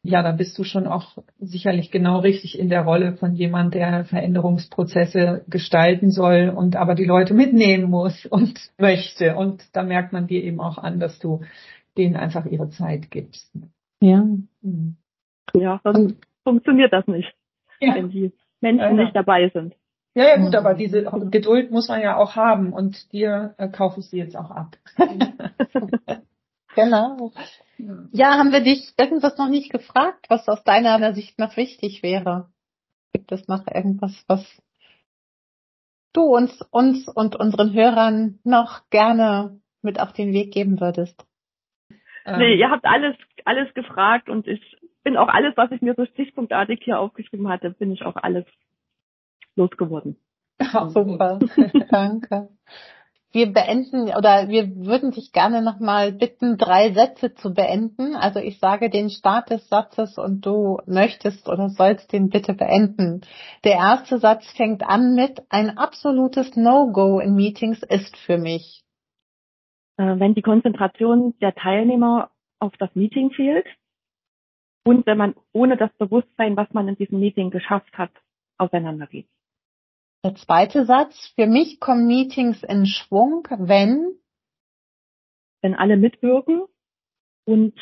ja, 0.01 0.23
da 0.23 0.31
bist 0.31 0.57
du 0.57 0.63
schon 0.63 0.87
auch 0.87 1.17
sicherlich 1.39 1.91
genau 1.91 2.19
richtig 2.19 2.57
in 2.57 2.69
der 2.69 2.83
Rolle 2.83 3.17
von 3.17 3.35
jemand, 3.35 3.73
der 3.73 4.05
Veränderungsprozesse 4.05 5.43
gestalten 5.47 6.09
soll 6.09 6.53
und 6.55 6.77
aber 6.77 6.95
die 6.95 7.05
Leute 7.05 7.33
mitnehmen 7.33 7.89
muss 7.89 8.25
und 8.25 8.59
möchte. 8.77 9.35
Und 9.35 9.63
da 9.73 9.83
merkt 9.83 10.13
man 10.13 10.27
dir 10.27 10.43
eben 10.43 10.61
auch 10.61 10.77
an, 10.77 10.99
dass 10.99 11.19
du 11.19 11.41
denen 11.97 12.15
einfach 12.15 12.45
ihre 12.45 12.69
Zeit 12.69 13.11
gibst. 13.11 13.51
Ja. 14.01 14.25
Mhm. 14.61 14.95
Ja, 15.53 15.81
sonst 15.83 16.15
funktioniert 16.43 16.93
das 16.93 17.07
nicht, 17.07 17.33
ja. 17.81 17.95
wenn 17.95 18.09
die 18.09 18.31
Menschen 18.61 18.97
ja, 18.97 19.03
nicht 19.03 19.15
dabei 19.15 19.49
sind. 19.49 19.75
Ja, 20.15 20.27
ja, 20.27 20.37
gut, 20.37 20.55
aber 20.55 20.73
diese 20.73 21.03
Geduld 21.29 21.71
muss 21.71 21.87
man 21.87 22.01
ja 22.01 22.17
auch 22.17 22.35
haben 22.35 22.73
und 22.73 23.11
dir 23.11 23.53
äh, 23.57 23.67
kaufe 23.67 23.99
ich 23.99 24.07
sie 24.07 24.17
jetzt 24.17 24.37
auch 24.37 24.51
ab. 24.51 24.77
genau. 26.83 27.31
Ja, 28.11 28.37
haben 28.37 28.51
wir 28.51 28.61
dich 28.61 28.93
irgendwas 28.97 29.37
noch 29.37 29.49
nicht 29.49 29.71
gefragt, 29.71 30.25
was 30.29 30.47
aus 30.47 30.63
deiner 30.63 31.13
Sicht 31.13 31.39
noch 31.39 31.55
wichtig 31.55 32.03
wäre? 32.03 32.49
Gibt 33.13 33.31
es 33.31 33.47
noch 33.47 33.65
irgendwas, 33.67 34.23
was 34.27 34.45
du 36.13 36.21
uns, 36.21 36.61
uns 36.71 37.07
und 37.07 37.35
unseren 37.35 37.73
Hörern 37.73 38.39
noch 38.43 38.89
gerne 38.89 39.59
mit 39.81 39.99
auf 39.99 40.13
den 40.13 40.33
Weg 40.33 40.53
geben 40.53 40.79
würdest? 40.79 41.25
Nee, 42.25 42.55
ihr 42.55 42.69
habt 42.69 42.85
alles, 42.85 43.15
alles 43.45 43.73
gefragt 43.73 44.29
und 44.29 44.47
ich 44.47 44.77
bin 45.03 45.17
auch 45.17 45.29
alles, 45.29 45.55
was 45.55 45.71
ich 45.71 45.81
mir 45.81 45.95
so 45.95 46.05
stichpunktartig 46.05 46.81
hier 46.83 46.99
aufgeschrieben 46.99 47.47
hatte, 47.47 47.71
bin 47.71 47.91
ich 47.91 48.03
auch 48.03 48.15
alles 48.15 48.45
losgeworden. 49.55 50.17
Ja, 50.61 50.89
super. 50.89 51.39
Danke. 51.89 52.49
Wir 53.31 53.53
beenden 53.53 54.09
oder 54.15 54.47
wir 54.47 54.75
würden 54.75 55.11
dich 55.11 55.31
gerne 55.31 55.61
nochmal 55.61 56.11
bitten, 56.11 56.57
drei 56.57 56.91
Sätze 56.93 57.35
zu 57.35 57.53
beenden. 57.53 58.15
Also 58.15 58.39
ich 58.39 58.57
sage 58.57 58.89
den 58.89 59.11
Start 59.11 59.51
des 59.51 59.67
Satzes 59.69 60.17
und 60.17 60.45
du 60.45 60.79
möchtest 60.87 61.47
oder 61.47 61.69
sollst 61.69 62.11
den 62.11 62.29
bitte 62.29 62.55
beenden. 62.55 63.21
Der 63.63 63.73
erste 63.73 64.17
Satz 64.17 64.51
fängt 64.53 64.81
an 64.81 65.13
mit 65.13 65.43
ein 65.49 65.77
absolutes 65.77 66.55
No-Go 66.55 67.19
in 67.19 67.35
Meetings 67.35 67.83
ist 67.83 68.17
für 68.17 68.39
mich. 68.39 68.83
Äh, 69.97 70.19
wenn 70.19 70.33
die 70.33 70.41
Konzentration 70.41 71.35
der 71.39 71.53
Teilnehmer 71.53 72.31
auf 72.59 72.75
das 72.77 72.89
Meeting 72.95 73.29
fehlt 73.29 73.67
und 74.83 75.05
wenn 75.05 75.17
man 75.19 75.35
ohne 75.51 75.77
das 75.77 75.91
Bewusstsein, 75.99 76.57
was 76.57 76.73
man 76.73 76.87
in 76.87 76.95
diesem 76.95 77.19
Meeting 77.19 77.51
geschafft 77.51 77.95
hat, 77.95 78.11
auseinandergeht. 78.57 79.27
Der 80.23 80.35
zweite 80.35 80.85
Satz, 80.85 81.31
für 81.35 81.47
mich 81.47 81.79
kommen 81.79 82.05
Meetings 82.07 82.63
in 82.63 82.85
Schwung, 82.85 83.47
wenn 83.49 84.19
wenn 85.61 85.75
alle 85.75 85.97
mitwirken 85.97 86.63
und 87.45 87.73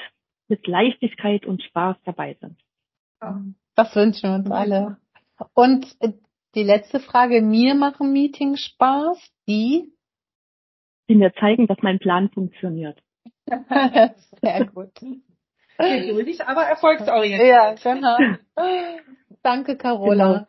mit 0.47 0.65
Leichtigkeit 0.67 1.45
und 1.45 1.61
Spaß 1.61 1.97
dabei 2.05 2.37
sind. 2.39 2.57
Das 3.75 3.95
wünschen 3.95 4.29
wir 4.29 4.35
uns 4.35 4.51
alle. 4.51 4.97
Und 5.53 5.85
äh, 5.99 6.13
die 6.55 6.63
letzte 6.63 6.99
Frage, 6.99 7.41
mir 7.41 7.75
machen 7.75 8.11
Meetings 8.13 8.61
Spaß, 8.61 9.19
die? 9.47 9.93
Die 11.09 11.15
mir 11.15 11.33
zeigen, 11.39 11.67
dass 11.67 11.77
mein 11.81 11.99
Plan 11.99 12.29
funktioniert. 12.29 13.01
Sehr 13.47 14.65
gut. 14.65 14.93
Geduldig, 15.77 16.43
aber 16.43 16.63
erfolgsorientiert. 16.63 17.47
Ja, 17.47 17.73
genau. 17.75 18.17
Danke, 19.43 19.77
Carola. 19.77 20.27
Genau. 20.33 20.47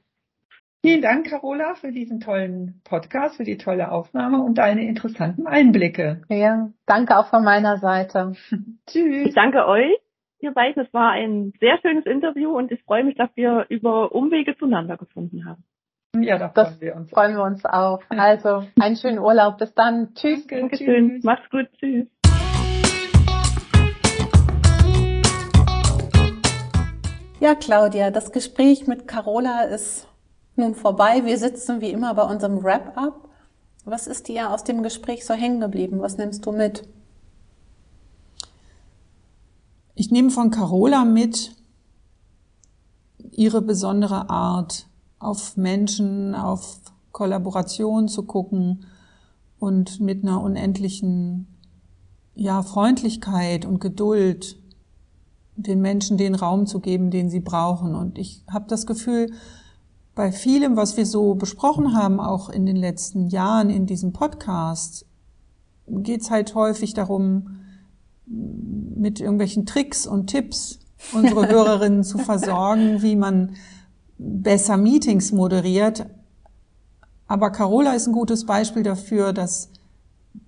Vielen 0.89 1.03
Dank, 1.03 1.27
Carola, 1.29 1.75
für 1.75 1.93
diesen 1.93 2.19
tollen 2.19 2.81
Podcast, 2.83 3.37
für 3.37 3.45
die 3.45 3.59
tolle 3.59 3.93
Aufnahme 3.93 4.41
und 4.41 4.57
deine 4.57 4.89
interessanten 4.89 5.47
Einblicke. 5.47 6.23
Ja, 6.31 6.71
danke 6.87 7.19
auch 7.19 7.29
von 7.29 7.45
meiner 7.45 7.77
Seite. 7.77 8.33
Tschüss. 8.87 9.27
Ich 9.27 9.35
danke 9.35 9.67
euch, 9.67 9.93
ihr 10.39 10.53
beiden. 10.53 10.83
Es 10.83 10.95
war 10.95 11.11
ein 11.11 11.53
sehr 11.61 11.79
schönes 11.83 12.07
Interview 12.07 12.57
und 12.57 12.73
ich 12.73 12.83
freue 12.85 13.05
mich, 13.05 13.17
dass 13.17 13.29
wir 13.35 13.67
über 13.69 14.13
Umwege 14.13 14.57
zueinander 14.57 14.97
gefunden 14.97 15.45
haben. 15.45 15.63
Ja, 16.25 16.39
da 16.39 16.49
freuen 16.49 16.81
wir 16.81 16.97
uns. 16.97 17.11
Freuen 17.11 17.37
wir 17.37 17.43
uns 17.43 17.67
auch. 17.67 18.01
Also, 18.09 18.65
einen 18.81 18.97
schönen 18.97 19.19
Urlaub. 19.19 19.59
Bis 19.59 19.75
dann. 19.75 20.15
Tschüss. 20.15 20.47
Danke, 20.47 20.71
Dankeschön. 20.71 21.21
Macht's 21.23 21.51
gut. 21.51 21.69
Tschüss. 21.79 22.07
Ja, 27.41 27.55
Claudia, 27.55 28.11
das 28.11 28.33
Gespräch 28.33 28.87
mit 28.87 29.07
Carola 29.07 29.65
ist 29.65 30.09
nun 30.59 30.75
vorbei. 30.75 31.25
Wir 31.25 31.39
sitzen 31.39 31.81
wie 31.81 31.91
immer 31.91 32.15
bei 32.15 32.23
unserem 32.23 32.63
Wrap-up. 32.63 33.29
Was 33.85 34.07
ist 34.07 34.29
dir 34.29 34.51
aus 34.51 34.65
dem 34.65 34.83
Gespräch 34.83 35.25
so 35.25 35.35
hängen 35.35 35.61
geblieben? 35.61 36.01
Was 36.01 36.19
nimmst 36.19 36.45
du 36.45 36.53
mit? 36.53 36.87
Ich 39.95 40.11
nehme 40.11 40.31
von 40.31 40.51
Carola 40.51 41.05
mit 41.05 41.57
ihre 43.31 43.63
besondere 43.63 44.31
Art, 44.31 44.87
auf 45.19 45.57
Menschen, 45.57 46.35
auf 46.35 46.81
Kollaboration 47.13 48.09
zu 48.09 48.25
gucken 48.25 48.85
und 49.59 50.01
mit 50.01 50.23
einer 50.23 50.41
unendlichen 50.41 51.47
ja, 52.35 52.63
Freundlichkeit 52.63 53.65
und 53.65 53.81
Geduld 53.81 54.57
den 55.57 55.81
Menschen 55.81 56.17
den 56.17 56.37
Raum 56.37 56.67
zu 56.67 56.79
geben, 56.79 57.11
den 57.11 57.31
sie 57.31 57.41
brauchen. 57.41 57.97
Und 57.97 58.19
ich 58.19 58.45
habe 58.49 58.67
das 58.69 58.87
Gefühl, 58.87 59.33
bei 60.19 60.33
vielem, 60.33 60.77
was 60.77 60.97
wir 60.97 61.07
so 61.07 61.37
besprochen 61.37 61.97
haben, 61.97 62.19
auch 62.19 62.51
in 62.51 62.67
den 62.67 62.75
letzten 62.75 63.29
Jahren 63.29 63.71
in 63.71 63.87
diesem 63.87 64.13
Podcast, 64.13 65.07
geht 65.87 66.23
es 66.23 66.31
halt 66.33 66.57
häufig 66.57 66.93
darum, 66.93 67.61
mit 68.27 69.21
irgendwelchen 69.21 69.65
Tricks 69.65 70.09
und 70.09 70.27
Tipps 70.27 70.81
unsere 71.13 71.47
Hörerinnen 71.53 72.03
zu 72.03 72.19
versorgen, 72.19 73.01
wie 73.01 73.15
man 73.15 73.55
besser 74.19 74.77
Meetings 74.77 75.31
moderiert. 75.31 76.07
Aber 77.29 77.53
Carola 77.53 77.93
ist 77.93 78.09
ein 78.09 78.13
gutes 78.13 78.45
Beispiel 78.45 78.83
dafür, 78.83 79.33
dass 79.33 79.71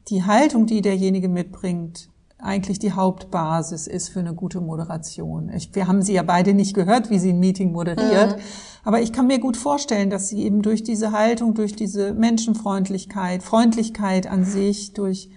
die 0.09 0.25
Haltung, 0.25 0.67
die 0.67 0.83
derjenige 0.83 1.29
mitbringt, 1.29 2.10
eigentlich 2.43 2.79
die 2.79 2.93
Hauptbasis 2.93 3.87
ist 3.87 4.09
für 4.09 4.21
eine 4.21 4.35
gute 4.35 4.61
Moderation. 4.61 5.51
Ich, 5.51 5.75
wir 5.75 5.87
haben 5.87 6.03
sie 6.03 6.15
ja 6.15 6.23
beide 6.23 6.55
nicht 6.55 6.75
gehört, 6.75 7.11
wie 7.11 7.19
sie 7.19 7.31
ein 7.31 7.41
Meeting 7.41 7.73
moderiert. 7.73 8.37
Mhm. 8.37 8.43
Aber 8.85 9.01
ich 9.01 9.13
kann 9.13 9.27
mir 9.27 9.39
gut 9.39 9.57
vorstellen, 9.57 10.11
dass 10.11 10.29
sie 10.29 10.43
eben 10.43 10.63
durch 10.63 10.83
diese 10.83 11.13
Haltung, 11.13 11.55
durch 11.55 11.77
diese 11.77 12.15
Menschenfreundlichkeit, 12.15 13.43
Freundlichkeit 13.43 14.27
an 14.27 14.45
sich, 14.45 14.95
durch, 14.95 15.31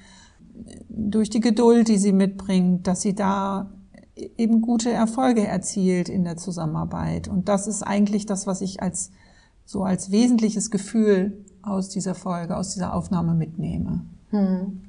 durch 0.90 1.30
die 1.30 1.42
Geduld, 1.42 1.88
die 1.88 1.98
sie 1.98 2.14
mitbringt, 2.14 2.88
dass 2.88 3.02
sie 3.02 3.16
da 3.16 3.70
eben 4.16 4.62
gute 4.62 4.92
Erfolge 4.92 5.46
erzielt 5.46 6.08
in 6.08 6.24
der 6.24 6.38
Zusammenarbeit. 6.38 7.28
Und 7.28 7.50
das 7.50 7.68
ist 7.68 7.84
eigentlich 7.84 8.26
das, 8.26 8.48
was 8.48 8.62
ich 8.62 8.82
als, 8.82 9.12
so 9.66 9.84
als 9.84 10.12
wesentliches 10.12 10.72
Gefühl 10.72 11.44
aus 11.62 11.90
dieser 11.90 12.16
Folge, 12.16 12.56
aus 12.56 12.74
dieser 12.74 12.94
Aufnahme 12.94 13.34
mitnehme. 13.34 14.06
Hm. 14.30 14.82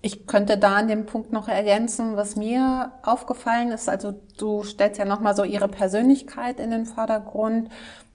Ich 0.00 0.26
könnte 0.26 0.58
da 0.58 0.76
an 0.76 0.88
dem 0.88 1.06
Punkt 1.06 1.32
noch 1.32 1.48
ergänzen, 1.48 2.16
was 2.16 2.36
mir 2.36 2.92
aufgefallen 3.02 3.72
ist. 3.72 3.88
Also 3.88 4.14
du 4.38 4.62
stellst 4.62 4.98
ja 4.98 5.04
nochmal 5.04 5.34
so 5.34 5.42
ihre 5.42 5.68
Persönlichkeit 5.68 6.60
in 6.60 6.70
den 6.70 6.86
Vordergrund. 6.86 7.68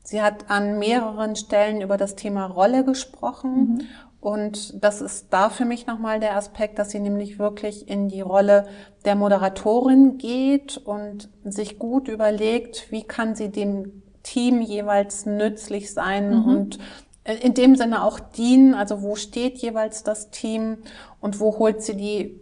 Sie 0.04 0.22
hat 0.22 0.50
an 0.50 0.80
mehreren 0.80 1.36
Stellen 1.36 1.82
über 1.82 1.98
das 1.98 2.16
Thema 2.16 2.46
Rolle 2.46 2.86
gesprochen. 2.86 3.52
Mhm. 3.52 3.82
Und 4.22 4.82
das 4.82 5.02
ist 5.02 5.28
da 5.32 5.50
für 5.50 5.66
mich 5.66 5.86
nochmal 5.86 6.22
der 6.22 6.38
Aspekt, 6.38 6.80
dass 6.80 6.92
sie 6.92 7.02
nämlich 7.02 7.40
wirklich 7.40 7.90
in 7.90 8.08
die 8.08 8.22
Rolle 8.22 8.66
der 9.04 9.16
Moderatorin 9.16 10.18
geht 10.18 10.78
und 10.78 11.28
sich 11.44 11.78
gut 11.78 12.08
überlegt, 12.08 12.90
wie 12.90 13.04
kann 13.04 13.36
sie 13.36 13.50
dem 13.50 14.04
Team 14.24 14.62
jeweils 14.62 15.26
nützlich 15.26 15.94
sein 15.94 16.30
mhm. 16.30 16.46
und 16.46 16.80
in 17.26 17.54
dem 17.54 17.76
Sinne 17.76 18.04
auch 18.04 18.20
dienen, 18.20 18.74
also 18.74 19.02
wo 19.02 19.16
steht 19.16 19.58
jeweils 19.60 20.04
das 20.04 20.30
Team 20.30 20.80
und 21.22 21.40
wo 21.40 21.58
holt 21.58 21.82
sie 21.82 21.96
die 21.96 22.40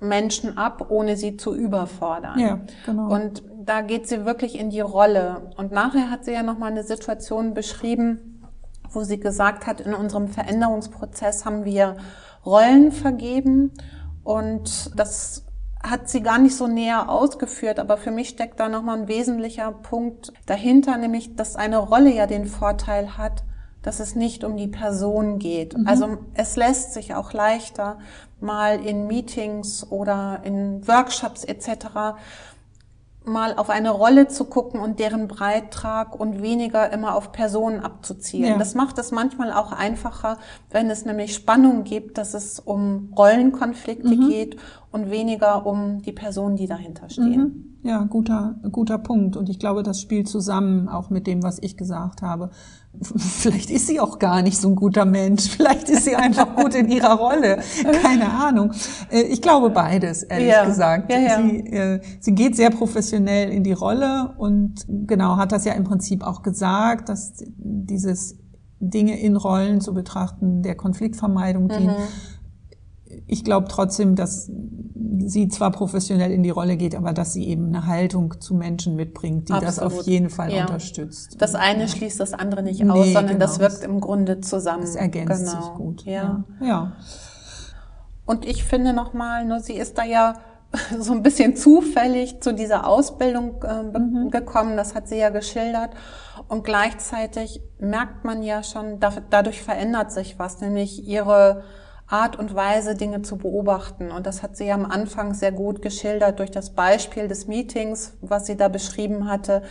Menschen 0.00 0.58
ab, 0.58 0.86
ohne 0.90 1.16
sie 1.16 1.36
zu 1.36 1.54
überfordern. 1.54 2.38
Ja, 2.38 2.60
genau. 2.84 3.12
Und 3.12 3.42
da 3.64 3.80
geht 3.80 4.08
sie 4.08 4.24
wirklich 4.24 4.58
in 4.58 4.70
die 4.70 4.80
Rolle. 4.80 5.52
Und 5.56 5.72
nachher 5.72 6.10
hat 6.10 6.24
sie 6.24 6.32
ja 6.32 6.42
nochmal 6.42 6.72
eine 6.72 6.82
Situation 6.82 7.54
beschrieben, 7.54 8.42
wo 8.90 9.04
sie 9.04 9.18
gesagt 9.18 9.66
hat, 9.66 9.80
in 9.80 9.94
unserem 9.94 10.28
Veränderungsprozess 10.28 11.44
haben 11.44 11.64
wir 11.64 11.96
Rollen 12.44 12.92
vergeben 12.92 13.72
und 14.22 14.96
das 14.96 15.44
hat 15.82 16.08
sie 16.08 16.22
gar 16.22 16.38
nicht 16.38 16.56
so 16.56 16.66
näher 16.66 17.08
ausgeführt, 17.08 17.78
aber 17.78 17.96
für 17.96 18.10
mich 18.10 18.28
steckt 18.28 18.60
da 18.60 18.68
nochmal 18.68 18.98
ein 18.98 19.08
wesentlicher 19.08 19.72
Punkt 19.72 20.32
dahinter, 20.46 20.96
nämlich, 20.96 21.36
dass 21.36 21.56
eine 21.56 21.78
Rolle 21.78 22.12
ja 22.12 22.26
den 22.26 22.46
Vorteil 22.46 23.18
hat, 23.18 23.44
dass 23.86 24.00
es 24.00 24.16
nicht 24.16 24.42
um 24.42 24.56
die 24.56 24.66
Person 24.66 25.38
geht. 25.38 25.78
Mhm. 25.78 25.86
Also 25.86 26.18
es 26.34 26.56
lässt 26.56 26.92
sich 26.92 27.14
auch 27.14 27.32
leichter 27.32 27.98
mal 28.40 28.84
in 28.84 29.06
Meetings 29.06 29.86
oder 29.88 30.40
in 30.42 30.86
Workshops 30.88 31.44
etc. 31.44 32.16
mal 33.24 33.54
auf 33.56 33.70
eine 33.70 33.90
Rolle 33.90 34.26
zu 34.26 34.46
gucken 34.46 34.80
und 34.80 34.98
deren 34.98 35.28
Beitrag 35.28 36.18
und 36.18 36.42
weniger 36.42 36.92
immer 36.92 37.14
auf 37.14 37.30
Personen 37.30 37.78
abzuzielen. 37.78 38.54
Ja. 38.54 38.58
Das 38.58 38.74
macht 38.74 38.98
es 38.98 39.12
manchmal 39.12 39.52
auch 39.52 39.70
einfacher, 39.70 40.38
wenn 40.72 40.90
es 40.90 41.04
nämlich 41.04 41.32
Spannung 41.32 41.84
gibt, 41.84 42.18
dass 42.18 42.34
es 42.34 42.58
um 42.58 43.12
Rollenkonflikte 43.16 44.16
Mhm. 44.16 44.28
geht 44.28 44.56
und 44.96 45.10
weniger 45.10 45.64
um 45.66 46.02
die 46.02 46.12
Personen, 46.12 46.56
die 46.56 46.66
dahinter 46.66 47.08
stehen. 47.08 47.40
Mhm. 47.40 47.62
Ja, 47.82 48.02
guter, 48.02 48.56
guter 48.72 48.98
Punkt. 48.98 49.36
Und 49.36 49.48
ich 49.48 49.60
glaube, 49.60 49.84
das 49.84 50.00
spielt 50.00 50.26
zusammen 50.28 50.88
auch 50.88 51.08
mit 51.08 51.28
dem, 51.28 51.44
was 51.44 51.58
ich 51.62 51.76
gesagt 51.76 52.20
habe. 52.20 52.50
Vielleicht 53.00 53.70
ist 53.70 53.86
sie 53.86 54.00
auch 54.00 54.18
gar 54.18 54.42
nicht 54.42 54.58
so 54.58 54.68
ein 54.68 54.74
guter 54.74 55.04
Mensch. 55.04 55.48
Vielleicht 55.56 55.88
ist 55.88 56.04
sie 56.04 56.16
einfach 56.16 56.56
gut 56.56 56.74
in 56.74 56.88
ihrer 56.90 57.14
Rolle. 57.14 57.58
Keine 58.02 58.28
Ahnung. 58.32 58.72
Äh, 59.10 59.22
Ich 59.22 59.40
glaube 59.40 59.70
beides, 59.70 60.24
ehrlich 60.24 60.48
Ja. 60.48 60.64
gesagt. 60.64 61.12
Ja, 61.12 61.18
ja. 61.18 61.36
Sie, 61.42 61.58
äh, 61.66 62.00
sie 62.18 62.34
geht 62.34 62.56
sehr 62.56 62.70
professionell 62.70 63.50
in 63.50 63.62
die 63.62 63.72
Rolle 63.72 64.34
und 64.38 64.84
genau 64.88 65.36
hat 65.36 65.52
das 65.52 65.64
ja 65.64 65.74
im 65.74 65.84
Prinzip 65.84 66.24
auch 66.26 66.42
gesagt, 66.42 67.08
dass 67.08 67.34
dieses 67.56 68.36
Dinge 68.80 69.18
in 69.20 69.36
Rollen 69.36 69.80
zu 69.80 69.94
betrachten, 69.94 70.62
der 70.62 70.74
Konfliktvermeidung 70.74 71.68
dient. 71.68 71.86
Mhm. 71.86 72.04
Ich 73.26 73.44
glaube 73.44 73.66
trotzdem, 73.68 74.14
dass 74.16 74.50
sie 75.18 75.48
zwar 75.48 75.72
professionell 75.72 76.30
in 76.30 76.42
die 76.42 76.50
Rolle 76.50 76.76
geht, 76.76 76.94
aber 76.94 77.12
dass 77.12 77.32
sie 77.32 77.48
eben 77.48 77.66
eine 77.68 77.86
Haltung 77.86 78.40
zu 78.40 78.54
Menschen 78.54 78.94
mitbringt, 78.96 79.48
die 79.48 79.52
das 79.60 79.78
auf 79.78 79.86
Absolut. 79.86 80.06
jeden 80.06 80.30
Fall 80.30 80.52
Ja. 80.52 80.62
unterstützt. 80.62 81.36
Das 81.40 81.54
eine 81.54 81.88
schließt 81.88 82.20
das 82.20 82.32
andere 82.34 82.62
nicht 82.62 82.82
Nee, 82.82 82.90
aus, 82.90 83.06
sondern 83.06 83.26
genau. 83.26 83.38
das 83.40 83.58
wirkt 83.58 83.82
im 83.82 84.00
Grunde 84.00 84.40
zusammen. 84.40 84.84
Es 84.84 84.94
ergänzt 84.94 85.44
genau. 85.44 85.60
sich 85.62 85.70
gut. 85.74 86.04
Ja. 86.04 86.44
Ja. 86.60 86.66
ja. 86.66 86.92
Und 88.26 88.44
ich 88.44 88.64
finde 88.64 88.92
nochmal, 88.92 89.44
nur 89.44 89.60
sie 89.60 89.74
ist 89.74 89.98
da 89.98 90.04
ja 90.04 90.34
so 90.98 91.12
ein 91.12 91.22
bisschen 91.22 91.56
zufällig 91.56 92.40
zu 92.40 92.52
dieser 92.52 92.86
Ausbildung 92.86 93.62
äh, 93.62 93.82
Mhm. 93.98 94.30
gekommen, 94.30 94.76
das 94.76 94.94
hat 94.94 95.08
sie 95.08 95.16
ja 95.16 95.30
geschildert. 95.30 95.90
Und 96.48 96.64
gleichzeitig 96.64 97.60
merkt 97.78 98.24
man 98.24 98.42
ja 98.42 98.62
schon, 98.62 99.00
da, 99.00 99.12
dadurch 99.30 99.62
verändert 99.62 100.12
sich 100.12 100.38
was, 100.38 100.60
nämlich 100.60 101.06
ihre 101.08 101.62
Art 102.08 102.38
und 102.38 102.54
Weise, 102.54 102.94
Dinge 102.94 103.22
zu 103.22 103.36
beobachten. 103.36 104.10
Und 104.10 104.26
das 104.26 104.42
hat 104.42 104.56
sie 104.56 104.70
am 104.70 104.84
Anfang 104.86 105.34
sehr 105.34 105.52
gut 105.52 105.82
geschildert 105.82 106.38
durch 106.38 106.50
das 106.50 106.70
Beispiel 106.70 107.26
des 107.28 107.46
Meetings, 107.48 108.14
was 108.20 108.46
sie 108.46 108.56
da 108.56 108.68
beschrieben 108.68 109.28
hatte, 109.28 109.62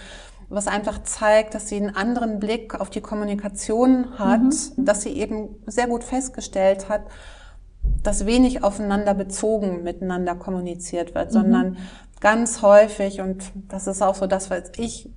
was 0.50 0.68
einfach 0.68 1.02
zeigt, 1.04 1.56
dass 1.56 1.70
sie 1.70 1.78
einen 1.78 1.96
anderen 1.96 2.40
Blick 2.40 2.80
auf 2.80 2.90
die 2.90 3.02
Kommunikation 3.02 4.20
hat, 4.20 4.42
Mhm. 4.42 4.86
dass 4.86 5.02
sie 5.02 5.14
eben 5.14 5.56
sehr 5.66 5.88
gut 5.88 6.04
festgestellt 6.04 6.90
hat, 6.90 7.02
dass 8.04 8.26
wenig 8.26 8.64
aufeinander 8.64 9.14
bezogen 9.14 9.84
miteinander 9.84 10.36
kommuniziert 10.36 11.16
wird, 11.16 11.30
Mhm. 11.30 11.34
sondern 11.34 11.78
ganz 12.20 12.62
häufig, 12.62 13.22
und 13.22 13.44
das 13.70 13.88
ist 13.88 14.02
auch 14.02 14.16
so 14.16 14.28
das, 14.28 14.50
was 14.50 14.72
ich 14.78 15.10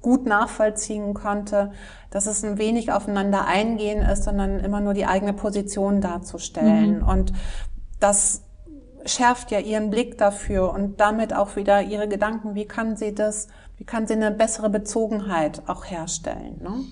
gut 0.00 0.26
nachvollziehen 0.26 1.14
konnte, 1.14 1.72
dass 2.10 2.26
es 2.26 2.44
ein 2.44 2.58
wenig 2.58 2.92
aufeinander 2.92 3.46
eingehen 3.46 4.02
ist, 4.02 4.24
sondern 4.24 4.60
immer 4.60 4.80
nur 4.80 4.94
die 4.94 5.06
eigene 5.06 5.32
Position 5.32 6.00
darzustellen. 6.00 6.98
Mhm. 6.98 7.08
Und 7.08 7.32
das 8.00 8.42
schärft 9.04 9.50
ja 9.50 9.58
ihren 9.58 9.90
Blick 9.90 10.18
dafür 10.18 10.72
und 10.72 11.00
damit 11.00 11.34
auch 11.34 11.56
wieder 11.56 11.82
ihre 11.82 12.08
Gedanken, 12.08 12.54
wie 12.54 12.66
kann 12.66 12.96
sie 12.96 13.14
das, 13.14 13.48
wie 13.76 13.84
kann 13.84 14.06
sie 14.06 14.14
eine 14.14 14.30
bessere 14.30 14.70
Bezogenheit 14.70 15.62
auch 15.66 15.84
herstellen. 15.84 16.60
Ne? 16.62 16.84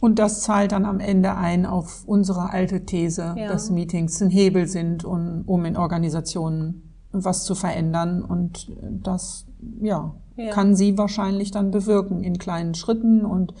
Und 0.00 0.18
das 0.18 0.40
zahlt 0.42 0.72
dann 0.72 0.86
am 0.86 0.98
Ende 0.98 1.36
ein 1.36 1.66
auf 1.66 2.04
unsere 2.06 2.50
alte 2.50 2.86
These, 2.86 3.34
Ja. 3.36 3.48
dass 3.48 3.70
Meetings 3.70 4.20
ein 4.22 4.30
Hebel 4.30 4.66
sind, 4.66 5.04
um, 5.04 5.42
um 5.46 5.64
in 5.66 5.76
Organisationen 5.76 6.89
was 7.12 7.44
zu 7.44 7.54
verändern. 7.54 8.22
Und 8.22 8.70
das, 8.82 9.46
ja, 9.80 10.14
Ja. 10.36 10.50
kann 10.52 10.74
sie 10.74 10.96
wahrscheinlich 10.96 11.50
dann 11.50 11.70
bewirken 11.70 12.22
in 12.22 12.38
kleinen 12.38 12.74
Schritten. 12.74 13.24
Und 13.24 13.54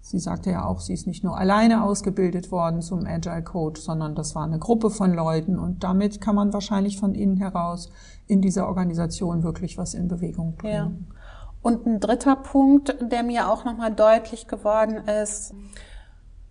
sie 0.00 0.18
sagte 0.18 0.50
ja 0.50 0.64
auch, 0.64 0.80
sie 0.80 0.92
ist 0.92 1.06
nicht 1.06 1.24
nur 1.24 1.36
alleine 1.38 1.82
ausgebildet 1.82 2.50
worden 2.50 2.82
zum 2.82 3.06
Agile 3.06 3.42
Coach, 3.42 3.80
sondern 3.80 4.14
das 4.14 4.34
war 4.34 4.44
eine 4.44 4.58
Gruppe 4.58 4.90
von 4.90 5.14
Leuten. 5.14 5.58
Und 5.58 5.84
damit 5.84 6.20
kann 6.20 6.34
man 6.34 6.52
wahrscheinlich 6.52 6.98
von 6.98 7.14
innen 7.14 7.36
heraus 7.36 7.90
in 8.26 8.40
dieser 8.40 8.66
Organisation 8.68 9.42
wirklich 9.42 9.78
was 9.78 9.94
in 9.94 10.08
Bewegung 10.08 10.56
bringen. 10.56 10.74
Ja. 10.74 11.16
Und 11.62 11.84
ein 11.86 11.98
dritter 12.00 12.36
Punkt, 12.36 12.94
der 13.10 13.22
mir 13.24 13.48
auch 13.50 13.64
nochmal 13.64 13.92
deutlich 13.92 14.46
geworden 14.46 14.96
ist, 15.08 15.52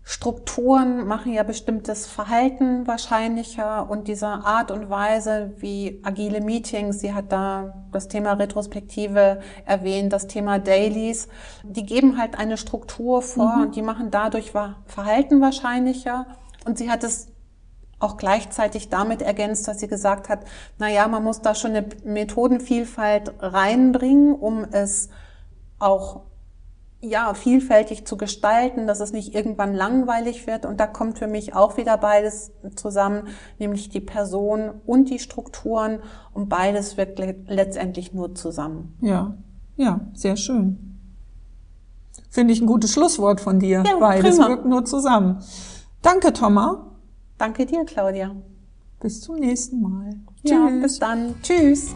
Strukturen 0.08 1.08
machen 1.08 1.34
ja 1.34 1.42
bestimmtes 1.42 2.06
Verhalten 2.06 2.86
wahrscheinlicher 2.86 3.90
und 3.90 4.08
diese 4.08 4.28
Art 4.28 4.70
und 4.70 4.88
Weise, 4.88 5.56
wie 5.58 6.00
agile 6.04 6.42
Meetings, 6.42 7.00
sie 7.00 7.16
hat 7.16 7.32
da 7.32 7.88
das 7.92 8.08
Thema 8.08 8.34
Retrospektive 8.34 9.40
erwähnt, 9.66 10.14
das 10.14 10.28
Thema 10.28 10.60
Dailies, 10.60 11.28
die 11.64 11.88
geben 11.88 12.20
halt 12.20 12.38
eine 12.38 12.58
Struktur 12.58 13.24
vor 13.24 13.56
Mhm. 13.56 13.62
und 13.64 13.76
die 13.76 13.82
machen 13.82 14.12
dadurch 14.12 14.52
Verhalten 14.86 15.42
wahrscheinlicher 15.42 16.28
und 16.66 16.78
sie 16.78 16.92
hat 16.92 17.04
es 17.04 17.30
auch 17.98 18.18
gleichzeitig 18.18 18.90
damit 18.90 19.24
ergänzt, 19.24 19.68
dass 19.68 19.80
sie 19.80 19.88
gesagt 19.88 20.30
hat, 20.30 20.42
na 20.78 20.88
ja, 20.88 21.08
man 21.08 21.24
muss 21.24 21.42
da 21.42 21.56
schon 21.56 21.72
eine 21.72 21.88
Methodenvielfalt 22.04 23.34
reinbringen, 23.40 24.36
um 24.36 24.66
es 24.72 25.10
auch 25.80 26.22
ja, 27.10 27.34
vielfältig 27.34 28.06
zu 28.06 28.18
gestalten, 28.18 28.88
dass 28.88 29.00
es 29.00 29.14
nicht 29.14 29.34
irgendwann 29.36 29.74
langweilig 29.74 30.48
wird. 30.48 30.66
Und 30.66 30.80
da 30.80 30.88
kommt 30.88 31.18
für 31.20 31.28
mich 31.28 31.54
auch 31.56 31.78
wieder 31.78 31.98
beides 31.98 32.52
zusammen, 32.76 33.28
nämlich 33.60 33.90
die 33.90 34.00
Person 34.02 34.72
und 34.86 35.10
die 35.10 35.20
Strukturen. 35.20 36.00
Und 36.34 36.50
beides 36.50 36.98
wirkt 36.98 37.20
le 37.20 37.36
letztendlich 37.48 38.14
nur 38.14 38.36
zusammen. 38.36 38.98
Ja, 39.02 39.36
ja, 39.78 40.02
sehr 40.14 40.36
schön. 40.38 41.00
Finde 42.30 42.54
ich 42.54 42.62
ein 42.62 42.68
gutes 42.68 42.92
Schlusswort 42.92 43.40
von 43.40 43.60
dir. 43.60 43.84
Ja, 43.86 43.98
Beides 43.98 44.36
prima. 44.36 44.50
wirkt 44.50 44.66
nur 44.66 44.84
zusammen. 44.84 45.42
Danke, 46.02 46.34
Thomas. 46.34 46.78
Danke 47.38 47.66
dir, 47.66 47.86
Claudia. 47.86 48.36
Bis 49.00 49.22
zum 49.22 49.36
nächsten 49.36 49.82
Mal. 49.82 50.16
Ja, 50.44 50.68
Tschüss. 50.68 50.82
bis 50.82 51.00
dann. 51.00 51.36
Tschüss. 51.42 51.96